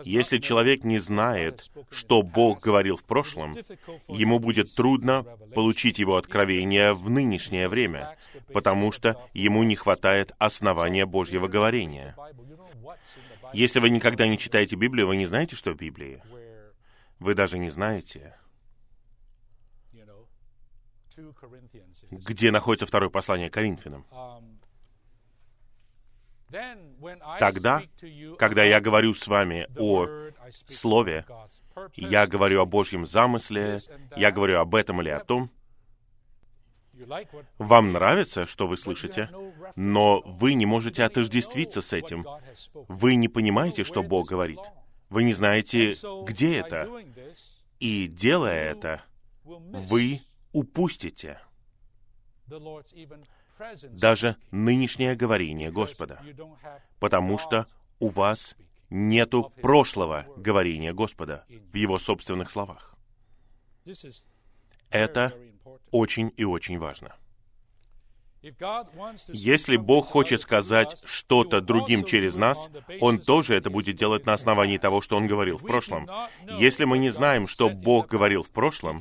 Если 0.04 0.38
человек 0.38 0.82
не 0.82 0.98
знает, 0.98 1.70
что 1.90 2.22
Бог 2.22 2.60
говорил 2.60 2.96
в 2.96 3.04
прошлом, 3.04 3.52
ему 4.08 4.40
будет 4.40 4.74
трудно 4.74 5.22
получить 5.54 6.00
его 6.00 6.16
откровение 6.16 6.94
в 6.94 7.08
нынешнее 7.08 7.68
время, 7.68 8.16
потому 8.52 8.90
что 8.90 9.22
ему 9.34 9.62
не 9.62 9.76
хватает 9.76 10.32
основания 10.38 11.06
Божьего 11.06 11.46
говорения. 11.46 12.16
Если 13.52 13.78
вы 13.78 13.90
никогда 13.90 14.26
не 14.26 14.36
читаете 14.36 14.74
Библию, 14.74 15.06
вы 15.06 15.16
не 15.16 15.26
знаете, 15.26 15.54
что 15.54 15.72
в 15.72 15.76
Библии. 15.76 16.20
Вы 17.20 17.34
даже 17.34 17.56
не 17.56 17.70
знаете, 17.70 18.36
где 22.10 22.50
находится 22.50 22.86
второе 22.86 23.10
послание 23.10 23.48
Коринфянам. 23.48 24.04
Тогда, 27.38 27.82
когда 28.38 28.64
я 28.64 28.80
говорю 28.80 29.14
с 29.14 29.26
вами 29.26 29.68
о 29.76 30.30
Слове, 30.68 31.26
я 31.94 32.26
говорю 32.26 32.62
о 32.62 32.66
Божьем 32.66 33.06
замысле, 33.06 33.78
я 34.16 34.30
говорю 34.30 34.60
об 34.60 34.74
этом 34.74 35.02
или 35.02 35.10
о 35.10 35.20
том, 35.20 35.50
вам 37.58 37.92
нравится, 37.92 38.46
что 38.46 38.66
вы 38.66 38.78
слышите, 38.78 39.30
но 39.74 40.22
вы 40.24 40.54
не 40.54 40.64
можете 40.66 41.02
отождествиться 41.02 41.82
с 41.82 41.92
этим. 41.92 42.26
Вы 42.72 43.16
не 43.16 43.28
понимаете, 43.28 43.84
что 43.84 44.02
Бог 44.02 44.28
говорит. 44.28 44.60
Вы 45.10 45.24
не 45.24 45.34
знаете, 45.34 45.94
где 46.24 46.58
это. 46.58 46.88
И 47.80 48.06
делая 48.06 48.70
это, 48.72 49.02
вы 49.44 50.22
упустите 50.52 51.38
даже 53.90 54.36
нынешнее 54.50 55.14
говорение 55.14 55.70
Господа, 55.70 56.20
потому 57.00 57.38
что 57.38 57.66
у 57.98 58.08
вас 58.08 58.54
нету 58.90 59.52
прошлого 59.62 60.26
говорения 60.36 60.92
Господа 60.92 61.44
в 61.48 61.74
Его 61.74 61.98
собственных 61.98 62.50
словах. 62.50 62.94
Это 64.90 65.32
очень 65.90 66.32
и 66.36 66.44
очень 66.44 66.78
важно. 66.78 67.16
Если 69.28 69.76
Бог 69.76 70.06
хочет 70.08 70.40
сказать 70.40 71.02
что-то 71.04 71.60
другим 71.60 72.04
через 72.04 72.36
нас, 72.36 72.68
Он 73.00 73.18
тоже 73.18 73.54
это 73.54 73.70
будет 73.70 73.96
делать 73.96 74.26
на 74.26 74.34
основании 74.34 74.78
того, 74.78 75.00
что 75.00 75.16
Он 75.16 75.26
говорил 75.26 75.58
в 75.58 75.62
прошлом. 75.62 76.08
Если 76.58 76.84
мы 76.84 76.98
не 76.98 77.10
знаем, 77.10 77.46
что 77.46 77.68
Бог 77.68 78.08
говорил 78.08 78.42
в 78.42 78.50
прошлом, 78.50 79.00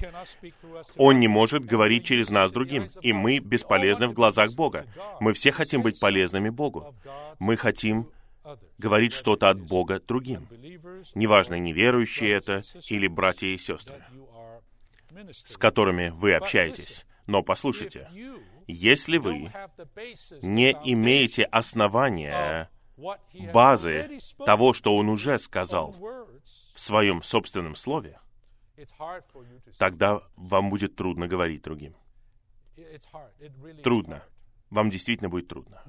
Он 0.98 1.20
не 1.20 1.28
может 1.28 1.66
говорить 1.66 2.06
через 2.06 2.30
нас 2.30 2.52
другим, 2.52 2.88
и 3.02 3.14
мы 3.14 3.40
бесполезны 3.40 4.08
в 4.08 4.14
глазах 4.14 4.54
Бога. 4.54 4.86
Мы 5.20 5.34
все 5.34 5.52
хотим 5.52 5.82
быть 5.82 6.00
полезными 6.00 6.50
Богу. 6.50 6.96
Мы 7.40 7.58
хотим 7.58 8.10
говорить 8.78 9.14
что-то 9.14 9.50
от 9.50 9.60
Бога 9.60 10.00
другим. 10.00 10.48
Неважно, 11.14 11.56
неверующие 11.60 12.32
это 12.32 12.62
или 12.90 13.08
братья 13.08 13.48
и 13.48 13.58
сестры, 13.58 14.04
с 15.32 15.58
которыми 15.58 16.10
вы 16.10 16.34
общаетесь. 16.34 17.06
Но 17.28 17.42
послушайте, 17.42 18.08
если 18.68 19.18
вы 19.18 19.52
не 20.42 20.72
имеете 20.84 21.44
основания, 21.44 22.70
базы 23.54 24.18
того, 24.46 24.74
что 24.74 24.96
он 24.96 25.10
уже 25.10 25.40
сказал 25.40 25.96
в 26.74 26.80
своем 26.80 27.24
собственном 27.24 27.76
слове, 27.76 28.20
тогда 29.78 30.22
вам 30.36 30.70
будет 30.70 30.96
трудно 30.96 31.28
говорить 31.28 31.64
другим. 31.64 31.96
Трудно. 33.84 34.24
Вам 34.72 34.90
действительно 34.90 35.30
будет 35.30 35.48
трудно. 35.48 35.82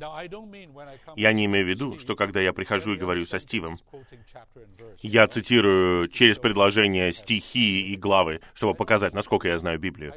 Я 1.16 1.32
не 1.32 1.46
имею 1.46 1.64
в 1.64 1.68
виду, 1.68 1.98
что 1.98 2.14
когда 2.14 2.40
я 2.40 2.52
прихожу 2.52 2.94
и 2.94 2.98
говорю 2.98 3.24
со 3.24 3.40
Стивом, 3.40 3.76
я 5.00 5.26
цитирую 5.26 6.08
через 6.08 6.38
предложение 6.38 7.12
стихи 7.12 7.92
и 7.92 7.96
главы, 7.96 8.40
чтобы 8.54 8.74
показать, 8.74 9.14
насколько 9.14 9.48
я 9.48 9.58
знаю 9.58 9.78
Библию. 9.78 10.14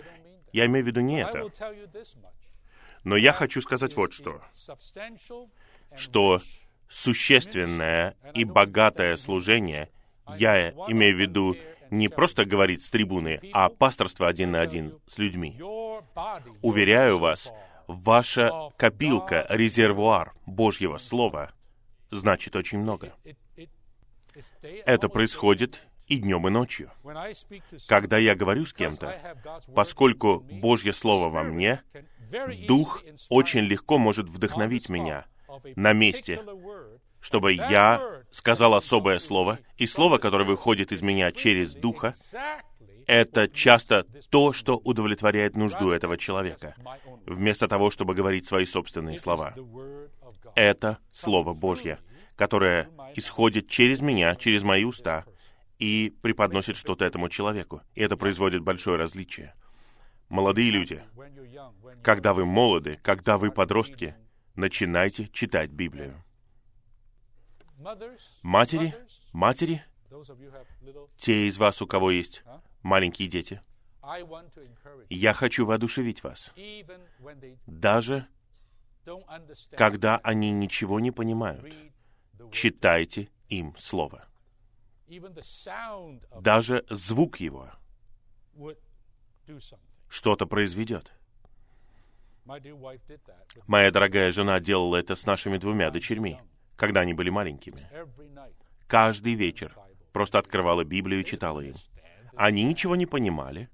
Я 0.52 0.66
имею 0.66 0.84
в 0.84 0.88
виду 0.88 1.00
не 1.02 1.22
это. 1.22 1.48
Но 3.04 3.16
я 3.16 3.34
хочу 3.34 3.62
сказать 3.62 3.96
вот 3.96 4.14
что. 4.14 4.42
Что 5.96 6.40
существенное 6.90 8.16
и 8.34 8.44
богатое 8.44 9.18
служение, 9.18 9.90
я 10.38 10.72
имею 10.88 11.16
в 11.16 11.20
виду 11.20 11.56
не 11.90 12.08
просто 12.08 12.46
говорить 12.46 12.84
с 12.84 12.90
трибуны, 12.90 13.40
а 13.54 13.70
пасторство 13.70 14.28
один 14.28 14.52
на 14.52 14.62
один 14.62 15.00
с 15.08 15.18
людьми. 15.18 15.60
Уверяю 16.62 17.20
вас, 17.20 17.52
ваша 17.88 18.70
копилка, 18.78 19.46
резервуар 19.50 20.34
Божьего 20.46 20.98
Слова 20.98 21.52
значит 22.12 22.56
очень 22.56 22.80
много. 22.80 23.14
Это 24.86 25.10
происходит 25.10 25.84
и 26.08 26.18
днем, 26.18 26.48
и 26.48 26.52
ночью. 26.52 26.92
Когда 27.88 28.18
я 28.18 28.36
говорю 28.36 28.66
с 28.66 28.74
кем-то, 28.74 29.16
поскольку 29.76 30.40
Божье 30.40 30.94
Слово 30.94 31.30
во 31.30 31.44
мне, 31.44 31.82
Дух 32.68 33.04
очень 33.30 33.62
легко 33.62 33.98
может 33.98 34.30
вдохновить 34.30 34.90
меня 34.90 35.26
на 35.76 35.94
месте, 35.94 36.42
чтобы 37.20 37.54
я 37.54 38.24
сказал 38.32 38.76
особое 38.76 39.20
слово, 39.20 39.60
и 39.78 39.88
слово, 39.88 40.18
которое 40.18 40.46
выходит 40.46 40.92
из 40.92 41.02
меня 41.02 41.32
через 41.32 41.74
Духа, 41.74 42.14
это 43.08 43.48
часто 43.48 44.06
то, 44.30 44.54
что 44.54 44.78
удовлетворяет 44.78 45.56
нужду 45.56 45.90
этого 45.90 46.18
человека, 46.18 46.76
вместо 47.26 47.68
того, 47.68 47.90
чтобы 47.90 48.14
говорить 48.14 48.46
свои 48.46 48.66
собственные 48.66 49.20
слова. 49.20 49.56
Это 50.56 51.00
Слово 51.12 51.54
Божье, 51.54 52.00
которое 52.36 52.88
исходит 53.16 53.68
через 53.68 54.02
меня, 54.02 54.36
через 54.36 54.62
мои 54.64 54.84
уста, 54.84 55.26
и 55.80 56.14
преподносит 56.22 56.78
что-то 56.78 57.04
этому 57.04 57.30
человеку. 57.30 57.82
И 57.96 58.02
это 58.02 58.16
производит 58.16 58.62
большое 58.62 58.98
различие. 58.98 59.56
Молодые 60.30 60.70
люди, 60.70 61.04
когда 62.04 62.34
вы 62.36 62.46
молоды, 62.46 63.00
когда 63.02 63.38
вы 63.40 63.52
подростки, 63.52 64.16
начинайте 64.56 65.28
читать 65.30 65.72
Библию. 65.72 66.24
Матери, 68.44 68.96
матери, 69.34 69.84
те 71.18 71.48
из 71.48 71.58
вас, 71.58 71.82
у 71.82 71.88
кого 71.88 72.12
есть 72.12 72.44
маленькие 72.84 73.28
дети, 73.28 73.62
я 75.10 75.34
хочу 75.34 75.66
воодушевить 75.66 76.24
вас. 76.24 76.54
Даже 77.66 78.28
когда 79.72 80.18
они 80.18 80.52
ничего 80.52 81.00
не 81.00 81.12
понимают, 81.12 81.74
читайте 82.52 83.30
им 83.48 83.76
Слово. 83.78 84.28
Даже 86.40 86.86
звук 86.90 87.40
его 87.40 87.72
что-то 90.10 90.46
произведет. 90.46 91.14
Моя 93.68 93.92
дорогая 93.92 94.32
жена 94.32 94.60
делала 94.60 94.98
это 94.98 95.16
с 95.16 95.26
нашими 95.26 95.58
двумя 95.58 95.92
дочерьми, 95.92 96.40
когда 96.76 97.02
они 97.02 97.14
были 97.14 97.30
маленькими. 97.30 97.88
Каждый 98.88 99.36
вечер 99.36 99.76
просто 100.12 100.40
открывала 100.40 100.84
Библию 100.84 101.22
и 101.22 101.26
читала 101.26 101.62
им. 101.62 101.76
Они 102.36 102.64
ничего 102.64 102.96
не 102.96 103.06
понимали, 103.06 103.70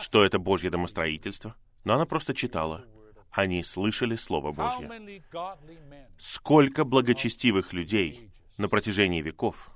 что 0.00 0.24
это 0.24 0.38
Божье 0.38 0.70
домостроительство, 0.70 1.54
но 1.84 1.94
она 1.94 2.06
просто 2.06 2.32
читала. 2.32 2.84
Они 3.30 3.62
слышали 3.62 4.16
Слово 4.16 4.52
Божье. 4.52 5.22
Сколько 6.18 6.84
благочестивых 6.84 7.74
людей 7.74 8.30
на 8.56 8.70
протяжении 8.70 9.20
веков 9.20 9.70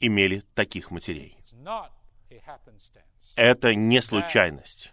имели 0.00 0.42
таких 0.54 0.90
матерей. 0.90 1.36
Это 3.36 3.74
не 3.74 4.00
случайность. 4.02 4.92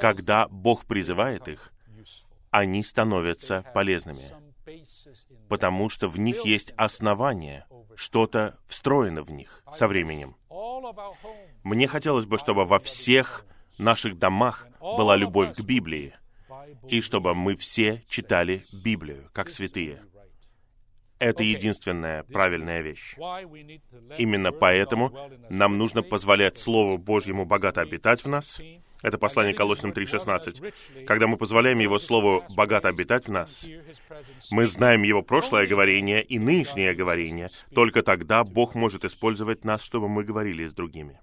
Когда 0.00 0.48
Бог 0.48 0.84
призывает 0.84 1.48
их, 1.48 1.72
они 2.50 2.84
становятся 2.84 3.64
полезными, 3.74 4.22
потому 5.48 5.88
что 5.88 6.08
в 6.08 6.18
них 6.18 6.44
есть 6.44 6.72
основание, 6.76 7.66
что-то 7.96 8.58
встроено 8.66 9.22
в 9.22 9.30
них 9.30 9.62
со 9.74 9.88
временем. 9.88 10.36
Мне 11.62 11.88
хотелось 11.88 12.26
бы, 12.26 12.38
чтобы 12.38 12.64
во 12.64 12.78
всех 12.78 13.46
наших 13.78 14.18
домах 14.18 14.68
была 14.80 15.16
любовь 15.16 15.54
к 15.56 15.60
Библии, 15.60 16.14
и 16.88 17.00
чтобы 17.00 17.34
мы 17.34 17.56
все 17.56 18.04
читали 18.08 18.64
Библию 18.72 19.30
как 19.32 19.50
святые. 19.50 20.02
Это 21.24 21.42
единственная 21.42 22.22
правильная 22.24 22.82
вещь. 22.82 23.16
Именно 24.18 24.52
поэтому 24.52 25.30
нам 25.48 25.78
нужно 25.78 26.02
позволять 26.02 26.58
Слову 26.58 26.98
Божьему 26.98 27.46
богато 27.46 27.80
обитать 27.80 28.24
в 28.24 28.28
нас. 28.28 28.60
Это 29.02 29.16
послание 29.16 29.54
Колоссянам 29.54 29.92
3.16. 29.92 31.04
Когда 31.06 31.26
мы 31.26 31.38
позволяем 31.38 31.78
Его 31.78 31.98
Слову 31.98 32.44
богато 32.54 32.88
обитать 32.88 33.26
в 33.26 33.30
нас, 33.30 33.66
мы 34.50 34.66
знаем 34.66 35.02
Его 35.02 35.22
прошлое 35.22 35.66
говорение 35.66 36.22
и 36.22 36.38
нынешнее 36.38 36.94
говорение. 36.94 37.48
Только 37.74 38.02
тогда 38.02 38.44
Бог 38.44 38.74
может 38.74 39.04
использовать 39.06 39.64
нас, 39.64 39.82
чтобы 39.82 40.08
мы 40.08 40.24
говорили 40.24 40.68
с 40.68 40.74
другими. 40.74 41.20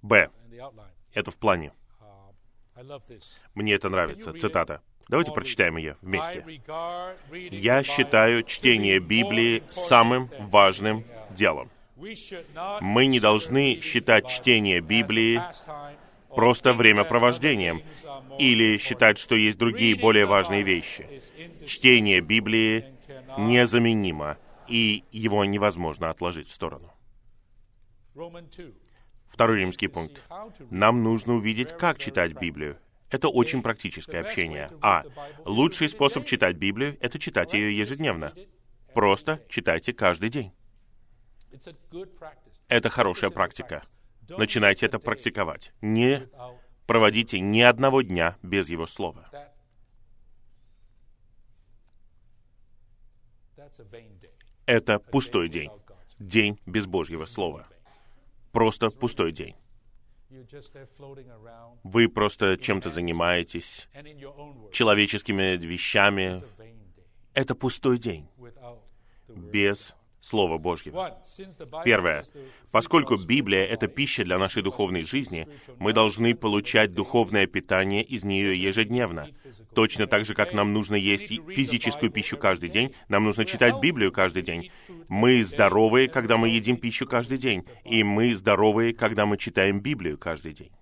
Б. 0.00 0.30
Это 1.12 1.30
в 1.30 1.36
плане. 1.36 1.72
Мне 3.54 3.74
это 3.74 3.90
нравится. 3.90 4.32
Цитата. 4.32 4.80
Давайте 5.10 5.32
прочитаем 5.32 5.76
ее 5.76 5.96
вместе. 6.02 6.44
«Я 7.50 7.82
считаю 7.82 8.44
чтение 8.44 9.00
Библии 9.00 9.64
самым 9.70 10.30
важным 10.38 11.04
делом. 11.30 11.68
Мы 12.80 13.06
не 13.06 13.18
должны 13.18 13.80
считать 13.80 14.28
чтение 14.28 14.80
Библии 14.80 15.42
просто 16.28 16.72
времяпровождением 16.72 17.82
или 18.38 18.78
считать, 18.78 19.18
что 19.18 19.34
есть 19.34 19.58
другие 19.58 19.96
более 19.96 20.26
важные 20.26 20.62
вещи. 20.62 21.08
Чтение 21.66 22.20
Библии 22.20 22.84
незаменимо, 23.36 24.38
и 24.68 25.02
его 25.10 25.44
невозможно 25.44 26.10
отложить 26.10 26.48
в 26.48 26.54
сторону. 26.54 26.88
Второй 29.28 29.58
римский 29.58 29.88
пункт. 29.88 30.22
Нам 30.70 31.02
нужно 31.02 31.34
увидеть, 31.34 31.76
как 31.76 31.98
читать 31.98 32.34
Библию. 32.40 32.78
Это 33.10 33.28
очень 33.28 33.62
практическое 33.62 34.20
общение. 34.20 34.70
А 34.80 35.04
лучший 35.44 35.88
способ 35.88 36.24
читать 36.26 36.56
Библию— 36.56 36.96
это 37.00 37.18
читать 37.18 37.52
ее 37.52 37.76
ежедневно. 37.76 38.32
Просто 38.94 39.42
читайте 39.48 39.92
каждый 39.92 40.30
день. 40.30 40.52
Это 42.68 42.88
хорошая 42.88 43.30
практика. 43.30 43.82
Начинайте 44.28 44.86
это 44.86 45.00
практиковать. 45.00 45.72
Не 45.80 46.28
проводите 46.86 47.40
ни 47.40 47.60
одного 47.60 48.02
дня 48.02 48.36
без 48.42 48.68
Его 48.68 48.86
Слова. 48.86 49.28
Это 54.66 55.00
пустой 55.00 55.48
день. 55.48 55.70
День 56.20 56.60
без 56.66 56.86
Божьего 56.86 57.26
Слова. 57.26 57.66
Просто 58.52 58.90
пустой 58.90 59.32
день. 59.32 59.56
Вы 61.82 62.08
просто 62.08 62.56
чем-то 62.56 62.90
занимаетесь, 62.90 63.88
человеческими 64.72 65.56
вещами. 65.56 66.40
Это 67.34 67.54
пустой 67.54 67.98
день. 67.98 68.28
Без 69.28 69.94
Слова 70.20 70.58
Божьего. 70.58 71.18
Первое. 71.84 72.24
Поскольку 72.70 73.16
Библия— 73.16 73.64
это 73.66 73.88
пища 73.88 74.22
для 74.22 74.38
нашей 74.38 74.62
духовной 74.62 75.00
жизни, 75.00 75.48
мы 75.78 75.92
должны 75.92 76.34
получать 76.34 76.92
духовное 76.92 77.46
питание 77.46 78.02
из 78.02 78.22
нее 78.22 78.54
ежедневно. 78.54 79.28
Точно 79.74 80.06
так 80.06 80.26
же, 80.26 80.34
как 80.34 80.52
нам 80.52 80.74
нужно 80.74 80.94
есть 80.94 81.28
физическую 81.28 82.10
пищу 82.10 82.36
каждый 82.36 82.68
день, 82.68 82.94
нам 83.08 83.24
нужно 83.24 83.46
читать 83.46 83.80
Библию 83.80 84.12
каждый 84.12 84.42
день. 84.42 84.70
Мы 85.08 85.42
здоровые, 85.42 86.08
когда 86.08 86.36
мы 86.36 86.50
едим 86.50 86.76
пищу 86.76 87.06
каждый 87.06 87.38
день, 87.38 87.64
и 87.84 88.02
мы 88.02 88.34
здоровые, 88.34 88.92
когда 88.92 89.24
мы 89.24 89.38
читаем 89.38 89.80
Библию 89.80 90.18
каждый 90.18 90.52
день. 90.52 90.72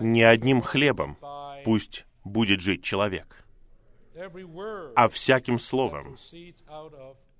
Не 0.00 0.24
одним 0.24 0.60
хлебом 0.60 1.16
пусть 1.64 2.04
будет 2.24 2.60
жить 2.60 2.82
человек— 2.82 3.44
а 4.94 5.08
всяким 5.08 5.58
словом, 5.58 6.16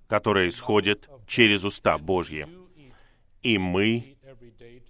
которое 0.09 0.49
исходит 0.49 1.09
через 1.27 1.65
уста 1.65 1.99
Божьи. 1.99 2.47
И 3.43 3.59
мы 3.59 4.17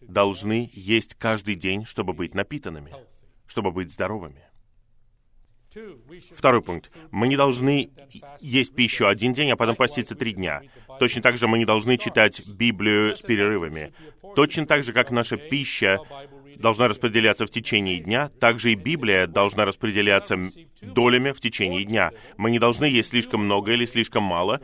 должны 0.02 0.70
есть 0.72 1.14
каждый 1.14 1.54
день, 1.54 1.84
чтобы 1.84 2.12
быть 2.12 2.34
напитанными, 2.34 2.94
чтобы 3.46 3.70
быть 3.70 3.92
здоровыми. 3.92 4.42
Второй 6.34 6.62
пункт. 6.62 6.90
Мы 7.10 7.28
не 7.28 7.36
должны 7.36 7.90
есть 8.40 8.74
пищу 8.74 9.06
один 9.06 9.34
день, 9.34 9.50
а 9.50 9.56
потом 9.56 9.76
поститься 9.76 10.14
три 10.14 10.32
дня. 10.32 10.62
Точно 10.98 11.20
так 11.20 11.36
же 11.36 11.46
мы 11.48 11.58
не 11.58 11.66
должны 11.66 11.98
читать 11.98 12.46
Библию 12.46 13.14
с 13.14 13.20
перерывами. 13.20 13.92
Точно 14.34 14.66
так 14.66 14.84
же, 14.84 14.92
как 14.92 15.10
наша 15.10 15.36
пища 15.36 15.98
должна 16.58 16.88
распределяться 16.88 17.46
в 17.46 17.50
течение 17.50 17.98
дня, 18.00 18.28
также 18.40 18.72
и 18.72 18.74
Библия 18.74 19.26
должна 19.26 19.64
распределяться 19.64 20.38
долями 20.82 21.32
в 21.32 21.40
течение 21.40 21.84
дня. 21.84 22.12
Мы 22.36 22.50
не 22.50 22.58
должны 22.58 22.84
есть 22.86 23.10
слишком 23.10 23.44
много 23.44 23.72
или 23.72 23.86
слишком 23.86 24.22
мало 24.22 24.60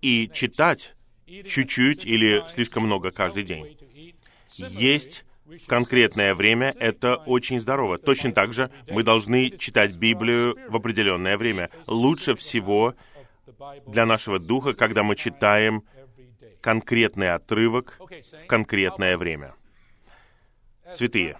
и 0.00 0.30
читать 0.32 0.94
чуть-чуть 1.26 2.04
или 2.04 2.42
слишком 2.48 2.84
много 2.84 3.10
каждый 3.10 3.44
день. 3.44 3.76
Есть 4.56 5.24
в 5.44 5.66
конкретное 5.66 6.34
время— 6.34 6.74
это 6.78 7.16
очень 7.16 7.60
здорово. 7.60 7.98
Точно 7.98 8.32
так 8.32 8.52
же 8.52 8.70
мы 8.88 9.02
должны 9.02 9.50
читать 9.50 9.96
Библию 9.96 10.56
в 10.68 10.76
определенное 10.76 11.36
время. 11.38 11.70
Лучше 11.86 12.34
всего 12.36 12.94
для 13.86 14.04
нашего 14.06 14.38
духа, 14.38 14.74
когда 14.74 15.02
мы 15.02 15.16
читаем 15.16 15.84
конкретный 16.60 17.32
отрывок 17.32 17.98
в 17.98 18.46
конкретное 18.46 19.16
время 19.16 19.54
святые. 20.94 21.38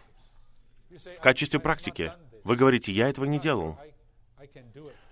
В 0.91 1.21
качестве 1.21 1.61
практики 1.61 2.13
вы 2.45 2.57
говорите, 2.57 2.93
я 2.93 3.09
этого 3.09 3.25
не 3.25 3.39
делал. 3.39 3.79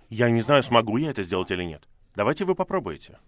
Я 0.09 0.31
не 0.31 0.43
знаю, 0.43 0.63
смогу 0.63 0.97
я 0.97 1.11
это 1.11 1.23
сделать 1.23 1.51
или 1.51 1.65
нет. 1.65 1.87
Давайте 2.15 2.45
вы 2.45 2.55
попробуете. 2.55 3.19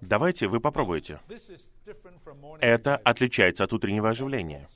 Давайте 0.00 0.46
вы 0.48 0.60
попробуете. 0.60 1.20
Это 2.60 2.96
отличается 2.96 3.64
от 3.64 3.72
утреннего 3.72 4.10
оживления. 4.10 4.66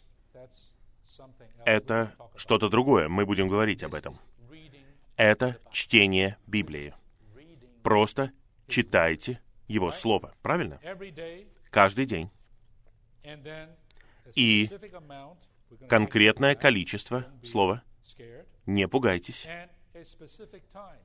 Это 1.64 2.14
что-то 2.36 2.68
другое. 2.68 3.08
Мы 3.08 3.24
будем 3.24 3.48
говорить 3.48 3.82
об 3.82 3.94
этом. 3.94 4.18
Это 5.16 5.58
чтение 5.70 6.36
Библии. 6.46 6.94
Просто 7.82 8.32
читайте 8.68 9.40
его 9.68 9.92
Слово. 9.92 10.34
Правильно? 10.42 10.80
Каждый 11.70 12.06
день. 12.06 12.30
и 14.34 14.68
конкретное 15.88 16.54
количество 16.54 17.26
слова. 17.44 17.82
Не 18.66 18.88
пугайтесь. 18.88 19.46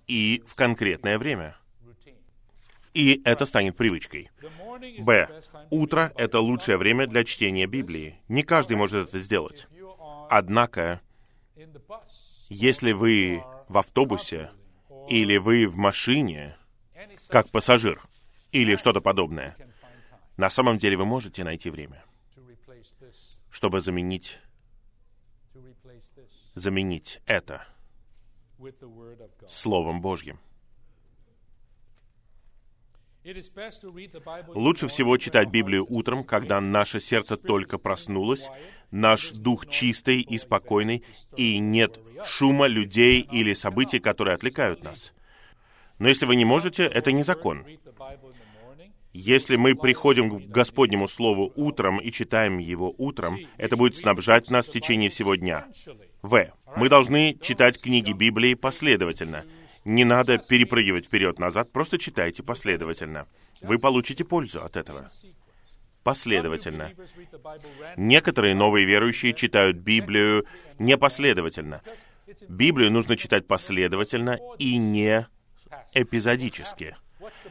И 0.07 0.43
в 0.45 0.55
конкретное 0.55 1.17
время. 1.17 1.57
И 2.93 3.21
это 3.23 3.45
станет 3.45 3.77
привычкой. 3.77 4.29
Б. 4.99 5.41
Утро— 5.69 6.11
это 6.17 6.39
лучшее 6.39 6.77
время 6.77 7.07
для 7.07 7.23
чтения 7.23 7.65
Библии. 7.65 8.17
Не 8.27 8.43
каждый 8.43 8.75
может 8.75 9.07
это 9.09 9.19
сделать. 9.19 9.67
Однако, 10.29 11.01
если 12.49 12.91
вы 12.91 13.43
в 13.69 13.77
автобусе 13.77 14.51
или 15.07 15.37
вы 15.37 15.67
в 15.67 15.77
машине, 15.77 16.57
как 17.29 17.49
пассажир, 17.49 18.01
или 18.51 18.75
что-то 18.75 19.01
подобное, 19.01 19.55
на 20.37 20.49
самом 20.49 20.77
деле 20.77 20.97
вы 20.97 21.05
можете 21.05 21.43
найти 21.43 21.69
время, 21.69 22.03
чтобы 23.49 23.81
заменить, 23.81 24.39
заменить 26.55 27.21
это 27.25 27.65
Словом 29.47 30.01
Божьим. 30.01 30.39
Лучше 34.47 34.87
всего 34.87 35.17
читать 35.17 35.49
Библию 35.49 35.85
утром, 35.87 36.23
когда 36.23 36.59
наше 36.59 36.99
сердце 36.99 37.37
только 37.37 37.77
проснулось, 37.77 38.49
наш 38.89 39.29
дух 39.31 39.67
чистый 39.67 40.21
и 40.21 40.39
спокойный, 40.39 41.03
и 41.37 41.59
нет 41.59 41.99
шума 42.25 42.65
людей 42.65 43.21
или 43.21 43.53
событий, 43.53 43.99
которые 43.99 44.33
отвлекают 44.33 44.83
нас. 44.83 45.13
Но 45.99 46.07
если 46.07 46.25
вы 46.25 46.35
не 46.35 46.45
можете, 46.45 46.83
это 46.83 47.11
не 47.11 47.21
закон. 47.21 47.63
Если 49.13 49.57
мы 49.57 49.75
приходим 49.75 50.39
к 50.39 50.47
Господнему 50.47 51.07
Слову 51.07 51.51
утром 51.55 51.99
и 51.99 52.11
читаем 52.11 52.59
его 52.59 52.93
утром, 52.97 53.37
это 53.57 53.75
будет 53.75 53.95
снабжать 53.95 54.49
нас 54.49 54.67
в 54.67 54.71
течение 54.71 55.09
всего 55.09 55.35
дня. 55.35 55.67
В. 56.21 56.51
Мы 56.77 56.87
должны 56.87 57.37
читать 57.41 57.81
книги 57.81 58.13
Библии 58.13 58.53
последовательно. 58.53 59.45
Не 59.83 60.05
надо 60.05 60.37
перепрыгивать 60.37 61.07
вперед-назад, 61.07 61.71
просто 61.71 61.97
читайте 61.97 62.43
последовательно. 62.43 63.27
Вы 63.61 63.79
получите 63.79 64.23
пользу 64.23 64.63
от 64.63 64.77
этого. 64.77 65.09
Последовательно. 66.03 66.91
Некоторые 67.97 68.55
новые 68.55 68.85
верующие 68.85 69.33
читают 69.33 69.77
Библию 69.77 70.45
непоследовательно. 70.79 71.81
Библию 72.47 72.91
нужно 72.91 73.17
читать 73.17 73.45
последовательно 73.45 74.39
и 74.57 74.77
не 74.77 75.27
эпизодически. 75.93 76.95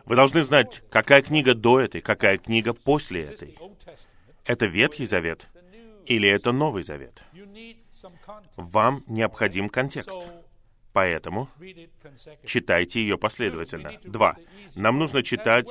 Вы 0.05 0.17
должны 0.17 0.43
знать, 0.43 0.83
какая 0.91 1.23
книга 1.23 1.55
до 1.55 1.81
этой, 1.81 2.01
какая 2.01 2.39
книга 2.39 2.73
после 2.73 3.23
этой. 3.23 3.57
Это 4.45 4.67
Ветхий 4.67 5.07
Завет 5.07 5.49
или 6.07 6.29
это 6.29 6.53
Новый 6.53 6.83
Завет? 6.83 7.23
Вам 8.57 9.05
необходим 9.07 9.69
контекст. 9.69 10.27
Поэтому 10.93 11.49
читайте 12.45 13.01
ее 13.01 13.17
последовательно. 13.17 13.93
Два. 14.03 14.37
Нам 14.75 14.99
нужно 14.99 15.23
читать 15.23 15.71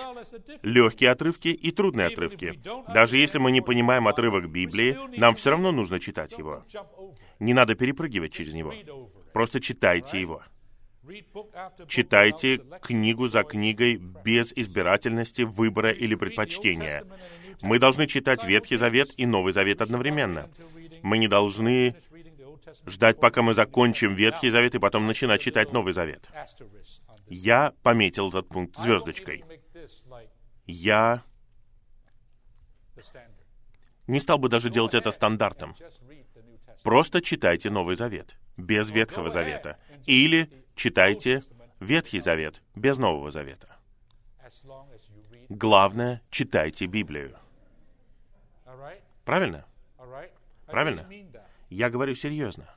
легкие 0.61 1.11
отрывки 1.11 1.49
и 1.49 1.71
трудные 1.71 2.07
отрывки. 2.07 2.59
Даже 2.93 3.17
если 3.17 3.37
мы 3.37 3.51
не 3.51 3.61
понимаем 3.61 4.07
отрывок 4.07 4.49
Библии, 4.49 4.97
нам 5.17 5.35
все 5.35 5.49
равно 5.49 5.71
нужно 5.71 5.99
читать 5.99 6.37
его. 6.37 6.63
Не 7.39 7.53
надо 7.53 7.75
перепрыгивать 7.75 8.31
через 8.31 8.53
него. 8.53 8.73
Просто 9.33 9.59
читайте 9.59 10.21
его. 10.21 10.41
Читайте 11.87 12.59
книгу 12.81 13.27
за 13.27 13.43
книгой 13.43 13.95
без 13.97 14.51
избирательности, 14.53 15.43
выбора 15.43 15.91
или 15.91 16.15
предпочтения. 16.15 17.03
Мы 17.61 17.79
должны 17.79 18.07
читать 18.07 18.43
Ветхий 18.43 18.77
Завет 18.77 19.09
и 19.17 19.25
Новый 19.25 19.53
Завет 19.53 19.81
одновременно. 19.81 20.49
Мы 21.01 21.17
не 21.17 21.27
должны 21.27 21.95
ждать, 22.85 23.19
пока 23.19 23.41
мы 23.41 23.53
закончим 23.53 24.15
Ветхий 24.15 24.49
Завет 24.49 24.75
и 24.75 24.79
потом 24.79 25.07
начинать 25.07 25.41
читать 25.41 25.71
Новый 25.71 25.93
Завет. 25.93 26.29
Я 27.27 27.73
пометил 27.83 28.29
этот 28.29 28.47
пункт 28.49 28.77
звездочкой. 28.77 29.43
Я 30.65 31.23
не 34.07 34.19
стал 34.19 34.37
бы 34.37 34.49
даже 34.49 34.69
делать 34.69 34.93
это 34.93 35.11
стандартом. 35.11 35.75
Просто 36.83 37.21
читайте 37.21 37.69
Новый 37.69 37.95
Завет, 37.95 38.35
без 38.57 38.89
Ветхого 38.89 39.29
Завета. 39.29 39.77
Или 40.05 40.49
читайте 40.79 41.43
Ветхий 41.81 42.21
Завет, 42.21 42.63
без 42.73 42.97
Нового 42.97 43.31
Завета. 43.31 43.67
Главное, 45.49 46.21
читайте 46.29 46.85
Библию. 46.85 47.35
Правильно? 49.25 49.65
Правильно? 50.67 51.05
Я 51.69 51.89
говорю 51.89 52.15
серьезно. 52.15 52.73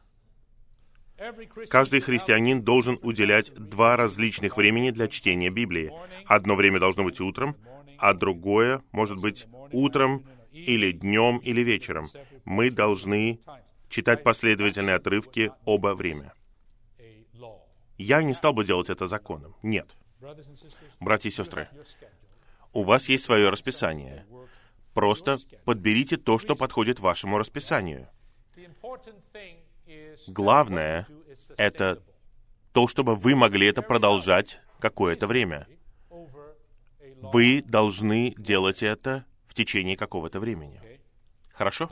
Каждый 1.70 2.00
христианин 2.00 2.62
должен 2.62 2.98
уделять 3.02 3.54
два 3.54 3.96
различных 3.96 4.56
времени 4.56 4.90
для 4.90 5.06
чтения 5.06 5.50
Библии. 5.50 5.92
Одно 6.26 6.56
время 6.56 6.80
должно 6.80 7.04
быть 7.04 7.20
утром, 7.20 7.56
а 7.98 8.14
другое 8.14 8.82
может 8.90 9.20
быть 9.20 9.46
утром 9.70 10.26
или 10.50 10.90
днем 10.90 11.38
или 11.38 11.60
вечером. 11.60 12.06
Мы 12.44 12.70
должны 12.70 13.38
читать 13.88 14.24
последовательные 14.24 14.96
отрывки 14.96 15.52
оба 15.64 15.94
время. 15.94 16.32
Я 18.02 18.22
не 18.22 18.34
стал 18.34 18.52
бы 18.52 18.64
делать 18.64 18.90
это 18.90 19.06
законом. 19.06 19.54
Нет. 19.62 19.96
Братья 21.00 21.28
и 21.28 21.32
сестры, 21.32 21.68
у 22.72 22.82
вас 22.82 23.08
есть 23.08 23.24
свое 23.24 23.48
расписание. 23.48 24.26
Просто 24.92 25.38
подберите 25.64 26.16
то, 26.16 26.38
что 26.38 26.56
подходит 26.56 27.00
вашему 27.00 27.38
расписанию. 27.38 28.08
Главное— 30.26 31.06
это 31.56 32.02
то, 32.72 32.88
чтобы 32.88 33.14
вы 33.14 33.34
могли 33.34 33.68
это 33.68 33.82
продолжать 33.82 34.60
какое-то 34.80 35.26
время. 35.26 35.66
Вы 37.20 37.62
должны 37.62 38.34
делать 38.36 38.82
это 38.82 39.24
в 39.46 39.54
течение 39.54 39.96
какого-то 39.96 40.40
времени. 40.40 40.80
Хорошо? 41.52 41.88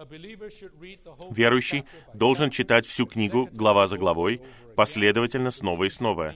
Верующий 1.31 1.85
должен 2.15 2.51
читать 2.51 2.87
всю 2.87 3.07
книгу 3.07 3.49
глава 3.53 3.87
за 3.89 3.99
главой, 3.99 4.41
последовательно 4.77 5.51
снова 5.51 5.85
и 5.85 5.91
снова. 5.91 6.35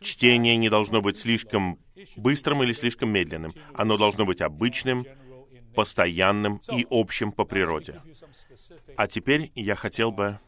Чтение 0.00 0.56
не 0.56 0.68
должно 0.68 1.00
быть 1.00 1.18
слишком 1.18 1.78
быстрым 2.16 2.62
или 2.62 2.72
слишком 2.72 3.10
медленным. 3.10 3.52
Оно 3.74 3.96
должно 3.96 4.26
быть 4.26 4.42
обычным, 4.42 5.04
постоянным 5.74 6.60
и 6.70 6.86
общим 6.90 7.32
по 7.32 7.44
природе. 7.44 8.02
А 8.96 9.08
теперь 9.08 9.52
я 9.54 9.74
хотел 9.74 10.12
бы 10.12 10.38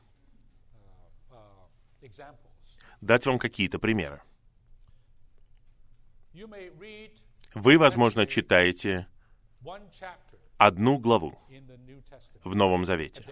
дать 3.01 3.27
вам 3.27 3.39
какие-то 3.39 3.79
примеры. 3.79 4.21
Вы, 7.55 7.79
возможно, 7.79 8.27
читаете 8.27 9.07
одну 10.59 10.99
главу 10.99 11.39
в 12.45 12.55
Новом 12.55 12.85
Завете 12.85 13.25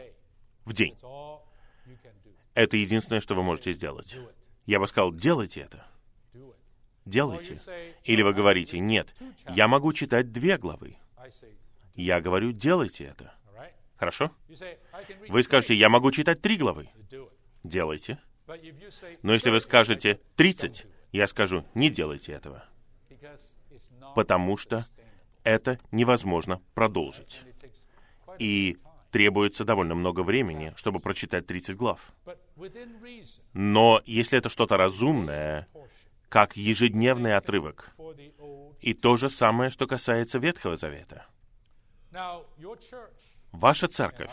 в 0.65 0.73
день. 0.73 0.97
Это 2.55 2.77
единственное, 2.77 3.21
что 3.21 3.35
вы 3.35 3.43
можете 3.43 3.73
сделать. 3.73 4.17
Я 4.67 4.81
бы 4.81 4.89
сказал, 4.89 5.13
делайте 5.13 5.61
это. 5.61 5.87
Делайте. 7.05 7.61
Или 8.05 8.23
вы 8.23 8.35
говорите, 8.35 8.79
нет, 8.79 9.15
я 9.51 9.69
могу 9.69 9.93
читать 9.93 10.33
две 10.33 10.59
главы. 10.59 10.97
Я 11.95 12.21
говорю, 12.21 12.53
делайте 12.53 13.05
это. 13.05 13.33
Хорошо? 13.97 14.31
Вы 15.29 15.43
скажете, 15.43 15.75
я 15.75 15.89
могу 15.89 16.11
читать 16.11 16.43
три 16.43 16.57
главы. 16.57 16.89
Делайте. 17.63 18.19
Но 19.23 19.33
если 19.33 19.51
вы 19.51 19.61
скажете 19.61 20.21
30, 20.37 20.87
я 21.13 21.27
скажу, 21.27 21.65
не 21.75 21.91
делайте 21.91 22.33
этого. 22.33 22.65
Потому 24.15 24.57
что 24.57 24.87
это 25.43 25.79
невозможно 25.91 26.61
продолжить. 26.75 27.43
И 28.39 28.79
требуется 29.11 29.65
довольно 29.65 29.95
много 29.95 30.23
времени, 30.23 30.75
чтобы 30.77 31.01
прочитать 31.01 31.47
30 31.47 31.77
глав. 31.77 32.13
Но 33.53 34.03
если 34.05 34.39
это 34.39 34.49
что-то 34.49 34.77
разумное, 34.77 35.69
как 36.29 36.57
ежедневный 36.57 37.37
отрывок, 37.37 37.95
и 38.81 38.95
то 38.95 39.17
же 39.17 39.31
самое, 39.31 39.71
что 39.71 39.87
касается 39.87 40.39
Ветхого 40.39 40.77
Завета. 40.77 41.27
Ваша 43.53 43.89
церковь, 43.89 44.31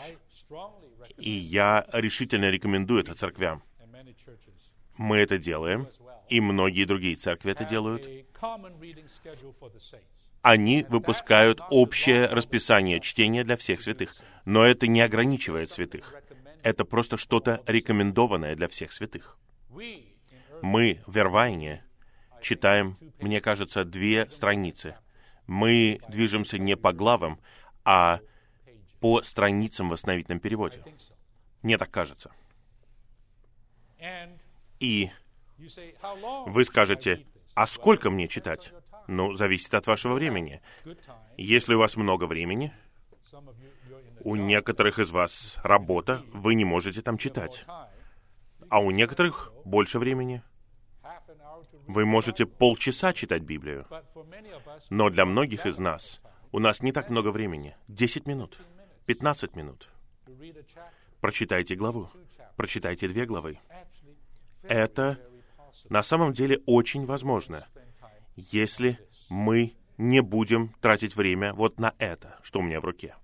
и 1.16 1.30
я 1.30 1.86
решительно 1.92 2.50
рекомендую 2.50 3.00
это 3.00 3.14
церквям, 3.14 3.62
мы 4.96 5.16
это 5.16 5.38
делаем, 5.38 5.88
и 6.28 6.40
многие 6.40 6.84
другие 6.84 7.16
церкви 7.16 7.52
это 7.52 7.64
делают. 7.64 8.02
Они 10.44 10.84
выпускают 10.90 11.62
общее 11.70 12.26
расписание 12.26 13.00
чтения 13.00 13.44
для 13.44 13.56
всех 13.56 13.80
святых, 13.80 14.14
но 14.44 14.62
это 14.62 14.86
не 14.86 15.00
ограничивает 15.00 15.70
святых. 15.70 16.14
Это 16.62 16.84
просто 16.84 17.16
что-то 17.16 17.62
рекомендованное 17.66 18.54
для 18.54 18.68
всех 18.68 18.92
святых. 18.92 19.38
Мы 20.60 21.00
в 21.06 21.16
Вервайне 21.16 21.82
читаем, 22.42 22.98
мне 23.20 23.40
кажется, 23.40 23.86
две 23.86 24.30
страницы. 24.30 24.96
Мы 25.46 26.02
движемся 26.10 26.58
не 26.58 26.76
по 26.76 26.92
главам, 26.92 27.40
а 27.82 28.20
по 29.00 29.22
страницам 29.22 29.88
в 29.88 29.92
восстановительном 29.92 30.40
переводе. 30.40 30.84
Мне 31.62 31.78
так 31.78 31.90
кажется. 31.90 32.30
И 34.78 35.10
вы 35.56 36.64
скажете, 36.66 37.24
а 37.54 37.66
сколько 37.66 38.10
мне 38.10 38.28
читать? 38.28 38.74
Ну, 39.06 39.34
зависит 39.34 39.74
от 39.74 39.86
вашего 39.86 40.14
времени. 40.14 40.62
Если 41.36 41.74
у 41.74 41.78
вас 41.78 41.96
много 41.96 42.24
времени, 42.24 42.72
у 44.20 44.36
некоторых 44.36 44.98
из 44.98 45.10
вас 45.10 45.56
работа, 45.62 46.22
вы 46.32 46.54
не 46.54 46.64
можете 46.64 47.02
там 47.02 47.18
читать. 47.18 47.64
А 48.68 48.80
у 48.80 48.90
некоторых 48.90 49.52
больше 49.64 49.98
времени. 49.98 50.42
Вы 51.86 52.06
можете 52.06 52.46
полчаса 52.46 53.12
читать 53.12 53.42
Библию. 53.42 53.86
Но 54.90 55.10
для 55.10 55.26
многих 55.26 55.66
из 55.66 55.78
нас 55.78 56.20
у 56.50 56.58
нас 56.58 56.80
не 56.80 56.92
так 56.92 57.10
много 57.10 57.28
времени. 57.28 57.76
Десять 57.88 58.26
минут, 58.26 58.58
пятнадцать 59.06 59.54
минут. 59.54 59.88
Прочитайте 61.20 61.74
главу. 61.74 62.10
Прочитайте 62.56 63.08
две 63.08 63.26
главы. 63.26 63.58
Это 64.62 65.18
на 65.88 66.02
самом 66.02 66.32
деле 66.32 66.62
очень 66.66 67.04
возможно, 67.04 67.66
если 68.36 68.98
мы 69.28 69.74
не 69.98 70.20
будем 70.20 70.74
тратить 70.80 71.16
время 71.16 71.54
вот 71.54 71.78
на 71.78 71.94
это, 71.98 72.38
что 72.42 72.60
у 72.60 72.62
меня 72.62 72.80
в 72.80 72.84
руке. 72.84 73.16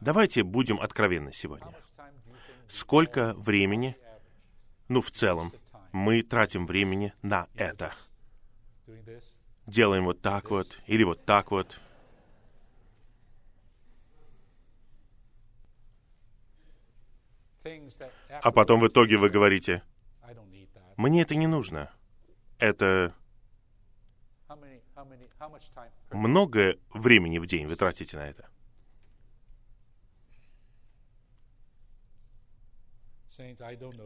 Давайте 0.00 0.42
будем 0.42 0.80
откровенны 0.80 1.32
сегодня. 1.32 1.74
Сколько 2.68 3.34
времени, 3.34 3.96
ну, 4.88 5.00
в 5.00 5.10
целом, 5.10 5.52
мы 5.92 6.22
тратим 6.22 6.66
времени 6.66 7.12
на 7.22 7.48
это? 7.54 7.92
Делаем 9.66 10.04
вот 10.04 10.20
так 10.20 10.50
вот, 10.50 10.80
или 10.86 11.04
вот 11.04 11.24
так 11.24 11.50
вот. 11.50 11.80
А 18.42 18.50
потом 18.52 18.80
в 18.80 18.88
итоге 18.88 19.16
вы 19.16 19.28
говорите, 19.28 19.82
мне 20.96 21.22
это 21.22 21.34
не 21.34 21.46
нужно. 21.46 21.90
Это 22.60 23.14
много 26.12 26.76
времени 26.92 27.38
в 27.38 27.46
день 27.46 27.66
вы 27.66 27.74
тратите 27.74 28.18
на 28.18 28.28
это. 28.28 28.50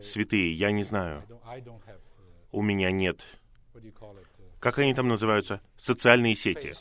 Святые, 0.02 0.52
я 0.52 0.70
не 0.70 0.84
знаю. 0.84 1.24
У 2.52 2.62
меня 2.62 2.92
нет... 2.92 3.40
Как 4.61 4.78
они 4.78 4.94
там 4.94 5.09
называются? 5.09 5.61
Социальные 5.76 6.36
сети. 6.36 6.74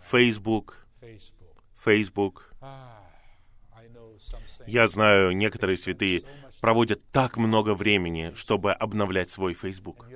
Facebook. 0.00 0.76
Facebook. 1.82 2.52
Я 4.66 4.88
знаю, 4.88 5.34
некоторые 5.34 5.78
святые 5.78 6.22
проводят 6.60 7.02
так 7.10 7.38
много 7.38 7.74
времени, 7.74 8.32
чтобы 8.34 8.72
обновлять 8.72 9.30
свой 9.30 9.54
Facebook. 9.54 10.06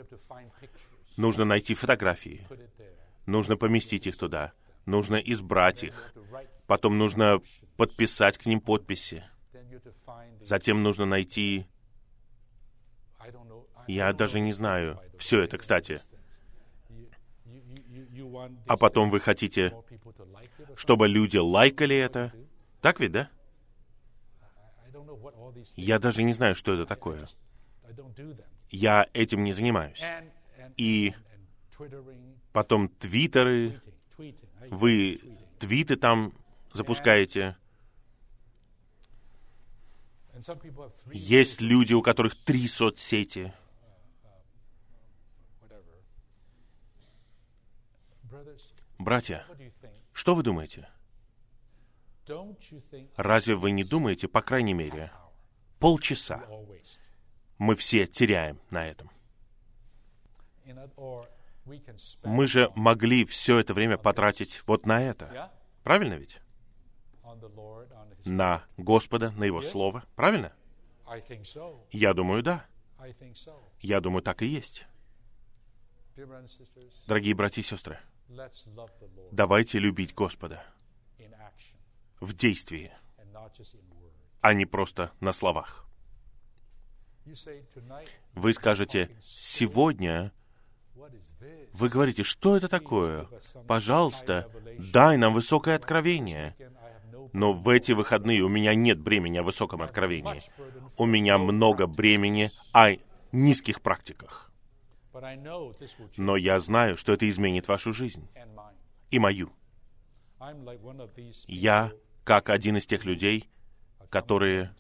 Нужно 1.19 1.45
найти 1.45 1.75
фотографии. 1.75 2.47
Нужно 3.27 3.57
поместить 3.57 4.07
их 4.07 4.17
туда. 4.17 4.53
Нужно 4.87 5.17
избрать 5.17 5.83
их. 5.83 6.15
Потом 6.69 6.97
нужно 6.97 7.43
подписать 7.77 8.39
к 8.39 8.47
ним 8.47 8.61
подписи. 8.61 9.25
Затем 10.41 10.85
нужно 10.85 11.07
найти... 11.07 11.67
Я 13.89 14.13
даже 14.13 14.39
не 14.39 14.53
знаю. 14.53 15.01
Все 15.19 15.43
это, 15.43 15.59
кстати. 15.59 15.99
А 18.69 18.77
потом 18.77 19.11
вы 19.11 19.19
хотите, 19.19 19.75
чтобы 20.77 21.09
люди 21.09 21.37
лайкали 21.37 21.97
это? 21.97 22.33
Так 22.81 23.01
ведь, 23.01 23.11
да? 23.11 23.29
Я 25.75 25.99
даже 25.99 26.23
не 26.23 26.33
знаю, 26.33 26.55
что 26.55 26.75
это 26.75 26.87
такое. 26.87 27.27
Я 28.71 29.09
этим 29.15 29.43
не 29.43 29.53
занимаюсь. 29.53 30.01
И 30.79 31.13
потом 32.53 32.89
твиттеры, 32.89 33.83
вы 34.71 35.21
твиты 35.59 35.97
там 35.97 36.33
запускаете. 36.73 37.57
Есть 41.13 41.61
люди, 41.61 41.95
у 41.95 42.01
которых 42.01 42.43
три 42.45 42.69
соцсети. 42.69 43.53
Братья, 48.99 49.45
что 50.13 50.37
вы 50.37 50.45
думаете? 50.45 50.89
Разве 53.17 53.57
вы 53.57 53.73
не 53.73 53.83
думаете, 53.83 54.29
по 54.29 54.43
крайней 54.43 54.75
мере, 54.75 55.11
полчаса 55.81 56.45
мы 57.59 57.75
все 57.75 58.07
теряем 58.07 58.61
на 58.71 58.87
этом? 58.87 59.11
Мы 62.25 62.47
же 62.47 62.71
могли 62.75 63.25
все 63.25 63.59
это 63.59 63.75
время 63.75 63.99
потратить 63.99 64.63
вот 64.67 64.87
на 64.87 65.03
это. 65.03 65.53
Правильно 65.83 66.15
ведь? 66.15 66.41
На 68.25 68.65
Господа, 68.77 69.31
на 69.33 69.45
Его 69.45 69.63
Слово. 69.63 70.05
Правильно? 70.17 70.53
Я 71.91 72.15
думаю, 72.15 72.43
да. 72.43 72.65
Я 73.81 74.01
думаю, 74.01 74.23
так 74.23 74.43
и 74.43 74.47
есть. 74.47 74.87
Дорогие 77.07 77.35
братья 77.35 77.61
и 77.61 77.65
сестры, 77.65 78.01
давайте 79.31 79.79
любить 79.79 80.15
Господа 80.15 80.65
в 82.19 82.35
действии, 82.35 82.93
а 84.41 84.55
не 84.55 84.67
просто 84.67 85.13
на 85.21 85.33
словах. 85.33 85.87
Вы 88.35 88.53
скажете, 88.53 89.17
сегодня 89.23 90.33
вы 91.73 91.89
говорите, 91.89 92.23
что 92.23 92.57
это 92.57 92.69
такое? 92.69 93.29
Пожалуйста, 93.67 94.51
дай 94.93 95.17
нам 95.17 95.35
высокое 95.35 95.77
откровение. 95.77 96.57
Но 97.33 97.53
в 97.53 97.69
эти 97.69 97.93
выходные 97.93 98.43
у 98.43 98.49
меня 98.49 98.75
нет 98.75 98.99
бремени 99.01 99.39
о 99.39 99.43
высоком 99.43 99.83
откровении. 99.83 100.41
У 100.97 101.07
меня 101.07 101.39
много 101.39 101.87
бремени 101.87 102.51
о 102.73 102.93
низких 103.33 103.81
практиках. 103.81 104.51
Но 106.17 106.37
я 106.37 106.61
знаю, 106.61 106.97
что 106.97 107.13
это 107.13 107.29
изменит 107.29 107.69
вашу 107.69 107.93
жизнь 107.93 108.29
и 109.11 109.19
мою. 109.19 109.53
Я 111.47 111.93
как 112.25 112.51
один 112.51 112.77
из 112.77 112.87
тех 112.87 113.05
людей, 113.05 113.49
которые 114.11 114.75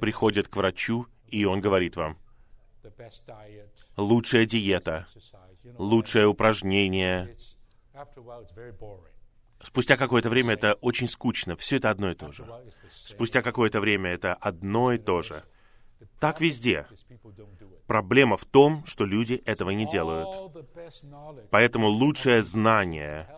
приходят 0.00 0.48
к 0.48 0.56
врачу, 0.56 1.06
и 1.26 1.44
он 1.44 1.60
говорит 1.60 1.96
вам, 1.96 2.18
лучшая 3.96 4.46
диета, 4.46 5.06
лучшее 5.76 6.26
упражнение. 6.26 7.36
Спустя 9.62 9.96
какое-то 9.96 10.30
время 10.30 10.54
это 10.54 10.74
очень 10.74 11.08
скучно, 11.08 11.56
все 11.56 11.76
это 11.76 11.90
одно 11.90 12.10
и 12.10 12.14
то 12.14 12.30
же. 12.32 12.46
Спустя 12.88 13.42
какое-то 13.42 13.80
время 13.80 14.10
это 14.10 14.34
одно 14.34 14.92
и 14.92 14.98
то 14.98 15.22
же. 15.22 15.42
Так 16.20 16.40
везде. 16.40 16.86
Проблема 17.86 18.36
в 18.36 18.44
том, 18.44 18.84
что 18.86 19.04
люди 19.04 19.34
этого 19.44 19.70
не 19.70 19.86
делают. 19.86 20.28
Поэтому 21.50 21.88
лучшее 21.88 22.42
знание 22.42 23.28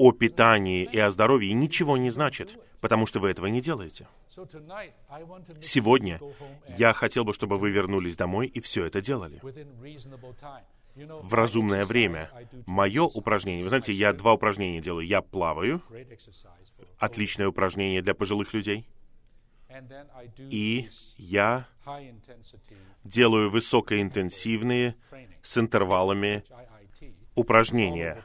о 0.00 0.12
питании 0.12 0.88
и 0.90 0.98
о 0.98 1.10
здоровье 1.10 1.52
ничего 1.52 1.98
не 1.98 2.08
значит, 2.08 2.58
потому 2.80 3.04
что 3.04 3.20
вы 3.20 3.28
этого 3.28 3.48
не 3.48 3.60
делаете. 3.60 4.08
Сегодня 5.60 6.18
я 6.78 6.94
хотел 6.94 7.24
бы, 7.24 7.34
чтобы 7.34 7.56
вы 7.56 7.70
вернулись 7.70 8.16
домой 8.16 8.46
и 8.46 8.60
все 8.60 8.86
это 8.86 9.02
делали 9.02 9.42
в 10.96 11.34
разумное 11.34 11.84
время. 11.84 12.30
Мое 12.66 13.02
упражнение, 13.02 13.62
вы 13.62 13.68
знаете, 13.68 13.92
я 13.92 14.14
два 14.14 14.32
упражнения 14.32 14.80
делаю. 14.80 15.06
Я 15.06 15.20
плаваю, 15.20 15.82
отличное 16.98 17.48
упражнение 17.48 18.00
для 18.00 18.14
пожилых 18.14 18.54
людей, 18.54 18.88
и 20.38 20.88
я 21.18 21.68
делаю 23.04 23.50
высокоинтенсивные 23.50 24.96
с 25.42 25.58
интервалами 25.58 26.42
упражнения. 27.34 28.24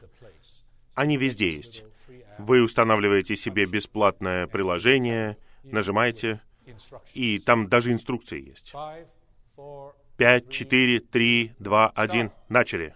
Они 0.96 1.18
везде 1.18 1.52
есть. 1.52 1.84
Вы 2.40 2.64
устанавливаете 2.64 3.36
себе 3.36 3.66
бесплатное 3.66 4.48
приложение, 4.48 5.38
нажимаете, 5.64 6.42
и 7.14 7.40
там 7.40 7.68
даже 7.68 7.92
инструкции 7.92 8.50
есть. 8.50 8.74
Пять, 10.18 10.50
четыре, 10.50 11.00
три, 11.00 11.54
два, 11.60 11.90
один. 11.90 12.32
Начали. 12.50 12.96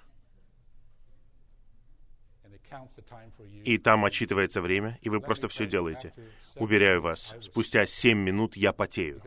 И 3.64 3.78
там 3.78 4.06
отчитывается 4.06 4.62
время, 4.62 5.00
и 5.02 5.10
вы 5.10 5.20
просто 5.20 5.48
все 5.48 5.66
делаете. 5.66 6.14
Уверяю 6.56 7.02
вас, 7.02 7.36
спустя 7.42 7.86
семь 7.86 8.20
минут 8.20 8.56
я 8.56 8.74
потею, 8.74 9.22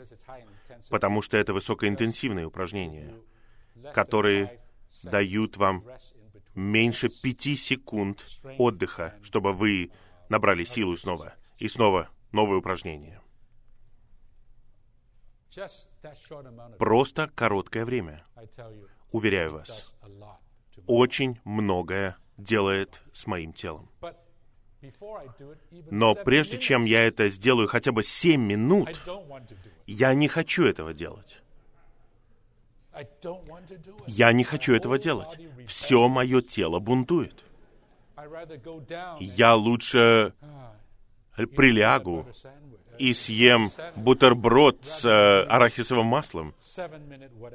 потому 0.91 1.23
что 1.23 1.37
это 1.37 1.53
высокоинтенсивные 1.53 2.47
упражнения, 2.47 3.15
которые 3.93 4.61
дают 5.03 5.57
вам 5.57 5.85
меньше 6.55 7.09
пяти 7.09 7.57
секунд 7.57 8.25
отдыха, 8.59 9.15
чтобы 9.23 9.53
вы 9.53 9.91
набрали 10.29 10.65
силу 10.65 10.97
снова. 10.97 11.35
И 11.59 11.69
снова 11.69 12.09
новое 12.33 12.59
упражнение. 12.59 13.21
Просто 16.79 17.31
короткое 17.35 17.85
время. 17.85 18.25
Уверяю 19.11 19.53
вас, 19.53 19.95
очень 20.87 21.39
многое 21.45 22.17
делает 22.39 23.03
с 23.13 23.27
моим 23.27 23.53
телом. 23.53 23.91
Но 25.91 26.15
прежде 26.15 26.59
чем 26.59 26.85
я 26.85 27.07
это 27.07 27.29
сделаю 27.29 27.69
хотя 27.69 27.93
бы 27.93 28.03
семь 28.03 28.43
минут, 28.45 28.89
я 29.87 30.15
не 30.15 30.29
хочу 30.29 30.65
этого 30.65 30.93
делать. 30.93 31.43
Я 34.07 34.33
не 34.33 34.45
хочу 34.45 34.75
этого 34.75 34.99
делать. 34.99 35.39
Все 35.67 36.09
мое 36.09 36.43
тело 36.43 36.79
бунтует. 36.79 37.45
Я 39.21 39.55
лучше 39.55 40.35
прилягу 41.57 42.27
и 42.99 43.13
съем 43.15 43.69
бутерброд 43.97 44.85
с 44.85 45.05
э, 45.05 45.43
арахисовым 45.49 46.07
маслом, 46.07 46.55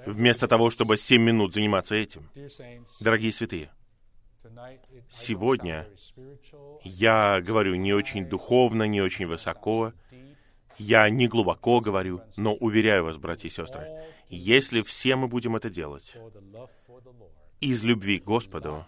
вместо 0.05 0.47
того, 0.47 0.69
чтобы 0.71 0.97
семь 0.97 1.21
минут 1.21 1.53
заниматься 1.53 1.95
этим. 1.95 2.29
Дорогие 2.99 3.31
святые, 3.31 3.69
сегодня 5.09 5.87
я 6.83 7.39
говорю 7.39 7.75
не 7.75 7.93
очень 7.93 8.25
духовно, 8.25 8.83
не 8.83 8.99
очень 9.01 9.27
высоко, 9.27 9.93
я 10.77 11.09
не 11.09 11.27
глубоко 11.27 11.79
говорю, 11.79 12.21
но 12.35 12.53
уверяю 12.53 13.05
вас, 13.05 13.17
братья 13.17 13.47
и 13.47 13.51
сестры, 13.51 13.87
если 14.29 14.81
все 14.81 15.15
мы 15.15 15.27
будем 15.27 15.55
это 15.55 15.69
делать 15.69 16.13
из 17.59 17.83
любви 17.83 18.19
к 18.19 18.23
Господу, 18.23 18.85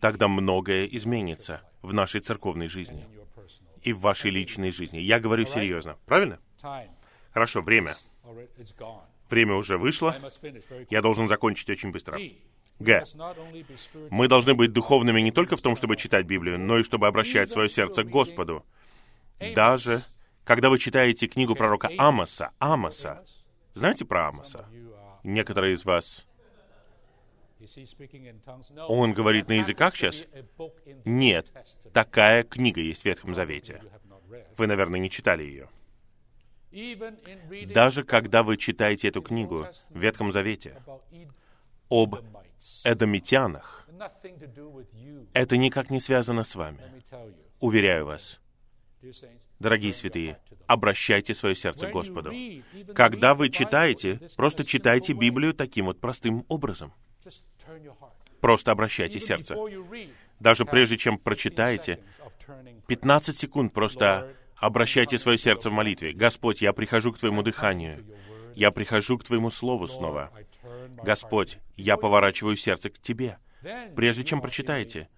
тогда 0.00 0.28
многое 0.28 0.86
изменится 0.86 1.62
в 1.82 1.92
нашей 1.92 2.20
церковной 2.20 2.68
жизни 2.68 3.06
и 3.82 3.92
в 3.92 4.00
вашей 4.00 4.30
личной 4.30 4.70
жизни. 4.70 4.98
Я 4.98 5.20
говорю 5.20 5.46
серьезно. 5.46 5.96
Правильно? 6.06 6.38
Хорошо, 7.32 7.62
время. 7.62 7.94
Время 9.28 9.54
уже 9.54 9.78
вышло. 9.78 10.16
Я 10.90 11.02
должен 11.02 11.28
закончить 11.28 11.70
очень 11.70 11.90
быстро. 11.90 12.20
Г. 12.78 13.04
Мы 14.10 14.28
должны 14.28 14.54
быть 14.54 14.72
духовными 14.72 15.20
не 15.20 15.30
только 15.30 15.56
в 15.56 15.60
том, 15.60 15.76
чтобы 15.76 15.96
читать 15.96 16.26
Библию, 16.26 16.58
но 16.58 16.78
и 16.78 16.82
чтобы 16.82 17.06
обращать 17.06 17.50
свое 17.50 17.68
сердце 17.68 18.02
к 18.02 18.08
Господу. 18.08 18.64
Даже 19.54 20.02
когда 20.44 20.70
вы 20.70 20.78
читаете 20.78 21.28
книгу 21.28 21.54
пророка 21.54 21.90
Амоса, 21.98 22.50
Амоса, 22.58 23.24
знаете 23.74 24.04
про 24.04 24.28
Амоса? 24.28 24.66
Некоторые 25.22 25.74
из 25.74 25.84
вас 25.84 26.24
он 28.88 29.14
говорит 29.14 29.48
на 29.48 29.52
языках 29.52 29.94
сейчас? 29.94 30.24
Нет. 31.04 31.52
Такая 31.92 32.42
книга 32.42 32.80
есть 32.80 33.02
в 33.02 33.04
Ветхом 33.04 33.34
Завете. 33.34 33.82
Вы, 34.56 34.66
наверное, 34.66 35.00
не 35.00 35.10
читали 35.10 35.44
ее. 35.44 35.68
Даже 37.72 38.02
когда 38.02 38.42
вы 38.42 38.56
читаете 38.56 39.08
эту 39.08 39.22
книгу 39.22 39.66
в 39.90 39.98
Ветхом 39.98 40.32
Завете 40.32 40.82
об 41.88 42.16
эдомитянах, 42.84 43.86
это 45.34 45.56
никак 45.56 45.90
не 45.90 46.00
связано 46.00 46.44
с 46.44 46.54
вами. 46.54 46.80
Уверяю 47.60 48.06
вас, 48.06 48.40
дорогие 49.62 49.94
святые, 49.94 50.38
обращайте 50.66 51.34
свое 51.34 51.56
сердце 51.56 51.86
к 51.86 51.92
Господу. 51.92 52.32
Когда 52.94 53.34
вы 53.34 53.48
читаете, 53.48 54.20
просто 54.36 54.64
читайте 54.64 55.14
Библию 55.14 55.54
таким 55.54 55.86
вот 55.86 56.00
простым 56.00 56.44
образом. 56.48 56.92
Просто 58.40 58.72
обращайте 58.72 59.20
сердце. 59.20 59.54
Даже 60.40 60.64
прежде 60.64 60.98
чем 60.98 61.16
прочитаете, 61.16 62.00
15 62.88 63.38
секунд 63.38 63.72
просто 63.72 64.34
обращайте 64.56 65.18
свое 65.18 65.38
сердце 65.38 65.70
в 65.70 65.72
молитве. 65.72 66.12
Господь, 66.12 66.60
я 66.60 66.72
прихожу 66.72 67.12
к 67.12 67.18
Твоему 67.18 67.42
дыханию. 67.42 68.04
Я 68.54 68.70
прихожу 68.70 69.18
к 69.18 69.24
Твоему 69.24 69.50
Слову 69.50 69.86
снова. 69.88 70.30
Господь, 71.02 71.58
я 71.76 71.96
поворачиваю 71.96 72.56
сердце 72.56 72.90
к 72.90 72.98
Тебе. 72.98 73.38
Прежде 73.94 74.24
чем 74.24 74.40
прочитаете, 74.40 75.08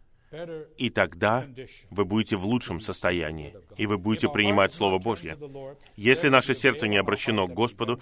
и 0.77 0.91
тогда 0.91 1.47
вы 1.91 2.05
будете 2.05 2.37
в 2.37 2.45
лучшем 2.45 2.81
состоянии, 2.81 3.55
и 3.77 3.87
вы 3.87 3.99
будете 3.99 4.29
принимать 4.29 4.73
Слово 4.73 4.99
Божье. 4.99 5.37
Если 5.97 6.29
наше 6.29 6.55
сердце 6.55 6.89
не 6.89 6.97
обращено 6.97 7.47
к 7.47 7.53
Господу, 7.53 8.01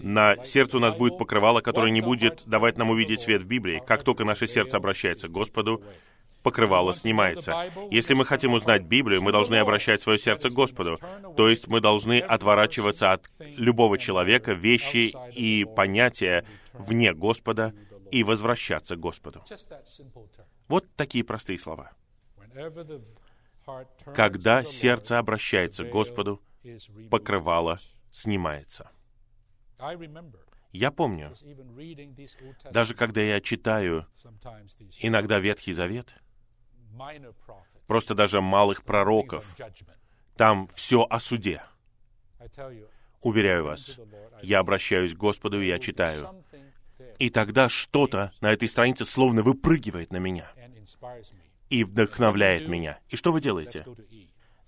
на 0.00 0.44
сердце 0.44 0.76
у 0.76 0.80
нас 0.80 0.94
будет 0.94 1.18
покрывало, 1.18 1.60
которое 1.60 1.90
не 1.90 2.00
будет 2.00 2.42
давать 2.46 2.78
нам 2.78 2.90
увидеть 2.90 3.20
свет 3.20 3.42
в 3.42 3.46
Библии. 3.46 3.82
Как 3.86 4.02
только 4.02 4.24
наше 4.24 4.46
сердце 4.46 4.76
обращается 4.76 5.28
к 5.28 5.32
Господу, 5.32 5.82
покрывало 6.44 6.94
снимается. 6.94 7.72
Если 7.90 8.14
мы 8.14 8.24
хотим 8.26 8.52
узнать 8.52 8.82
Библию, 8.82 9.22
мы 9.22 9.32
должны 9.32 9.56
обращать 9.56 10.02
свое 10.02 10.18
сердце 10.18 10.50
к 10.50 10.52
Господу. 10.52 10.98
То 11.36 11.48
есть 11.48 11.66
мы 11.66 11.80
должны 11.80 12.20
отворачиваться 12.20 13.12
от 13.12 13.30
любого 13.38 13.98
человека, 13.98 14.52
вещи 14.52 15.14
и 15.32 15.64
понятия 15.64 16.44
вне 16.74 17.14
Господа 17.14 17.72
и 18.10 18.22
возвращаться 18.22 18.94
к 18.94 19.00
Господу. 19.00 19.42
Вот 20.68 20.86
такие 20.96 21.24
простые 21.24 21.58
слова. 21.58 21.92
Когда 24.14 24.64
сердце 24.64 25.18
обращается 25.18 25.84
к 25.84 25.90
Господу, 25.90 26.42
покрывало 27.10 27.78
снимается. 28.10 28.90
Я 30.72 30.90
помню, 30.90 31.32
даже 32.72 32.94
когда 32.94 33.20
я 33.20 33.40
читаю 33.40 34.06
иногда 35.00 35.38
Ветхий 35.38 35.72
Завет, 35.72 36.14
просто 37.86 38.14
даже 38.14 38.40
малых 38.40 38.84
пророков, 38.84 39.56
там 40.36 40.68
все 40.74 41.06
о 41.08 41.20
суде. 41.20 41.62
Уверяю 43.20 43.64
вас, 43.64 43.98
я 44.42 44.58
обращаюсь 44.58 45.14
к 45.14 45.16
Господу, 45.18 45.60
и 45.60 45.68
я 45.68 45.78
читаю. 45.78 46.44
И 47.18 47.30
тогда 47.30 47.68
что-то 47.68 48.32
на 48.40 48.52
этой 48.52 48.68
странице 48.68 49.04
словно 49.04 49.42
выпрыгивает 49.42 50.12
на 50.12 50.18
меня 50.18 50.50
и 51.70 51.84
вдохновляет 51.84 52.68
меня. 52.68 52.98
И 53.08 53.16
что 53.16 53.32
вы 53.32 53.40
делаете? 53.40 53.84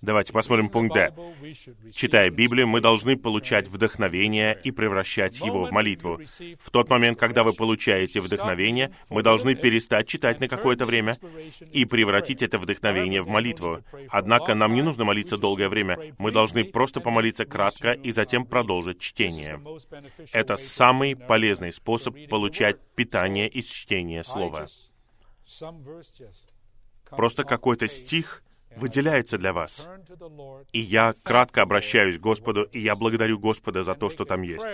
Давайте 0.03 0.33
посмотрим 0.33 0.69
пункт 0.69 0.95
Д. 0.95 1.13
Читая 1.93 2.31
Библию, 2.31 2.69
мы 2.69 2.81
должны 2.81 3.17
получать 3.17 3.67
вдохновение 3.67 4.59
и 4.63 4.71
превращать 4.71 5.41
его 5.41 5.65
в 5.65 5.73
молитву. 5.73 6.21
В 6.61 6.71
тот 6.71 6.91
момент, 6.91 7.19
когда 7.19 7.43
вы 7.43 7.55
получаете 7.55 8.21
вдохновение, 8.21 8.93
мы 9.09 9.23
должны 9.23 9.55
перестать 9.55 10.07
читать 10.07 10.39
на 10.39 10.49
какое-то 10.49 10.85
время 10.85 11.17
и 11.73 11.87
превратить 11.87 12.43
это 12.43 12.59
вдохновение 12.59 13.23
в 13.23 13.29
молитву. 13.29 13.81
Однако 14.11 14.55
нам 14.55 14.75
не 14.75 14.83
нужно 14.83 15.05
молиться 15.05 15.39
долгое 15.39 15.69
время. 15.69 15.99
Мы 16.19 16.31
должны 16.31 16.65
просто 16.65 17.01
помолиться 17.01 17.47
кратко 17.47 17.93
и 17.93 18.13
затем 18.13 18.45
продолжить 18.45 19.01
чтение. 19.01 19.61
Это 20.33 20.57
самый 20.57 21.17
полезный 21.17 21.73
способ 21.73 22.17
получать 22.29 22.77
питание 22.95 23.49
из 23.49 23.65
чтения 23.65 24.23
Слова. 24.23 24.67
Просто 27.11 27.45
какой-то 27.45 27.89
стих 27.89 28.43
выделяется 28.77 29.39
для 29.39 29.53
вас. 29.53 29.87
И 30.73 30.81
я 30.81 31.15
кратко 31.23 31.63
обращаюсь 31.63 32.19
к 32.19 32.21
Господу, 32.21 32.65
и 32.65 32.81
я 32.81 32.95
благодарю 32.95 33.39
Господа 33.39 33.83
за 33.83 33.95
то, 33.95 34.11
что 34.11 34.25
там 34.25 34.43
есть. 34.43 34.65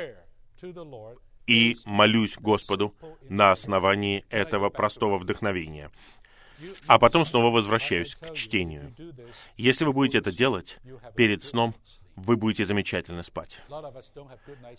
И 1.46 1.76
молюсь 1.84 2.36
Господу 2.38 2.94
на 3.28 3.50
основании 3.50 4.24
этого 4.30 4.70
простого 4.70 5.18
вдохновения. 5.18 5.90
А 6.86 6.98
потом 6.98 7.26
снова 7.26 7.52
возвращаюсь 7.52 8.14
к 8.14 8.34
чтению. 8.34 8.94
Если 9.56 9.84
вы 9.84 9.92
будете 9.92 10.18
это 10.18 10.30
делать 10.30 10.78
перед 11.16 11.42
сном, 11.42 11.74
вы 12.14 12.36
будете 12.36 12.64
замечательно 12.64 13.22
спать. 13.22 13.60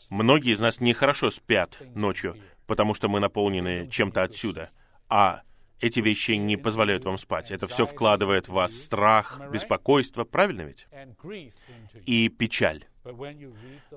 Многие 0.09 0.53
из 0.53 0.59
нас 0.59 0.79
нехорошо 0.79 1.31
спят 1.31 1.81
ночью, 1.95 2.37
потому 2.67 2.93
что 2.93 3.09
мы 3.09 3.19
наполнены 3.19 3.89
чем-то 3.89 4.23
отсюда. 4.23 4.69
А 5.09 5.41
эти 5.83 5.99
вещи 5.99 6.31
не 6.31 6.55
позволяют 6.55 7.03
вам 7.03 7.17
спать. 7.17 7.51
Это 7.51 7.67
все 7.67 7.85
вкладывает 7.85 8.47
в 8.47 8.53
вас 8.53 8.73
страх, 8.73 9.41
беспокойство, 9.51 10.23
правильно 10.23 10.61
ведь? 10.61 10.87
И 12.05 12.29
печаль. 12.29 12.85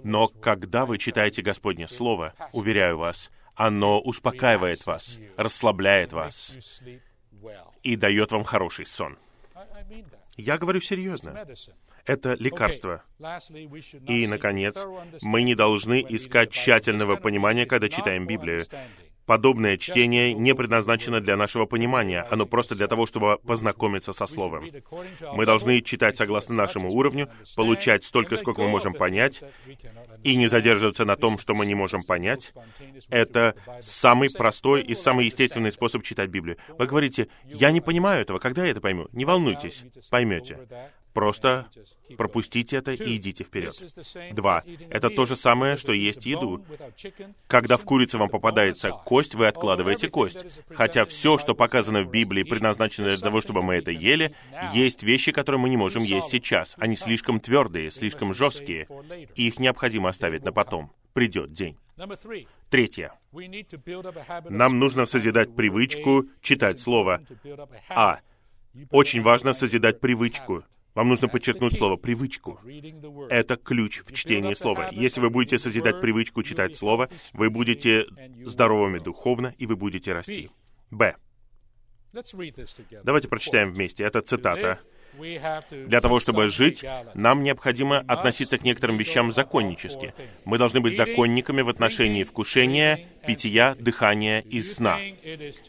Но 0.02 0.26
когда 0.26 0.84
вы 0.84 0.98
читаете 0.98 1.42
Господне 1.42 1.86
Слово, 1.86 2.34
уверяю 2.52 2.98
вас, 2.98 3.30
оно 3.54 4.00
успокаивает 4.00 4.84
вас, 4.84 5.18
расслабляет 5.36 6.12
вас 6.12 6.52
и 7.84 7.94
дает 7.94 8.32
вам 8.32 8.42
хороший 8.42 8.84
сон. 8.84 9.16
Я 10.36 10.58
говорю 10.58 10.80
серьезно. 10.80 11.46
Это 12.04 12.34
лекарство. 12.34 13.02
И, 14.06 14.26
наконец, 14.26 14.76
мы 15.22 15.42
не 15.42 15.54
должны 15.54 16.04
искать 16.08 16.50
тщательного 16.50 17.16
понимания, 17.16 17.64
когда 17.66 17.88
читаем 17.88 18.26
Библию. 18.26 18.64
Подобное 19.26 19.76
чтение 19.76 20.32
не 20.32 20.54
предназначено 20.54 21.20
для 21.20 21.36
нашего 21.36 21.66
понимания, 21.66 22.26
оно 22.30 22.46
просто 22.46 22.76
для 22.76 22.86
того, 22.86 23.06
чтобы 23.06 23.38
познакомиться 23.38 24.12
со 24.12 24.26
Словом. 24.26 24.70
Мы 25.32 25.46
должны 25.46 25.80
читать 25.80 26.16
согласно 26.16 26.54
нашему 26.54 26.90
уровню, 26.90 27.28
получать 27.56 28.04
столько, 28.04 28.36
сколько 28.36 28.62
мы 28.62 28.68
можем 28.68 28.94
понять, 28.94 29.42
и 30.22 30.36
не 30.36 30.46
задерживаться 30.48 31.04
на 31.04 31.16
том, 31.16 31.38
что 31.38 31.54
мы 31.54 31.66
не 31.66 31.74
можем 31.74 32.02
понять. 32.02 32.52
Это 33.08 33.56
самый 33.82 34.30
простой 34.30 34.82
и 34.82 34.94
самый 34.94 35.26
естественный 35.26 35.72
способ 35.72 36.04
читать 36.04 36.30
Библию. 36.30 36.56
Вы 36.78 36.86
говорите, 36.86 37.28
я 37.44 37.72
не 37.72 37.80
понимаю 37.80 38.22
этого, 38.22 38.38
когда 38.38 38.64
я 38.64 38.70
это 38.70 38.80
пойму? 38.80 39.08
Не 39.12 39.24
волнуйтесь, 39.24 39.82
поймете 40.08 40.68
Просто 41.16 41.66
пропустите 42.18 42.76
это 42.76 42.92
и 42.92 43.16
идите 43.16 43.42
вперед. 43.42 43.72
Два. 44.32 44.62
Это 44.90 45.08
то 45.08 45.24
же 45.24 45.34
самое, 45.34 45.78
что 45.78 45.94
есть 45.94 46.26
еду. 46.26 46.62
Когда 47.46 47.78
в 47.78 47.84
курице 47.84 48.18
вам 48.18 48.28
попадается 48.28 48.90
кость, 48.90 49.34
вы 49.34 49.46
откладываете 49.46 50.10
кость. 50.10 50.60
Хотя 50.74 51.06
все, 51.06 51.38
что 51.38 51.54
показано 51.54 52.02
в 52.02 52.10
Библии, 52.10 52.42
предназначено 52.42 53.08
для 53.08 53.16
того, 53.16 53.40
чтобы 53.40 53.62
мы 53.62 53.76
это 53.76 53.90
ели, 53.90 54.34
есть 54.74 55.02
вещи, 55.04 55.32
которые 55.32 55.58
мы 55.58 55.70
не 55.70 55.78
можем 55.78 56.02
есть 56.02 56.28
сейчас. 56.28 56.74
Они 56.76 56.96
слишком 56.96 57.40
твердые, 57.40 57.90
слишком 57.90 58.34
жесткие, 58.34 58.86
и 59.36 59.48
их 59.48 59.58
необходимо 59.58 60.10
оставить 60.10 60.44
на 60.44 60.52
потом. 60.52 60.92
Придет 61.14 61.54
день. 61.54 61.78
Третье. 62.68 63.12
Нам 64.50 64.78
нужно 64.78 65.06
созидать 65.06 65.56
привычку 65.56 66.26
читать 66.42 66.78
Слово. 66.78 67.22
А. 67.88 68.20
Очень 68.90 69.22
важно 69.22 69.54
созидать 69.54 70.00
привычку. 70.00 70.62
Вам 70.96 71.10
нужно 71.10 71.28
подчеркнуть 71.28 71.76
слово 71.76 71.96
«привычку». 71.96 72.58
Это 73.28 73.56
ключ 73.56 74.00
в 74.06 74.14
чтении 74.14 74.54
слова. 74.54 74.88
Если 74.92 75.20
вы 75.20 75.28
будете 75.28 75.58
созидать 75.58 76.00
привычку 76.00 76.42
читать 76.42 76.74
слово, 76.74 77.10
вы 77.34 77.50
будете 77.50 78.06
здоровыми 78.46 78.98
духовно, 78.98 79.54
и 79.58 79.66
вы 79.66 79.76
будете 79.76 80.14
расти. 80.14 80.50
Б. 80.90 81.16
Давайте 83.04 83.28
прочитаем 83.28 83.74
вместе. 83.74 84.04
Это 84.04 84.22
цитата. 84.22 84.80
Для 85.70 86.00
того, 86.00 86.18
чтобы 86.18 86.48
жить, 86.48 86.84
нам 87.14 87.42
необходимо 87.42 87.98
относиться 87.98 88.56
к 88.56 88.64
некоторым 88.64 88.96
вещам 88.96 89.32
законнически. 89.34 90.14
Мы 90.46 90.56
должны 90.56 90.80
быть 90.80 90.96
законниками 90.96 91.60
в 91.60 91.68
отношении 91.68 92.24
вкушения, 92.24 93.06
питья, 93.26 93.74
дыхания 93.78 94.40
и 94.40 94.62
сна. 94.62 94.98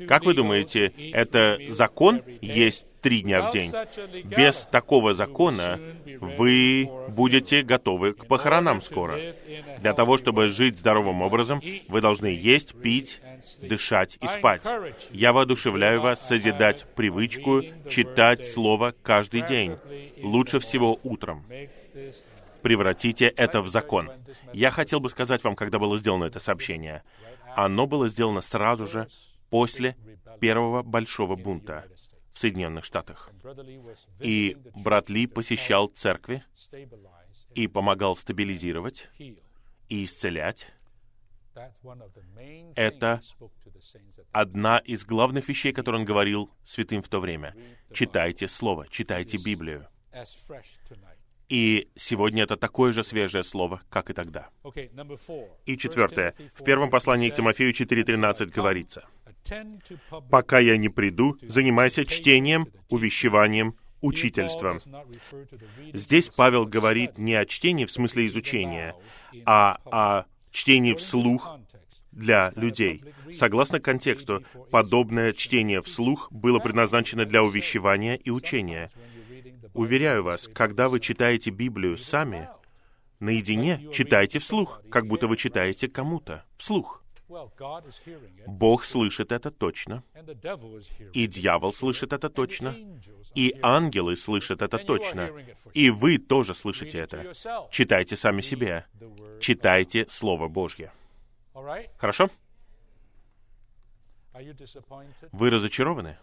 Как 0.08 0.26
вы 0.26 0.34
думаете, 0.34 0.94
это 1.14 1.60
закон 1.70 2.22
есть 2.42 2.86
три 3.02 3.22
дня 3.22 3.42
в 3.42 3.54
день? 3.54 3.72
Без 4.26 4.66
такого 4.66 5.14
закона 5.14 5.80
вы 6.20 6.90
будете 7.16 7.64
готовы 7.64 8.14
к 8.14 8.26
похоронам 8.28 8.82
скоро. 8.82 9.20
Для 9.80 9.94
того, 9.94 10.18
чтобы 10.18 10.50
жить 10.50 10.80
здоровым 10.80 11.22
образом, 11.22 11.62
вы 11.88 12.02
должны 12.02 12.28
есть, 12.28 12.80
пить, 12.82 13.22
дышать 13.62 14.18
и 14.22 14.28
спать. 14.28 14.66
Я 15.12 15.34
воодушевляю 15.34 16.02
вас 16.02 16.26
созидать 16.26 16.86
привычку 16.96 17.64
читать 17.90 18.46
Слово 18.48 18.94
каждый 19.04 19.42
день, 19.42 19.78
лучше 20.22 20.60
всего 20.60 21.00
утром 21.04 21.46
превратите 22.68 23.28
это 23.28 23.62
в 23.62 23.70
закон. 23.70 24.12
Я 24.52 24.72
хотел 24.72 25.00
бы 25.00 25.10
сказать 25.10 25.42
вам, 25.44 25.56
когда 25.56 25.80
было 25.80 25.98
сделано 25.98 26.26
это 26.26 26.42
сообщение. 26.42 27.04
Оно 27.58 27.88
было 27.88 28.08
сделано 28.08 28.42
сразу 28.42 28.86
же 28.86 29.08
после 29.50 29.98
первого 30.40 30.84
большого 30.84 31.36
бунта 31.36 31.86
в 32.32 32.38
Соединенных 32.38 32.86
Штатах. 32.86 33.32
И 34.20 34.56
брат 34.76 35.10
Ли 35.10 35.26
посещал 35.26 35.88
церкви 35.88 36.44
и 37.56 37.68
помогал 37.68 38.16
стабилизировать 38.16 39.10
и 39.18 40.06
исцелять. 40.06 40.68
Это 42.76 43.22
одна 44.32 44.78
из 44.78 45.04
главных 45.04 45.50
вещей, 45.50 45.74
которые 45.74 46.02
он 46.02 46.06
говорил 46.06 46.52
святым 46.64 47.02
в 47.02 47.10
то 47.10 47.20
время. 47.20 47.56
Читайте 47.92 48.48
Слово, 48.48 48.88
читайте 48.88 49.38
Библию. 49.44 49.88
И 51.50 51.88
сегодня 51.96 52.44
это 52.44 52.58
такое 52.58 52.92
же 52.92 53.04
свежее 53.04 53.44
слово, 53.44 53.82
как 53.90 54.10
и 54.10 54.14
тогда. 54.14 54.50
И 55.66 55.78
четвертое. 55.78 56.34
В 56.54 56.64
первом 56.64 56.90
послании 56.90 57.30
к 57.30 57.36
Тимофею 57.36 57.72
4.13 57.74 58.48
говорится, 58.48 59.06
«Пока 60.30 60.60
я 60.60 60.76
не 60.78 60.90
приду, 60.90 61.38
занимайся 61.42 62.06
чтением, 62.06 62.68
увещеванием, 62.90 63.78
учительством». 64.02 64.80
Здесь 65.94 66.30
Павел 66.30 66.66
говорит 66.66 67.18
не 67.18 67.36
о 67.36 67.46
чтении 67.46 67.86
в 67.86 67.92
смысле 67.92 68.28
изучения, 68.28 68.94
а 69.46 69.80
о 69.86 70.26
чтении 70.52 70.96
вслух 70.96 71.60
для 72.12 72.52
людей. 72.56 73.04
Согласно 73.32 73.80
контексту, 73.80 74.44
подобное 74.72 75.32
чтение 75.34 75.82
вслух 75.82 76.32
было 76.32 76.60
предназначено 76.60 77.26
для 77.26 77.44
увещевания 77.44 78.16
и 78.16 78.32
учения. 78.32 78.90
Уверяю 79.78 80.24
вас, 80.24 80.50
когда 80.54 80.90
вы 80.90 81.00
читаете 81.00 81.52
Библию 81.52 81.98
сами, 81.98 82.50
наедине 83.20 83.90
читайте 83.94 84.40
вслух, 84.40 84.82
как 84.90 85.06
будто 85.08 85.28
вы 85.28 85.38
читаете 85.38 85.88
кому-то 85.88 86.44
вслух. 86.58 87.04
Бог 88.48 88.86
слышит 88.86 89.32
это 89.32 89.52
точно, 89.52 90.04
и 91.14 91.28
дьявол 91.28 91.74
слышит 91.74 92.12
это 92.12 92.30
точно, 92.30 92.76
и 93.36 93.54
ангелы 93.62 94.16
слышат 94.16 94.62
это 94.62 94.80
точно, 94.80 95.30
и 95.74 95.90
вы 95.90 96.18
тоже 96.18 96.56
слышите 96.56 96.98
это. 96.98 97.34
Читайте 97.70 98.16
сами 98.16 98.42
себе, 98.42 98.86
читайте 99.40 100.08
Слово 100.10 100.48
Божье. 100.48 100.92
Хорошо? 101.98 102.30
Вы 105.32 105.50
разочарованы 105.50 106.18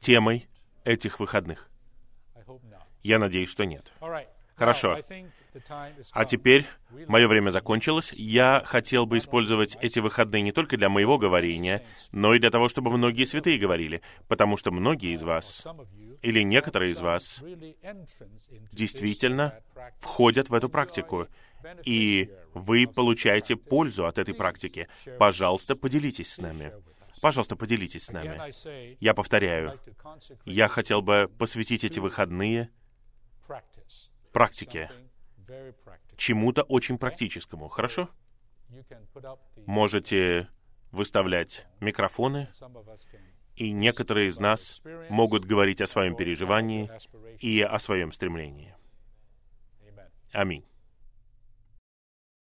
темой 0.00 0.48
этих 0.84 1.20
выходных? 1.20 1.68
Я 3.02 3.18
надеюсь, 3.18 3.50
что 3.50 3.64
нет. 3.64 3.92
Хорошо. 4.56 4.98
А 6.12 6.24
теперь 6.24 6.66
мое 7.08 7.28
время 7.28 7.50
закончилось. 7.50 8.12
Я 8.12 8.62
хотел 8.64 9.06
бы 9.06 9.18
использовать 9.18 9.76
эти 9.80 9.98
выходные 9.98 10.42
не 10.42 10.52
только 10.52 10.76
для 10.76 10.88
моего 10.88 11.18
говорения, 11.18 11.84
но 12.12 12.34
и 12.34 12.38
для 12.38 12.50
того, 12.50 12.68
чтобы 12.68 12.90
многие 12.90 13.24
святые 13.24 13.58
говорили, 13.58 14.02
потому 14.28 14.56
что 14.56 14.70
многие 14.70 15.14
из 15.14 15.22
вас, 15.22 15.66
или 16.22 16.42
некоторые 16.42 16.92
из 16.92 17.00
вас, 17.00 17.40
действительно 18.72 19.60
входят 20.00 20.48
в 20.48 20.54
эту 20.54 20.68
практику, 20.68 21.28
и 21.84 22.30
вы 22.52 22.86
получаете 22.86 23.56
пользу 23.56 24.06
от 24.06 24.18
этой 24.18 24.34
практики. 24.34 24.88
Пожалуйста, 25.18 25.76
поделитесь 25.76 26.32
с 26.32 26.38
нами. 26.38 26.72
Пожалуйста, 27.24 27.56
поделитесь 27.56 28.04
с 28.04 28.12
нами. 28.12 28.38
Я 29.02 29.14
повторяю, 29.14 29.80
я 30.44 30.68
хотел 30.68 31.00
бы 31.00 31.32
посвятить 31.38 31.82
эти 31.82 31.98
выходные 31.98 32.68
практике, 34.30 34.90
чему-то 36.18 36.64
очень 36.64 36.98
практическому. 36.98 37.68
Хорошо? 37.68 38.10
Можете 39.64 40.50
выставлять 40.90 41.66
микрофоны, 41.80 42.50
и 43.56 43.72
некоторые 43.72 44.28
из 44.28 44.38
нас 44.38 44.82
могут 45.08 45.46
говорить 45.46 45.80
о 45.80 45.86
своем 45.86 46.16
переживании 46.16 46.90
и 47.38 47.62
о 47.62 47.78
своем 47.78 48.12
стремлении. 48.12 48.76
Аминь. 50.30 50.66